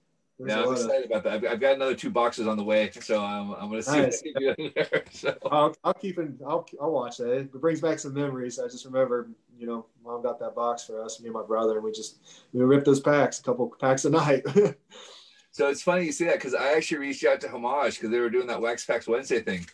There's 0.41 0.57
yeah, 0.57 0.65
I'm 0.65 0.73
excited 0.73 1.05
of... 1.05 1.11
about 1.11 1.25
that. 1.25 1.33
I've, 1.35 1.53
I've, 1.53 1.61
got 1.61 1.75
another 1.75 1.95
two 1.95 2.09
boxes 2.09 2.47
on 2.47 2.57
the 2.57 2.65
way, 2.65 2.91
so 2.99 3.23
I'm, 3.23 3.53
I'm 3.53 3.69
going 3.69 3.83
to 3.83 3.83
see 3.83 4.01
nice. 4.01 4.23
what 4.41 4.59
in 4.59 4.73
there. 4.75 5.05
So. 5.11 5.37
I'll, 5.51 5.77
I'll 5.85 5.93
keep 5.93 6.19
in. 6.19 6.39
I'll, 6.47 6.67
I'll 6.81 6.93
watch 6.93 7.19
that. 7.19 7.31
It 7.31 7.53
brings 7.53 7.83
back 7.83 7.99
some 7.99 8.15
memories. 8.15 8.59
I 8.59 8.65
just 8.65 8.87
remember, 8.87 9.29
you 9.59 9.67
know, 9.67 9.85
mom 10.03 10.23
got 10.23 10.41
that 10.41 10.55
box 10.55 10.85
for 10.85 11.05
us, 11.05 11.21
me 11.21 11.27
and 11.27 11.35
my 11.35 11.43
brother, 11.43 11.75
and 11.75 11.85
we 11.85 11.93
just 11.93 12.21
we 12.55 12.63
ripped 12.63 12.87
those 12.87 13.01
packs, 13.01 13.39
a 13.39 13.43
couple 13.43 13.71
packs 13.79 14.07
a 14.07 14.11
night. 14.11 14.43
so 15.51 15.69
it's 15.69 15.83
funny 15.83 16.07
you 16.07 16.13
say 16.13 16.25
that 16.27 16.37
because 16.37 16.55
I 16.55 16.73
actually 16.73 16.99
reached 16.99 17.25
out 17.27 17.43
to 17.43 17.49
Homage 17.49 17.97
because 17.97 18.11
they 18.11 18.21
were 18.21 18.31
doing 18.31 18.47
that 18.47 18.63
Wax 18.63 18.87
Packs 18.87 19.07
Wednesday 19.07 19.43
thing. 19.43 19.67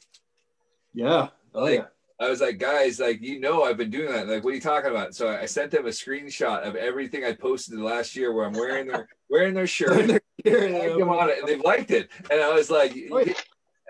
Yeah. 0.94 1.28
Oh 1.54 1.62
like, 1.62 1.78
yeah. 1.78 1.84
I 2.18 2.30
was 2.30 2.40
like, 2.40 2.58
guys, 2.58 2.98
like 2.98 3.20
you 3.20 3.40
know, 3.40 3.64
I've 3.64 3.76
been 3.76 3.90
doing 3.90 4.12
that. 4.12 4.28
Like, 4.28 4.42
what 4.42 4.50
are 4.50 4.54
you 4.54 4.60
talking 4.60 4.90
about? 4.90 5.14
So 5.14 5.28
I 5.28 5.44
sent 5.44 5.70
them 5.70 5.86
a 5.86 5.90
screenshot 5.90 6.66
of 6.66 6.74
everything 6.74 7.24
I 7.24 7.32
posted 7.32 7.78
last 7.78 8.16
year 8.16 8.32
where 8.32 8.46
I'm 8.46 8.54
wearing 8.54 8.86
their 8.86 9.08
wearing 9.30 9.54
their 9.54 9.66
shirt, 9.66 10.22
them 10.44 11.08
on 11.08 11.28
it, 11.28 11.38
and 11.40 11.48
they've 11.48 11.60
liked 11.60 11.90
it. 11.90 12.10
And 12.30 12.40
I 12.40 12.54
was 12.54 12.70
like, 12.70 12.96
oh, 13.10 13.24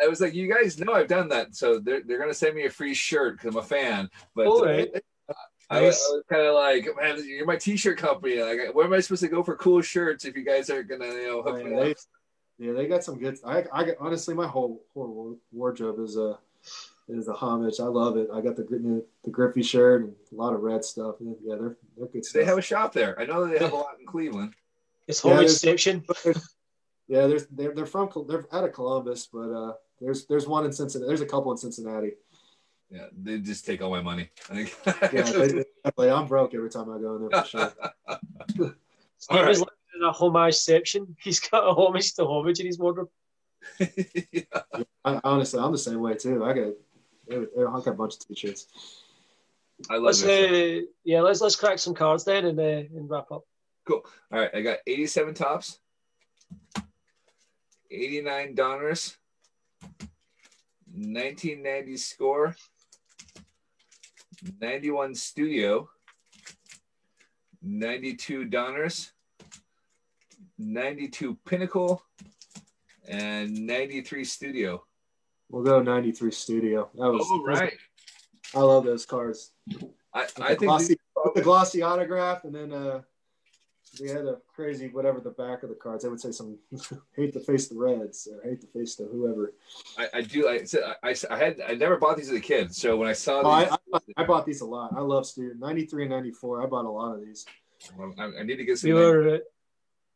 I 0.03 0.09
was 0.09 0.21
like, 0.21 0.35
you 0.35 0.53
guys 0.53 0.79
know 0.79 0.93
I've 0.93 1.09
done 1.09 1.29
that, 1.29 1.55
so 1.55 1.79
they're 1.79 2.03
they're 2.05 2.19
gonna 2.19 2.35
send 2.35 2.57
me 2.57 2.65
a 2.65 2.71
free 2.71 2.95
shirt 2.95 3.39
because 3.39 3.55
I'm 3.55 3.61
a 3.61 3.65
fan. 3.65 4.09
But 4.35 4.47
All 4.47 4.65
right. 4.65 4.91
I, 5.69 5.81
was, 5.81 5.97
was 5.97 6.23
kind 6.31 6.47
of 6.47 6.55
like, 6.55 6.89
man, 6.97 7.21
you're 7.27 7.45
my 7.45 7.57
t-shirt 7.57 7.99
company. 7.99 8.41
Like, 8.41 8.73
where 8.73 8.87
am 8.87 8.93
I 8.93 9.01
supposed 9.01 9.23
to 9.23 9.29
go 9.29 9.43
for 9.43 9.57
cool 9.57 9.83
shirts 9.83 10.25
if 10.25 10.37
you 10.37 10.45
guys 10.45 10.71
aren't 10.71 10.89
gonna, 10.89 11.07
you 11.07 11.27
know, 11.27 11.43
hook 11.43 11.59
oh, 11.61 11.65
me 11.65 11.91
up? 11.91 11.97
Yeah, 12.59 12.73
they 12.73 12.87
got 12.87 13.03
some 13.03 13.19
good. 13.19 13.37
I, 13.45 13.65
I 13.73 13.93
honestly, 13.99 14.35
my 14.35 14.47
whole 14.47 14.85
whole 14.95 15.39
wardrobe 15.51 15.99
is 15.99 16.17
a 16.17 16.39
is 17.09 17.29
a 17.29 17.33
homage. 17.33 17.81
I 17.81 17.85
love 17.85 18.16
it. 18.16 18.29
I 18.33 18.40
got 18.40 18.57
the 18.57 19.05
the 19.25 19.31
Griffey 19.31 19.62
shirt 19.62 20.03
and 20.03 20.14
a 20.33 20.35
lot 20.35 20.55
of 20.55 20.62
red 20.62 20.85
stuff. 20.85 21.16
Yeah, 21.21 21.57
they're 21.57 21.77
they're 21.97 22.09
good. 22.09 22.25
Stuff. 22.25 22.40
They 22.40 22.45
have 22.45 22.59
a 22.59 22.62
shop 22.62 22.92
there. 22.92 23.19
I 23.19 23.25
know 23.25 23.47
they 23.47 23.59
have 23.59 23.73
a 23.73 23.77
lot 23.77 23.97
in 24.01 24.07
Cleveland. 24.07 24.55
It's 25.07 25.21
homage 25.21 25.49
yeah, 25.49 25.55
section. 25.55 26.05
Yeah, 27.09 27.27
there's 27.27 27.47
they're 27.47 27.73
they're 27.73 27.87
from 27.87 28.11
they're 28.29 28.47
out 28.53 28.64
of 28.64 28.73
Columbus, 28.73 29.29
but 29.33 29.51
uh, 29.53 29.75
there's 30.01 30.27
there's 30.27 30.47
one 30.47 30.64
in 30.64 30.73
Cincinnati. 30.73 31.07
There's 31.07 31.21
a 31.21 31.27
couple 31.27 31.53
in 31.53 31.59
Cincinnati. 31.59 32.12
Yeah, 32.90 33.07
they 33.16 33.38
just 33.38 33.66
take 33.66 33.83
all 33.83 33.90
my 33.90 34.03
money. 34.03 34.31
I 34.51 34.64
think. 34.64 34.77
yeah, 35.12 35.23
they, 35.23 35.64
they, 35.97 36.11
I'm 36.11 36.27
broke 36.27 36.55
every 36.55 36.71
time 36.71 36.90
I 36.90 36.99
go 36.99 37.16
in 37.16 37.29
there 37.29 37.42
for 37.42 37.49
sure. 37.49 37.73
Steve 39.19 39.40
right. 39.40 39.57
in 39.57 40.03
a 40.03 40.12
homage 40.12 40.55
section. 40.55 41.16
He's 41.21 41.40
got 41.40 41.64
a 41.64 41.73
homage 41.73 42.14
to 42.14 42.25
homage 42.25 42.61
in 42.61 42.66
his 42.66 42.79
wardrobe. 42.79 43.09
yeah. 43.79 43.87
yeah 44.33 44.42
I, 45.05 45.21
honestly, 45.23 45.61
I'm 45.61 45.73
the 45.73 45.79
same 45.79 46.01
way 46.01 46.14
too. 46.14 46.45
I 46.45 46.53
got 46.53 46.73
I 47.31 47.47
got 47.57 47.87
a 47.89 47.93
bunch 47.93 48.15
of 48.15 48.29
t-shirts. 48.29 48.67
I 49.91 49.95
love 49.95 50.05
let's, 50.05 50.25
uh, 50.25 50.81
yeah, 51.05 51.21
let's 51.21 51.41
let's 51.41 51.57
crack 51.57 51.79
some 51.79 51.95
cards 51.95 52.25
then 52.25 52.47
and 52.47 52.59
uh, 52.59 52.62
and 52.62 53.11
wrap 53.11 53.31
up. 53.31 53.45
Cool. 53.87 54.03
All 54.33 54.41
right, 54.41 54.51
I 54.55 54.62
got 54.62 54.79
87 54.87 55.35
Topps, 55.35 55.79
89 57.91 58.55
Donruss, 58.55 59.17
1990 60.93 61.97
score, 61.99 62.57
91 64.61 65.15
studio, 65.15 65.89
92 67.62 68.47
Donruss, 68.47 69.12
92 70.59 71.37
pinnacle, 71.45 72.03
and 73.09 73.67
93 73.67 74.25
studio. 74.25 74.83
We'll 75.51 75.63
go 75.63 75.81
93 75.81 76.31
studio. 76.33 76.91
That 76.95 77.11
was, 77.11 77.27
oh, 77.31 77.45
right. 77.45 77.75
I 78.55 78.61
love 78.61 78.85
those 78.85 79.07
cards. 79.07 79.53
I, 80.15 80.27
I 80.41 80.49
think 80.49 80.63
glossy, 80.63 80.97
the 81.35 81.43
glossy 81.43 81.83
autograph 81.83 82.45
and 82.45 82.55
then 82.55 82.73
uh 82.73 83.03
we 84.01 84.09
had 84.09 84.27
a 84.27 84.39
crazy 84.55 84.89
whatever 84.89 85.21
the 85.21 85.31
back 85.31 85.63
of 85.63 85.69
the 85.69 85.75
cards. 85.75 86.05
I 86.05 86.09
would 86.09 86.21
say 86.21 86.33
some 86.33 86.59
hate 87.17 87.33
to 87.33 87.41
face 87.41 87.69
the 87.69 87.77
Reds 87.77 88.29
or 88.31 88.43
hate 88.49 88.61
to 88.61 88.67
face 88.67 88.97
the 88.97 89.05
whoever. 89.05 89.55
I, 89.99 90.09
I 90.15 90.23
do. 90.23 90.49
I, 90.49 90.65
I, 91.03 91.15
I 91.31 91.39
had 91.39 91.61
I 91.67 91.75
never 91.75 91.97
bought 91.97 92.17
these 92.17 92.29
as 92.31 92.37
a 92.37 92.41
kid, 92.41 92.75
so 92.75 92.97
when 92.97 93.09
I 93.09 93.13
saw 93.13 93.43
oh, 93.45 93.61
these, 93.61 94.03
I, 94.17 94.23
I, 94.23 94.25
bought 94.25 94.47
these 94.47 94.61
a 94.61 94.67
lot. 94.67 94.93
I 94.97 95.01
love 95.01 95.27
studio 95.27 95.55
ninety 95.59 95.87
three 95.87 96.05
and 96.05 96.11
ninety 96.11 96.33
four. 96.33 96.63
I 96.63 96.67
bought 96.67 96.85
a 96.85 96.91
lot 96.91 97.15
of 97.15 97.25
these. 97.25 97.47
Well, 97.97 98.15
I, 98.19 98.43
need 98.43 98.57
to 98.57 98.65
get 98.65 98.79
some. 98.79 98.89
We 98.89 98.95
were 98.95 99.41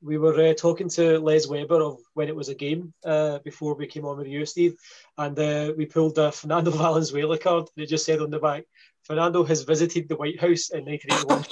we 0.02 0.18
were 0.18 0.40
uh, 0.40 0.54
talking 0.54 0.88
to 0.88 1.18
Les 1.18 1.46
Weber 1.46 1.82
of 1.82 1.98
when 2.14 2.28
it 2.28 2.36
was 2.36 2.48
a 2.48 2.54
game 2.54 2.92
uh, 3.04 3.38
before 3.40 3.74
we 3.74 3.86
came 3.86 4.06
on 4.06 4.16
with 4.16 4.26
you, 4.26 4.46
Steve, 4.46 4.76
and 5.18 5.38
uh, 5.38 5.72
we 5.76 5.86
pulled 5.86 6.18
a 6.18 6.32
Fernando 6.32 6.70
Valenzuela 6.76 7.38
card. 7.38 7.68
And 7.76 7.84
it 7.84 7.88
just 7.88 8.06
said 8.06 8.20
on 8.20 8.30
the 8.30 8.38
back, 8.38 8.64
"Fernando 9.02 9.44
has 9.44 9.62
visited 9.62 10.08
the 10.08 10.16
White 10.16 10.40
House 10.40 10.70
in 10.70 10.84
1981." 10.84 11.44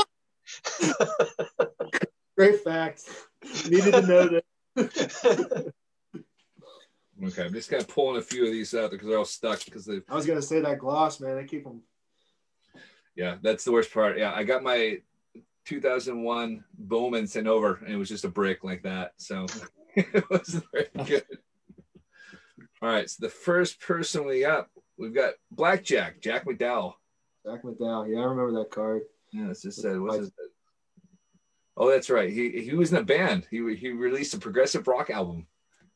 Great 2.37 2.63
fact. 2.63 3.05
Needed 3.69 3.93
to 3.93 4.03
know 4.03 4.29
that. 4.29 4.45
okay, 7.25 7.45
I'm 7.45 7.53
just 7.53 7.71
kind 7.71 7.83
of 7.83 7.89
pulling 7.89 8.19
a 8.19 8.23
few 8.23 8.47
of 8.47 8.53
these 8.53 8.75
out 8.75 8.93
because 8.93 9.09
they're 9.09 9.19
all 9.19 9.25
stuck. 9.25 9.65
Because 9.65 9.85
they. 9.85 10.01
I 10.09 10.15
was 10.15 10.27
gonna 10.27 10.41
say 10.41 10.61
that 10.61 10.79
gloss, 10.79 11.21
man. 11.21 11.37
They 11.37 11.45
keep 11.45 11.65
them. 11.65 11.83
Yeah, 13.15 13.37
that's 13.43 13.65
the 13.65 13.73
worst 13.73 13.93
part. 13.93 14.17
Yeah, 14.17 14.33
I 14.33 14.45
got 14.45 14.63
my 14.63 14.99
2001 15.69 16.65
Bowman 16.79 17.27
sent 17.27 17.47
over, 17.47 17.75
and 17.85 17.93
it 17.93 17.99
was 17.99 18.09
just 18.09 18.25
a 18.25 18.29
brick 18.29 18.65
like 18.65 18.83
that. 18.85 19.13
So 19.19 19.45
it 19.95 20.25
wasn't 20.31 20.65
very 20.73 20.89
good. 21.07 21.25
All 22.81 22.89
right, 22.89 23.11
so 23.11 23.19
the 23.21 23.29
first 23.29 23.81
person 23.81 24.25
we 24.25 24.41
got, 24.41 24.69
we've 24.97 25.15
got 25.15 25.35
Blackjack, 25.51 26.23
Jack 26.23 26.47
McDowell. 26.47 26.95
Jack 27.45 27.63
McDowell, 27.65 28.11
yeah, 28.11 28.21
I 28.21 28.25
remember 28.25 28.59
that 28.61 28.71
card. 28.71 29.03
Yeah, 29.31 29.51
it's 29.51 29.63
just 29.63 29.83
said, 29.83 30.01
what's 30.01 30.17
his, 30.17 30.31
Oh, 31.77 31.91
that's 31.91 32.11
right. 32.11 32.31
He 32.31 32.63
he 32.63 32.75
was 32.75 32.91
in 32.91 32.99
a 32.99 33.05
band. 33.05 33.47
He 33.51 33.59
he 33.77 33.91
released 33.91 34.35
a 34.35 34.39
progressive 34.39 34.89
rock 34.89 35.11
album. 35.11 35.47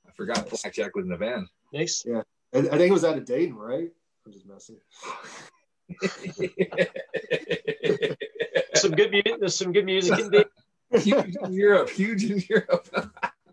I 0.07 0.13
forgot 0.13 0.49
Blackjack 0.49 0.95
was 0.95 1.07
in 1.07 1.13
a 1.13 1.19
band. 1.19 1.49
Nice. 1.73 2.05
Yeah, 2.07 2.23
I, 2.55 2.59
I 2.59 2.63
think 2.63 2.83
it 2.83 2.93
was 2.93 3.05
out 3.05 3.19
of 3.19 3.25
Dayton, 3.25 3.57
right? 3.57 3.89
I'm 4.25 4.33
just 4.33 4.47
messing. 4.47 4.79
some 8.83 8.93
good 8.93 9.11
music. 9.11 9.35
There's 9.41 9.55
some 9.55 9.73
good 9.73 9.85
music 9.85 10.19
in 10.19 10.31
Dayton. 10.31 10.51
huge 11.01 11.37
in 11.37 11.53
Europe. 11.53 11.91
Huge 11.91 12.25
in 12.25 12.43
Europe. 12.49 12.89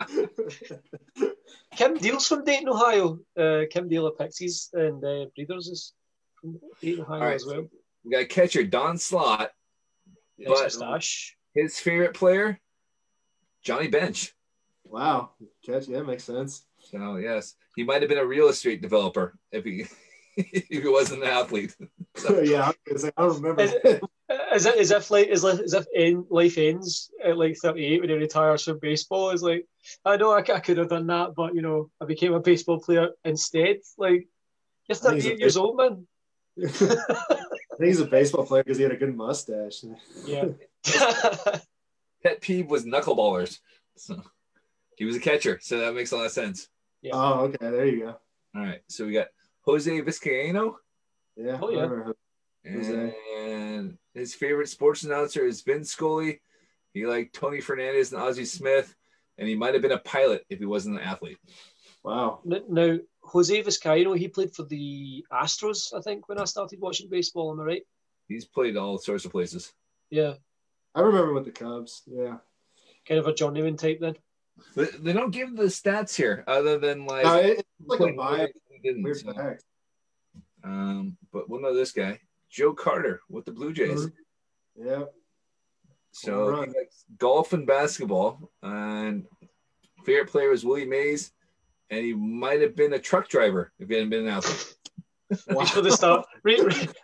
Kim 1.76 1.96
Deal's 1.96 2.28
from 2.28 2.44
Dayton, 2.44 2.70
Ohio. 2.70 3.20
Uh, 3.38 3.62
Kim 3.70 3.88
Deal 3.88 4.08
of 4.08 4.18
Pixies 4.18 4.70
and 4.74 5.04
uh, 5.04 5.26
Breeders 5.36 5.68
is 5.68 5.94
from 6.42 6.60
Dayton, 6.82 7.04
Ohio 7.04 7.22
right, 7.22 7.36
as 7.36 7.46
well. 7.46 7.68
We 8.04 8.12
got 8.12 8.30
catcher 8.30 8.64
Don 8.64 8.98
Slaught. 8.98 9.52
Nice 10.38 10.78
mustache. 10.80 11.38
His 11.54 11.80
favorite 11.80 12.14
player, 12.14 12.60
Johnny 13.64 13.88
Bench. 13.88 14.34
Wow, 14.86 15.32
catch 15.66 15.88
yeah, 15.88 16.02
makes 16.02 16.24
sense. 16.24 16.66
So 16.80 17.18
yes, 17.18 17.56
he 17.76 17.84
might 17.84 18.02
have 18.02 18.10
been 18.10 18.18
a 18.18 18.26
real 18.26 18.48
estate 18.48 18.82
developer 18.82 19.38
if 19.52 19.66
he 19.66 19.86
if 20.38 20.68
he 20.68 20.88
wasn't 20.88 21.24
an 21.24 21.30
athlete. 21.30 21.76
So. 22.16 22.40
yeah, 22.42 22.72
I 22.90 23.12
don't 23.18 23.42
remember. 23.42 24.00
Is, 24.30 24.66
is 24.66 24.66
it 24.66 24.78
as 24.78 24.92
if 24.92 25.12
like 25.12 25.28
is 25.28 25.44
as 25.44 25.74
if 25.74 25.86
end, 25.96 26.26
life 26.30 26.58
ends 26.58 27.10
at 27.24 27.38
like 27.38 27.58
thirty 27.58 27.86
eight 27.86 28.02
when 28.02 28.10
he 28.10 28.16
retires 28.16 28.64
from 28.64 28.80
baseball? 28.80 29.32
Is 29.32 29.42
like 29.42 29.66
I 30.06 30.18
know 30.18 30.32
I, 30.32 30.40
I 30.40 30.60
could 30.60 30.78
have 30.78 30.90
done 30.90 31.08
that, 31.08 31.34
but 31.36 31.56
you 31.56 31.62
know 31.62 31.90
I 32.00 32.06
became 32.06 32.34
a 32.34 32.40
baseball 32.40 32.80
player 32.80 33.10
instead. 33.26 33.78
Like 33.98 34.28
you're 34.88 34.96
thirty 34.96 35.28
eight 35.30 35.40
years 35.40 35.58
old, 35.58 35.78
man. 35.78 36.08
I 36.64 36.68
think 36.68 37.88
he's 37.88 38.00
a 38.00 38.06
baseball 38.06 38.46
player 38.46 38.64
because 38.64 38.78
he 38.78 38.84
had 38.84 38.92
a 38.92 38.98
good 38.98 39.16
mustache. 39.16 39.84
Yeah. 40.26 40.50
Pet 42.24 42.42
peeve 42.42 42.70
was 42.70 42.86
knuckleballers. 42.86 43.60
So 43.96 44.22
he 44.98 45.06
was 45.06 45.16
a 45.16 45.20
catcher, 45.20 45.60
so 45.62 45.80
that 45.80 45.96
makes 45.96 46.12
a 46.12 46.18
lot 46.18 46.26
of 46.26 46.32
sense. 46.32 46.68
Yeah. 47.02 47.14
Oh, 47.16 47.46
okay. 47.46 47.58
There 47.62 47.86
you 47.86 48.00
go. 48.02 48.16
All 48.56 48.62
right. 48.62 48.82
So 48.90 49.06
we 49.06 49.14
got 49.14 49.28
Jose 49.62 50.02
Vizcaino. 50.02 50.76
Yeah. 51.36 51.60
Oh, 51.62 51.70
yeah. 51.70 52.12
And 52.66 53.98
his 54.14 54.36
favorite 54.36 54.70
sports 54.70 55.04
announcer 55.04 55.46
is 55.46 55.62
Vin 55.62 55.84
Scully. 55.84 56.42
He 56.94 57.06
liked 57.06 57.34
Tony 57.36 57.62
Fernandez 57.62 58.12
and 58.14 58.22
Ozzie 58.22 58.46
Smith, 58.46 58.94
and 59.38 59.48
he 59.48 59.56
might 59.56 59.74
have 59.74 59.82
been 59.82 59.92
a 59.92 60.00
pilot 60.00 60.44
if 60.50 60.60
he 60.60 60.66
wasn't 60.66 60.98
an 60.98 61.04
athlete. 61.04 61.38
Wow. 62.04 62.40
Now, 62.46 62.98
Jose 63.24 63.64
Vizcaino, 63.64 64.18
he 64.18 64.28
played 64.28 64.54
for 64.56 64.64
the 64.64 65.24
Astros, 65.32 65.94
I 65.94 66.02
think, 66.02 66.28
when 66.28 66.40
I 66.40 66.46
started 66.46 66.80
watching 66.82 67.10
baseball. 67.10 67.52
Am 67.52 67.60
I 67.62 67.64
right? 67.64 67.82
He's 68.28 68.46
played 68.46 68.78
all 68.78 68.98
sorts 68.98 69.26
of 69.26 69.32
places. 69.32 69.72
Yeah, 70.10 70.34
I 70.96 71.02
remember 71.02 71.34
with 71.34 71.46
the 71.46 71.52
Cubs. 71.52 72.02
Yeah. 72.08 72.38
kind 73.08 73.20
of 73.20 73.28
a 73.28 73.34
journeyman 73.34 73.78
type 73.78 74.00
then. 74.02 74.16
They, 74.76 74.86
they 75.00 75.14
don't 75.14 75.32
give 75.32 75.56
the 75.56 75.64
stats 75.66 76.16
here 76.16 76.44
other 76.48 76.78
than 76.80 77.06
like, 77.06 77.24
No, 77.26 77.36
it's 77.38 77.64
like 77.86 78.00
a 78.00 78.04
played 78.04 78.18
bio. 78.18 78.38
where 78.38 78.50
he 78.72 78.80
didn't, 78.80 79.04
Weird 79.04 79.20
so. 79.20 79.34
fact. 79.34 79.64
Um, 80.64 81.18
but 81.32 81.50
we'll 81.50 81.62
know 81.62 81.74
this 81.76 81.92
guy, 81.92 82.20
Joe 82.50 82.74
Carter 82.74 83.22
with 83.30 83.46
the 83.46 83.52
Blue 83.52 83.74
Jays. 83.74 84.08
Yeah. 84.76 85.04
So 86.12 86.56
Home 86.56 86.70
he 86.70 86.80
likes 86.80 87.06
golf 87.18 87.54
and 87.54 87.68
basketball, 87.68 88.52
and 88.64 89.26
favorite 90.06 90.32
player 90.32 90.50
was 90.50 90.66
Willie 90.66 90.86
Mays, 90.86 91.32
and 91.90 92.04
he 92.04 92.14
might 92.14 92.62
have 92.62 92.76
been 92.76 92.94
a 92.94 93.00
truck 93.00 93.30
driver 93.30 93.72
if 93.80 93.88
he 93.88 93.96
hadn't 93.96 94.10
been 94.10 94.28
an 94.28 94.34
athlete. 94.34 94.76
Reach 95.48 95.70
for 95.70 95.82
the 95.82 95.92
star. 95.96 96.26
Reach, 96.44 96.62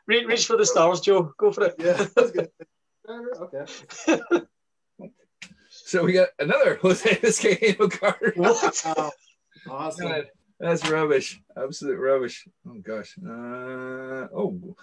reach, 0.07 0.25
reach 0.25 0.47
for 0.47 0.57
the 0.57 0.65
stars, 0.65 0.99
Joe. 1.01 1.31
Go 1.37 1.51
for 1.51 1.65
it. 1.65 1.75
Yeah. 1.77 2.05
That's 2.15 2.31
good. 2.31 2.49
Okay. 3.07 4.41
So 5.69 6.03
we 6.03 6.13
got 6.13 6.29
another 6.39 6.79
Jose 6.81 7.07
Vizcaino 7.17 7.91
Carter. 7.91 8.33
What? 8.35 8.81
Wow. 8.83 9.11
Awesome. 9.69 10.07
God, 10.07 10.25
that's 10.59 10.89
rubbish. 10.89 11.39
Absolute 11.55 11.99
rubbish. 11.99 12.47
Oh 12.67 12.79
gosh. 12.81 13.15
Uh, 13.23 14.27
oh, 14.35 14.75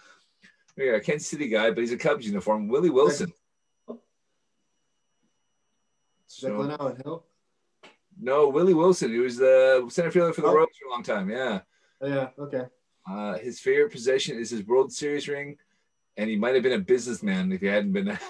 we 0.77 0.87
got 0.87 0.95
a 0.97 1.01
Kansas 1.01 1.29
City 1.29 1.49
guy, 1.49 1.71
but 1.71 1.79
he's 1.81 1.93
a 1.93 1.97
Cubs 1.99 2.27
uniform. 2.27 2.69
Willie 2.69 2.91
Wilson. 2.91 3.33
Is 6.29 6.41
that 6.43 6.55
Glenn 6.55 6.71
Allen 6.81 6.97
Hill? 7.05 7.25
No, 8.21 8.49
Willie 8.49 8.75
Wilson. 8.75 9.11
He 9.13 9.19
was 9.19 9.37
the 9.37 9.87
center 9.91 10.11
fielder 10.11 10.33
for 10.33 10.41
the 10.41 10.49
Oh. 10.49 10.55
Royals 10.55 10.71
for 10.81 10.89
a 10.89 10.91
long 10.91 11.03
time. 11.03 11.31
Yeah. 11.31 11.61
Yeah. 12.01 12.31
Okay. 12.39 12.63
Uh, 13.09 13.39
his 13.39 13.61
favorite 13.61 13.91
possession 13.93 14.39
is 14.39 14.51
his 14.51 14.65
World 14.67 14.93
Series 14.93 15.29
ring, 15.29 15.57
and 16.17 16.31
he 16.31 16.37
might 16.37 16.55
have 16.55 16.63
been 16.63 16.73
a 16.73 16.79
businessman 16.79 17.53
if 17.53 17.61
he 17.61 17.67
hadn't 17.67 17.93
been. 17.93 18.19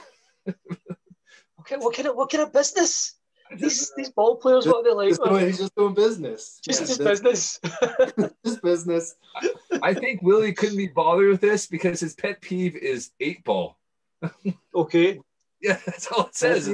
Okay, 1.61 1.77
what 1.77 1.95
kind 1.95 2.09
of 2.09 2.17
what 2.17 2.29
kind 2.29 2.43
of 2.43 2.53
business? 2.53 3.15
These 3.57 3.93
these 3.97 4.11
ball 4.11 4.37
players, 4.37 4.67
what 4.67 4.77
are 4.79 4.85
they 4.85 4.91
like? 4.95 5.09
Just 5.11 5.25
doing, 5.25 5.47
he's 5.47 5.59
just 5.59 5.75
doing 5.75 5.95
business. 5.95 6.61
Just 6.63 6.81
Yeah, 6.81 6.87
his 6.87 6.97
just- 6.99 7.23
business. 7.23 7.61
Just 8.45 8.63
business. 8.63 9.15
I 9.83 9.95
think 9.95 10.23
Willie 10.23 10.53
couldn't 10.53 10.77
be 10.77 10.89
bothered 10.89 11.29
with 11.29 11.41
this 11.41 11.67
because 11.67 12.01
his 12.01 12.15
pet 12.15 12.41
peeve 12.41 12.77
is 12.77 13.11
eight 13.21 13.45
ball. 13.45 13.79
okay. 14.75 15.21
Yeah, 15.61 15.79
that's 15.87 16.07
all 16.09 16.27
it 16.27 16.35
says. 16.35 16.69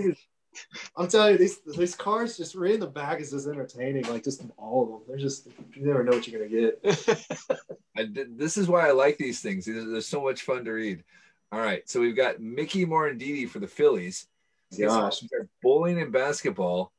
I'm 0.96 1.08
telling 1.08 1.32
you, 1.32 1.38
these 1.38 1.60
these 1.76 1.94
cars 1.94 2.36
just 2.36 2.54
reading 2.54 2.80
the 2.80 2.86
back 2.86 3.20
is 3.20 3.30
just 3.30 3.46
entertaining. 3.46 4.04
Like 4.04 4.24
just 4.24 4.42
all 4.56 4.82
of 4.82 4.88
them. 4.90 5.00
They're 5.08 5.18
just 5.18 5.46
you 5.74 5.86
never 5.86 6.02
know 6.02 6.12
what 6.12 6.26
you're 6.26 6.48
gonna 6.48 6.70
get. 6.82 7.60
I, 7.96 8.08
this 8.36 8.56
is 8.56 8.68
why 8.68 8.88
I 8.88 8.92
like 8.92 9.18
these 9.18 9.40
things. 9.40 9.66
They're, 9.66 9.84
they're 9.84 10.00
so 10.00 10.22
much 10.22 10.42
fun 10.42 10.64
to 10.64 10.72
read. 10.72 11.04
All 11.52 11.60
right, 11.60 11.88
so 11.88 12.00
we've 12.00 12.16
got 12.16 12.40
Mickey 12.40 12.84
Morandini 12.84 13.48
for 13.48 13.58
the 13.58 13.66
Phillies. 13.66 14.26
His 14.70 14.80
Gosh. 14.80 15.22
bowling 15.62 16.00
and 16.00 16.12
basketball. 16.12 16.92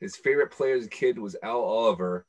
His 0.00 0.16
favorite 0.16 0.50
player 0.50 0.76
as 0.76 0.86
a 0.86 0.88
kid 0.88 1.18
was 1.18 1.36
Al 1.42 1.60
Oliver. 1.60 2.26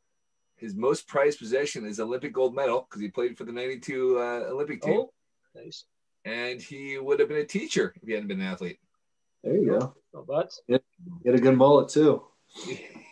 His 0.57 0.75
most 0.75 1.07
prized 1.07 1.39
possession 1.39 1.85
is 1.85 1.99
Olympic 1.99 2.33
gold 2.33 2.53
medal 2.53 2.85
because 2.87 3.01
he 3.01 3.07
played 3.07 3.37
for 3.37 3.45
the 3.45 3.51
'92 3.51 4.19
uh, 4.19 4.21
Olympic 4.51 4.81
team, 4.81 4.99
oh, 4.99 5.13
nice. 5.55 5.85
and 6.25 6.61
he 6.61 6.99
would 6.99 7.19
have 7.19 7.29
been 7.29 7.39
a 7.39 7.45
teacher 7.45 7.93
if 8.01 8.07
he 8.07 8.13
hadn't 8.13 8.27
been 8.27 8.41
an 8.41 8.47
athlete. 8.47 8.79
There 9.43 9.55
you 9.55 9.79
go. 9.79 9.95
Not 10.13 10.27
bad. 10.27 10.49
You 10.67 10.79
had 11.25 11.35
a 11.35 11.41
good 11.41 11.57
mullet 11.57 11.89
too. 11.89 12.23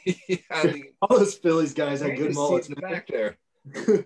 yeah, 0.05 0.37
the, 0.63 0.83
All 1.01 1.17
those 1.17 1.35
Phillies 1.35 1.73
guys 1.73 2.01
I 2.01 2.09
had 2.09 2.17
good 2.17 2.35
mullets. 2.35 2.67
the 2.67 2.75
back 2.75 3.07
there. 3.07 3.37
All 3.87 4.03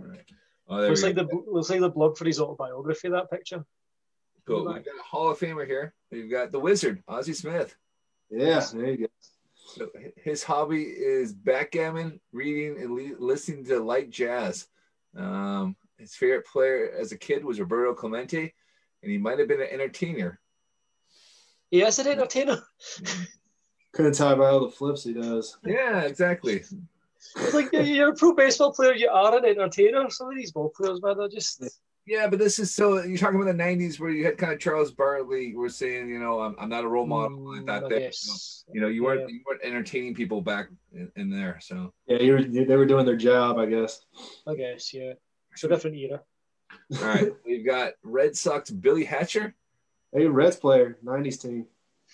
right. 0.00 0.24
Oh, 0.68 0.80
there 0.80 0.88
Looks 0.88 1.02
like 1.02 1.14
go. 1.14 1.24
the 1.24 1.44
looks 1.52 1.70
like 1.70 1.80
the 1.80 1.90
blog 1.90 2.16
for 2.16 2.24
his 2.24 2.40
autobiography. 2.40 3.08
That 3.10 3.30
picture. 3.30 3.64
Cool. 4.46 4.64
We've 4.72 4.84
got 4.84 4.94
a 4.98 5.02
Hall 5.02 5.30
of 5.30 5.38
Famer 5.38 5.66
here. 5.66 5.92
We've 6.10 6.30
got 6.30 6.52
the 6.52 6.60
Wizard, 6.60 7.02
Ozzie 7.08 7.32
Smith. 7.32 7.74
yeah, 8.30 8.64
there 8.72 8.86
you 8.90 8.96
go. 8.98 9.06
So 9.74 9.88
his 10.16 10.42
hobby 10.44 10.82
is 10.84 11.32
backgammon, 11.32 12.20
reading, 12.32 12.80
and 12.80 12.94
le- 12.94 13.18
listening 13.18 13.64
to 13.66 13.80
light 13.80 14.10
jazz. 14.10 14.68
Um, 15.16 15.74
his 15.98 16.14
favorite 16.14 16.46
player 16.46 16.92
as 16.98 17.10
a 17.12 17.18
kid 17.18 17.44
was 17.44 17.58
Roberto 17.58 17.92
Clemente, 17.94 18.54
and 19.02 19.10
he 19.12 19.18
might 19.18 19.38
have 19.40 19.48
been 19.48 19.60
an 19.60 19.68
entertainer. 19.70 20.38
He 21.70 21.82
is 21.82 21.98
an 21.98 22.06
entertainer. 22.06 22.58
Couldn't 23.92 24.14
tell 24.14 24.36
by 24.36 24.46
all 24.46 24.60
the 24.66 24.70
flips 24.70 25.02
he 25.04 25.14
does. 25.14 25.56
Yeah, 25.64 26.02
exactly. 26.02 26.62
It's 27.36 27.54
like 27.54 27.72
you're- 27.72 27.84
you're 27.84 28.10
a 28.12 28.14
pro 28.14 28.34
baseball 28.34 28.72
player. 28.72 28.94
You 28.94 29.08
are 29.08 29.36
an 29.36 29.44
entertainer. 29.44 30.08
Some 30.10 30.28
of 30.28 30.36
these 30.36 30.52
ball 30.52 30.68
players, 30.76 31.02
man, 31.02 31.18
they're 31.18 31.28
just 31.28 31.62
Yeah, 32.06 32.28
but 32.28 32.38
this 32.38 32.58
is 32.60 32.72
so 32.72 33.02
you're 33.02 33.18
talking 33.18 33.40
about 33.40 33.56
the 33.56 33.62
'90s 33.62 33.98
where 33.98 34.10
you 34.10 34.24
had 34.24 34.38
kind 34.38 34.52
of 34.52 34.60
Charles 34.60 34.92
Barkley 34.92 35.54
was 35.56 35.76
saying, 35.76 36.08
you 36.08 36.20
know, 36.20 36.40
I'm, 36.40 36.54
I'm 36.58 36.68
not 36.68 36.84
a 36.84 36.88
role 36.88 37.06
model 37.06 37.38
like 37.52 37.62
Mm, 37.62 37.66
that. 37.66 37.84
I 37.84 37.88
there. 37.88 37.98
guess. 37.98 38.64
You 38.72 38.80
know, 38.80 38.88
you 38.88 39.02
weren't 39.02 39.22
Yeah. 39.22 39.26
you 39.28 39.40
weren't 39.46 39.62
entertaining 39.64 40.14
people 40.14 40.40
back 40.40 40.68
in, 40.94 41.10
in 41.16 41.30
there. 41.30 41.58
So 41.60 41.92
Yeah, 42.06 42.18
you 42.22 42.32
were, 42.34 42.42
they 42.42 42.76
were 42.76 42.86
doing 42.86 43.06
their 43.06 43.16
job, 43.16 43.58
I 43.58 43.66
guess. 43.66 44.04
I 44.46 44.54
guess, 44.54 44.94
yeah. 44.94 45.14
It's 45.52 45.64
a 45.64 45.68
different 45.68 45.96
era. 45.96 46.22
all 47.00 47.06
right, 47.08 47.32
we've 47.44 47.66
got 47.66 47.94
Red 48.04 48.36
Sox 48.36 48.70
Billy 48.70 49.04
Hatcher. 49.04 49.54
Hey, 50.12 50.26
Reds 50.26 50.56
player, 50.56 50.98
'90s 51.04 51.40
team. 51.42 51.66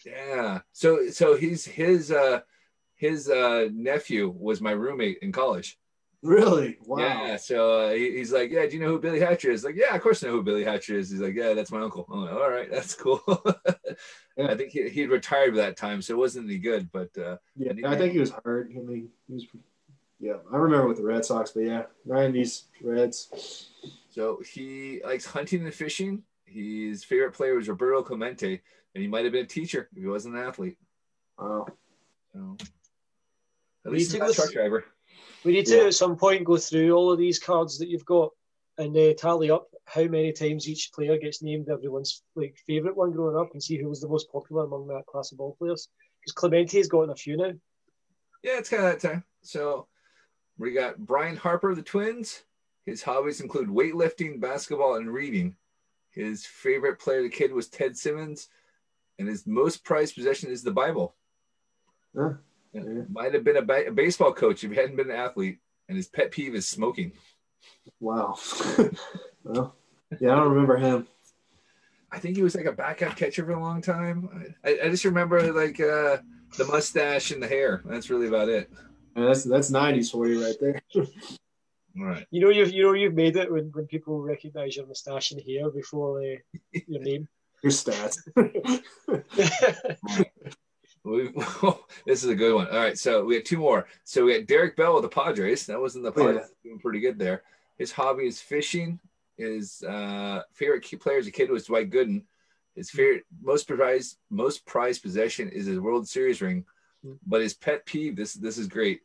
Yeah. 0.06 0.60
So 0.72 1.10
so 1.10 1.36
he's 1.36 1.66
his 1.66 2.10
uh 2.10 2.40
his 2.94 3.28
uh 3.28 3.68
nephew 3.72 4.32
was 4.34 4.60
my 4.62 4.70
roommate 4.70 5.18
in 5.20 5.32
college. 5.32 5.78
Really? 6.22 6.78
Wow. 6.86 6.98
Yeah. 6.98 7.36
So 7.36 7.80
uh, 7.80 7.92
he, 7.92 8.12
he's 8.12 8.32
like, 8.32 8.50
yeah. 8.52 8.64
Do 8.66 8.76
you 8.76 8.82
know 8.82 8.88
who 8.90 9.00
Billy 9.00 9.18
Hatcher 9.18 9.50
is? 9.50 9.64
Like, 9.64 9.74
yeah, 9.74 9.94
of 9.94 10.00
course 10.02 10.22
I 10.22 10.28
know 10.28 10.34
who 10.34 10.42
Billy 10.42 10.62
Hatcher 10.64 10.96
is. 10.96 11.10
He's 11.10 11.20
like, 11.20 11.34
yeah, 11.34 11.52
that's 11.52 11.72
my 11.72 11.80
uncle. 11.80 12.06
I'm 12.10 12.22
like, 12.22 12.32
all 12.32 12.50
right, 12.50 12.70
that's 12.70 12.94
cool. 12.94 13.22
Yeah. 14.34 14.46
I 14.46 14.56
think 14.56 14.70
he 14.70 14.88
he'd 14.88 15.10
retired 15.10 15.50
by 15.50 15.58
that 15.58 15.76
time, 15.76 16.00
so 16.00 16.14
it 16.14 16.16
wasn't 16.16 16.46
any 16.48 16.56
good. 16.56 16.90
But 16.90 17.10
uh, 17.18 17.36
Yeah, 17.54 17.72
I 17.84 17.96
think 17.98 18.14
he 18.14 18.18
was 18.18 18.30
hurt. 18.30 18.70
I 18.74 18.78
mean, 18.80 19.10
he 19.28 19.34
was. 19.34 19.46
Yeah, 20.20 20.36
I 20.50 20.56
remember 20.56 20.88
with 20.88 20.96
the 20.96 21.04
Red 21.04 21.22
Sox, 21.22 21.50
but 21.50 21.64
yeah, 21.64 21.82
'90s 22.08 22.62
Reds. 22.82 23.68
so 24.08 24.40
he 24.40 25.02
likes 25.04 25.26
hunting 25.26 25.64
and 25.64 25.74
fishing. 25.74 26.22
His 26.46 27.04
favorite 27.04 27.32
player 27.32 27.56
was 27.56 27.68
Roberto 27.68 28.02
Clemente, 28.02 28.62
and 28.94 29.02
he 29.02 29.06
might 29.06 29.24
have 29.24 29.32
been 29.32 29.44
a 29.44 29.48
teacher 29.48 29.90
if 29.94 30.00
he 30.02 30.08
wasn't 30.08 30.36
an 30.36 30.42
athlete. 30.42 30.78
Wow. 31.38 31.66
So 32.32 32.56
at 33.84 33.92
least 33.92 34.12
he's 34.12 34.20
took 34.20 34.30
a 34.30 34.32
truck 34.32 34.52
driver. 34.52 34.84
We 35.44 35.52
need 35.52 35.66
to 35.66 35.76
Yeah. 35.76 35.84
at 35.84 35.94
some 35.94 36.16
point 36.16 36.44
go 36.44 36.56
through 36.56 36.92
all 36.92 37.10
of 37.10 37.18
these 37.18 37.38
cards 37.38 37.78
that 37.78 37.88
you've 37.88 38.04
got 38.04 38.30
and 38.78 38.96
uh, 38.96 39.14
tally 39.14 39.50
up 39.50 39.68
how 39.84 40.04
many 40.04 40.32
times 40.32 40.68
each 40.68 40.92
player 40.94 41.18
gets 41.18 41.42
named 41.42 41.68
everyone's 41.68 42.22
like 42.34 42.56
favorite 42.66 42.96
one 42.96 43.10
growing 43.10 43.36
up 43.36 43.52
and 43.52 43.62
see 43.62 43.76
who 43.76 43.88
was 43.88 44.00
the 44.00 44.08
most 44.08 44.30
popular 44.30 44.64
among 44.64 44.86
that 44.88 45.06
class 45.06 45.32
of 45.32 45.38
ball 45.38 45.56
players. 45.58 45.88
Because 46.20 46.34
Clemente's 46.34 46.88
gotten 46.88 47.10
a 47.10 47.16
few 47.16 47.36
now. 47.36 47.52
Yeah, 48.42 48.58
it's 48.58 48.68
kind 48.68 48.84
of 48.84 48.92
that 48.92 49.08
time. 49.08 49.24
So 49.42 49.88
we 50.58 50.72
got 50.72 50.98
Brian 50.98 51.36
Harper 51.36 51.70
of 51.70 51.76
the 51.76 51.82
Twins. 51.82 52.44
His 52.84 53.02
hobbies 53.02 53.40
include 53.40 53.68
weightlifting, 53.68 54.40
basketball, 54.40 54.96
and 54.96 55.12
reading. 55.12 55.56
His 56.10 56.46
favorite 56.46 56.98
player 56.98 57.20
as 57.20 57.26
a 57.26 57.30
kid 57.30 57.52
was 57.52 57.68
Ted 57.68 57.96
Simmons, 57.96 58.48
and 59.18 59.28
his 59.28 59.46
most 59.46 59.84
prized 59.84 60.14
possession 60.14 60.50
is 60.50 60.62
the 60.62 60.72
Bible. 60.72 61.14
Yeah, 62.14 62.34
Yeah. 62.72 62.82
Might 63.10 63.34
have 63.34 63.44
been 63.44 63.56
a, 63.56 63.62
ba- 63.62 63.88
a 63.88 63.92
baseball 63.92 64.32
coach 64.32 64.64
if 64.64 64.70
he 64.70 64.76
hadn't 64.76 64.96
been 64.96 65.10
an 65.10 65.16
athlete. 65.16 65.58
And 65.88 65.96
his 65.96 66.08
pet 66.08 66.30
peeve 66.30 66.54
is 66.54 66.68
smoking. 66.68 67.12
Wow. 68.00 68.38
well, 69.44 69.74
yeah, 70.20 70.32
I 70.32 70.36
don't 70.36 70.52
remember 70.52 70.76
him. 70.76 71.06
I 72.10 72.18
think 72.18 72.36
he 72.36 72.42
was 72.42 72.54
like 72.54 72.66
a 72.66 72.72
backup 72.72 73.16
catcher 73.16 73.44
for 73.44 73.52
a 73.52 73.60
long 73.60 73.80
time. 73.80 74.54
I, 74.64 74.78
I 74.84 74.88
just 74.90 75.04
remember 75.04 75.52
like 75.52 75.80
uh, 75.80 76.18
the 76.56 76.64
mustache 76.66 77.30
and 77.30 77.42
the 77.42 77.48
hair. 77.48 77.82
That's 77.84 78.10
really 78.10 78.28
about 78.28 78.48
it. 78.48 78.70
Man, 79.14 79.26
that's 79.26 79.44
that's 79.44 79.70
'90s 79.70 80.10
for 80.10 80.26
you 80.28 80.44
right 80.44 80.56
there. 80.60 80.80
All 80.94 82.06
right. 82.06 82.26
You 82.30 82.40
know 82.40 82.50
you've 82.50 82.72
you 82.72 82.84
know 82.84 82.92
you've 82.92 83.14
made 83.14 83.36
it 83.36 83.50
when, 83.50 83.70
when 83.72 83.86
people 83.86 84.20
recognise 84.20 84.76
your 84.76 84.86
moustache 84.86 85.32
and 85.32 85.42
hair 85.42 85.70
before 85.70 86.20
uh, 86.20 86.36
your 86.86 87.02
name. 87.02 87.28
Your 87.62 87.70
stats. 87.70 88.18
We, 91.04 91.30
this 92.06 92.22
is 92.22 92.30
a 92.30 92.34
good 92.34 92.54
one. 92.54 92.68
All 92.68 92.78
right, 92.78 92.98
so 92.98 93.24
we 93.24 93.34
have 93.34 93.44
two 93.44 93.58
more. 93.58 93.86
So 94.04 94.24
we 94.24 94.32
had 94.32 94.46
Derek 94.46 94.76
Bell 94.76 94.94
with 94.94 95.02
the 95.02 95.08
Padres. 95.08 95.66
That 95.66 95.80
was 95.80 95.96
in 95.96 96.02
the 96.02 96.12
Padres, 96.12 96.52
doing 96.62 96.78
pretty 96.78 97.00
good 97.00 97.18
there. 97.18 97.42
His 97.78 97.92
hobby 97.92 98.26
is 98.26 98.40
fishing. 98.40 99.00
His 99.36 99.82
uh, 99.82 100.42
favorite 100.52 100.82
key 100.82 100.96
player 100.96 101.18
as 101.18 101.26
a 101.26 101.32
kid 101.32 101.50
was 101.50 101.64
Dwight 101.64 101.90
Gooden. 101.90 102.22
His 102.76 102.90
favorite, 102.90 103.24
most 103.42 103.66
prized, 103.68 104.18
most 104.30 104.64
prized 104.64 105.02
possession 105.02 105.48
is 105.48 105.66
his 105.66 105.80
World 105.80 106.08
Series 106.08 106.40
ring. 106.40 106.64
But 107.26 107.40
his 107.40 107.54
pet 107.54 107.84
peeve, 107.84 108.14
this 108.14 108.34
this 108.34 108.58
is 108.58 108.68
great, 108.68 109.00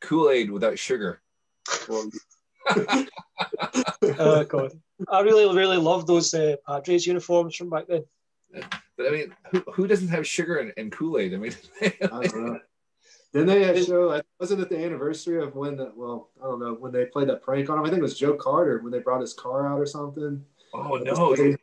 Kool 0.00 0.30
Aid 0.30 0.50
without 0.50 0.78
sugar. 0.78 1.20
oh 2.70 4.44
god, 4.44 4.72
I 5.08 5.20
really 5.22 5.56
really 5.56 5.76
love 5.76 6.06
those 6.06 6.32
uh, 6.32 6.56
Padres 6.64 7.06
uniforms 7.06 7.56
from 7.56 7.70
back 7.70 7.88
then. 7.88 8.04
But 8.52 9.06
I 9.06 9.10
mean, 9.10 9.34
who, 9.50 9.60
who 9.72 9.86
doesn't 9.86 10.08
have 10.08 10.26
sugar 10.26 10.56
and, 10.58 10.72
and 10.76 10.92
Kool 10.92 11.18
Aid? 11.18 11.34
I 11.34 11.36
mean, 11.36 11.54
I 11.82 11.92
don't 12.08 12.46
know. 12.46 12.60
Then 13.32 13.46
they 13.46 13.62
had 13.62 13.84
show. 13.84 14.20
Wasn't 14.40 14.60
it 14.60 14.68
the 14.68 14.84
anniversary 14.84 15.42
of 15.42 15.54
when? 15.54 15.76
The, 15.76 15.92
well, 15.94 16.30
I 16.42 16.46
don't 16.46 16.58
know 16.58 16.74
when 16.74 16.92
they 16.92 17.04
played 17.06 17.28
that 17.28 17.42
prank 17.42 17.70
on 17.70 17.78
him. 17.78 17.84
I 17.84 17.88
think 17.88 18.00
it 18.00 18.02
was 18.02 18.18
Joe 18.18 18.34
Carter 18.34 18.80
when 18.82 18.90
they 18.92 18.98
brought 18.98 19.20
his 19.20 19.34
car 19.34 19.68
out 19.68 19.78
or 19.78 19.86
something. 19.86 20.44
Oh 20.74 20.96
no! 20.96 21.56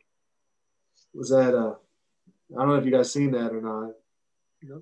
Was 1.14 1.30
that? 1.30 1.54
Uh, 1.54 1.74
I 2.56 2.60
don't 2.60 2.68
know 2.68 2.76
if 2.76 2.84
you 2.84 2.90
guys 2.90 3.12
seen 3.12 3.32
that 3.32 3.52
or 3.52 3.60
not. 3.60 3.92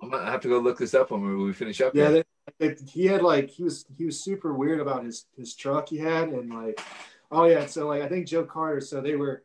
I'm 0.01 0.11
gonna 0.11 0.31
have 0.31 0.41
to 0.43 0.49
go 0.49 0.59
look 0.59 0.79
this 0.79 0.95
up 0.95 1.11
when 1.11 1.39
we 1.39 1.53
finish 1.53 1.81
up. 1.81 1.95
Yeah, 1.95 2.11
they, 2.11 2.25
they, 2.59 2.77
he 2.89 3.07
had 3.07 3.23
like 3.23 3.51
he 3.51 3.65
was 3.65 3.85
he 3.97 4.05
was 4.05 4.23
super 4.23 4.55
weird 4.55 4.81
about 4.81 5.05
his 5.05 5.27
his 5.37 5.55
truck 5.55 5.89
he 5.89 5.99
had 5.99 6.29
and 6.29 6.53
like 6.53 6.81
oh 7.31 7.45
yeah 7.45 7.67
so 7.67 7.87
like 7.87 8.03
I 8.03 8.09
think 8.09 8.27
Joe 8.27 8.45
Carter 8.45 8.81
so 8.81 9.01
they 9.01 9.17
were 9.17 9.43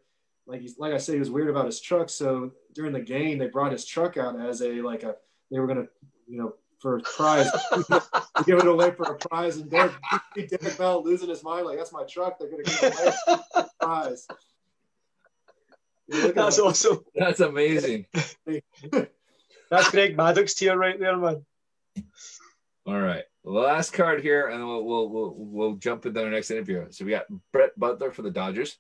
like 0.51 0.61
he's 0.61 0.77
like 0.77 0.93
I 0.93 0.97
said 0.97 1.13
he 1.13 1.19
was 1.19 1.31
weird 1.31 1.49
about 1.49 1.65
his 1.65 1.81
truck 1.81 2.09
so 2.09 2.51
during 2.73 2.91
the 2.91 2.99
game 2.99 3.37
they 3.37 3.47
brought 3.47 3.71
his 3.71 3.85
truck 3.85 4.17
out 4.17 4.39
as 4.39 4.61
a 4.61 4.81
like 4.81 5.03
a 5.03 5.15
they 5.49 5.59
were 5.59 5.67
gonna 5.67 5.87
you 6.27 6.37
know 6.37 6.53
for 6.79 6.97
a 6.97 7.01
prize 7.01 7.47
give 8.45 8.59
it 8.59 8.67
away 8.67 8.91
for 8.91 9.03
a 9.03 9.17
prize 9.17 9.57
and 9.57 9.69
Derek, 9.69 9.93
Derek 10.35 10.77
Bell 10.77 11.03
losing 11.03 11.29
his 11.29 11.43
mind 11.43 11.65
like 11.65 11.77
that's 11.77 11.93
my 11.93 12.03
truck 12.03 12.37
they're 12.37 12.49
gonna 12.49 12.63
give 12.63 12.83
it 12.83 12.99
away 12.99 13.13
for 13.25 13.59
a 13.59 13.69
prize. 13.79 14.27
That's 16.11 16.59
awesome. 16.59 16.99
That's 17.15 17.39
amazing. 17.39 18.05
That's 19.71 19.89
Greg 19.89 20.17
Maddux 20.17 20.55
tier 20.57 20.75
right 20.75 20.99
there, 20.99 21.15
man. 21.15 21.45
All 22.85 22.99
right. 22.99 23.23
Last 23.43 23.93
card 23.93 24.21
here, 24.21 24.49
and 24.49 24.65
we'll 24.67 24.83
we'll 24.83 25.09
we'll, 25.09 25.33
we'll 25.37 25.73
jump 25.75 26.05
into 26.05 26.21
our 26.21 26.29
next 26.29 26.51
interview. 26.51 26.85
So 26.91 27.05
we 27.05 27.11
got 27.11 27.25
Brett 27.53 27.71
Butler 27.79 28.11
for 28.11 28.21
the 28.21 28.29
Dodgers. 28.29 28.77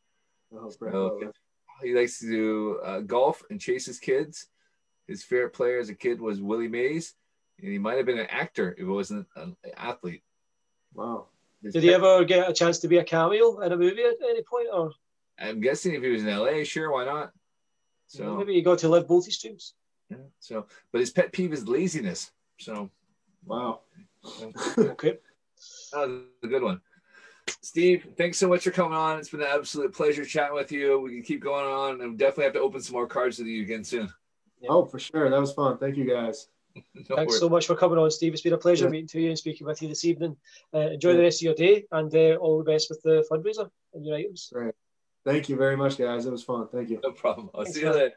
Oh, 0.53 0.71
Brett 0.77 0.93
Butler. 0.93 1.31
He 1.81 1.93
likes 1.93 2.19
to 2.19 2.27
do 2.27 2.79
uh, 2.83 2.99
golf 2.99 3.43
and 3.49 3.59
chase 3.59 3.85
his 3.85 3.99
kids. 3.99 4.47
His 5.07 5.23
favorite 5.23 5.53
player 5.53 5.79
as 5.79 5.89
a 5.89 5.95
kid 5.95 6.21
was 6.21 6.41
Willie 6.41 6.67
Mays, 6.67 7.15
and 7.59 7.71
he 7.71 7.77
might 7.77 7.97
have 7.97 8.05
been 8.05 8.19
an 8.19 8.27
actor 8.29 8.71
if 8.71 8.79
it 8.79 8.85
wasn't 8.85 9.27
an 9.35 9.55
athlete. 9.75 10.23
Wow. 10.93 11.27
His 11.61 11.73
Did 11.73 11.83
he 11.83 11.93
ever 11.93 12.23
get 12.23 12.49
a 12.49 12.53
chance 12.53 12.79
to 12.79 12.87
be 12.87 12.97
a 12.97 13.03
cameo 13.03 13.59
in 13.59 13.71
a 13.71 13.77
movie 13.77 14.03
at 14.03 14.15
any 14.23 14.43
point, 14.43 14.67
or? 14.73 14.91
I'm 15.39 15.59
guessing 15.59 15.93
if 15.93 16.03
he 16.03 16.09
was 16.09 16.23
in 16.23 16.35
LA, 16.35 16.63
sure, 16.63 16.91
why 16.91 17.05
not? 17.05 17.31
So 18.07 18.35
maybe 18.35 18.53
he 18.53 18.61
got 18.61 18.79
to 18.79 18.89
live 18.89 19.07
both 19.07 19.25
his 19.25 19.37
dreams. 19.37 19.73
Yeah. 20.09 20.17
So, 20.39 20.65
but 20.91 20.99
his 20.99 21.11
pet 21.11 21.31
peeve 21.31 21.53
is 21.53 21.67
laziness. 21.67 22.31
So, 22.59 22.89
wow. 23.45 23.81
okay. 24.77 25.19
That 25.93 26.07
was 26.07 26.21
a 26.43 26.47
good 26.47 26.63
one. 26.63 26.81
Steve, 27.61 28.07
thanks 28.17 28.39
so 28.39 28.49
much 28.49 28.63
for 28.63 28.71
coming 28.71 28.97
on. 28.97 29.19
It's 29.19 29.29
been 29.29 29.41
an 29.41 29.47
absolute 29.51 29.93
pleasure 29.93 30.25
chatting 30.25 30.55
with 30.55 30.71
you. 30.71 30.99
We 30.99 31.11
can 31.11 31.21
keep 31.21 31.41
going 31.41 31.65
on 31.65 32.01
and 32.01 32.17
definitely 32.17 32.45
have 32.45 32.53
to 32.53 32.59
open 32.59 32.81
some 32.81 32.93
more 32.93 33.07
cards 33.07 33.37
with 33.37 33.47
you 33.47 33.61
again 33.61 33.83
soon. 33.83 34.11
Oh, 34.67 34.85
for 34.85 34.99
sure. 34.99 35.29
That 35.29 35.39
was 35.39 35.53
fun. 35.53 35.77
Thank 35.77 35.95
you 35.95 36.05
guys. 36.05 36.47
no 36.75 36.81
Thanks 37.15 37.31
worries. 37.31 37.39
so 37.39 37.49
much 37.49 37.67
for 37.67 37.75
coming 37.75 37.99
on, 37.99 38.09
Steve. 38.09 38.33
It's 38.33 38.41
been 38.41 38.53
a 38.53 38.57
pleasure 38.57 38.85
yeah. 38.85 38.91
meeting 38.91 39.07
to 39.09 39.21
you 39.21 39.29
and 39.29 39.37
speaking 39.37 39.67
with 39.67 39.81
you 39.81 39.89
this 39.89 40.05
evening. 40.05 40.37
Uh, 40.73 40.91
enjoy 40.91 41.11
yeah. 41.11 41.17
the 41.17 41.23
rest 41.23 41.41
of 41.41 41.43
your 41.43 41.53
day 41.53 41.85
and 41.91 42.13
uh, 42.15 42.35
all 42.35 42.57
the 42.57 42.63
best 42.63 42.89
with 42.89 43.01
the 43.03 43.25
fundraiser 43.31 43.69
and 43.93 44.05
your 44.05 44.15
items. 44.15 44.49
Great. 44.51 44.73
Thank 45.23 45.49
you 45.49 45.55
very 45.55 45.77
much, 45.77 45.97
guys. 45.97 46.25
It 46.25 46.31
was 46.31 46.43
fun. 46.43 46.67
Thank 46.67 46.89
you. 46.89 46.99
No 47.03 47.11
problem. 47.11 47.51
I'll 47.53 47.63
Thanks 47.63 47.77
see 47.77 47.85
you 47.85 47.91
later. 47.91 48.15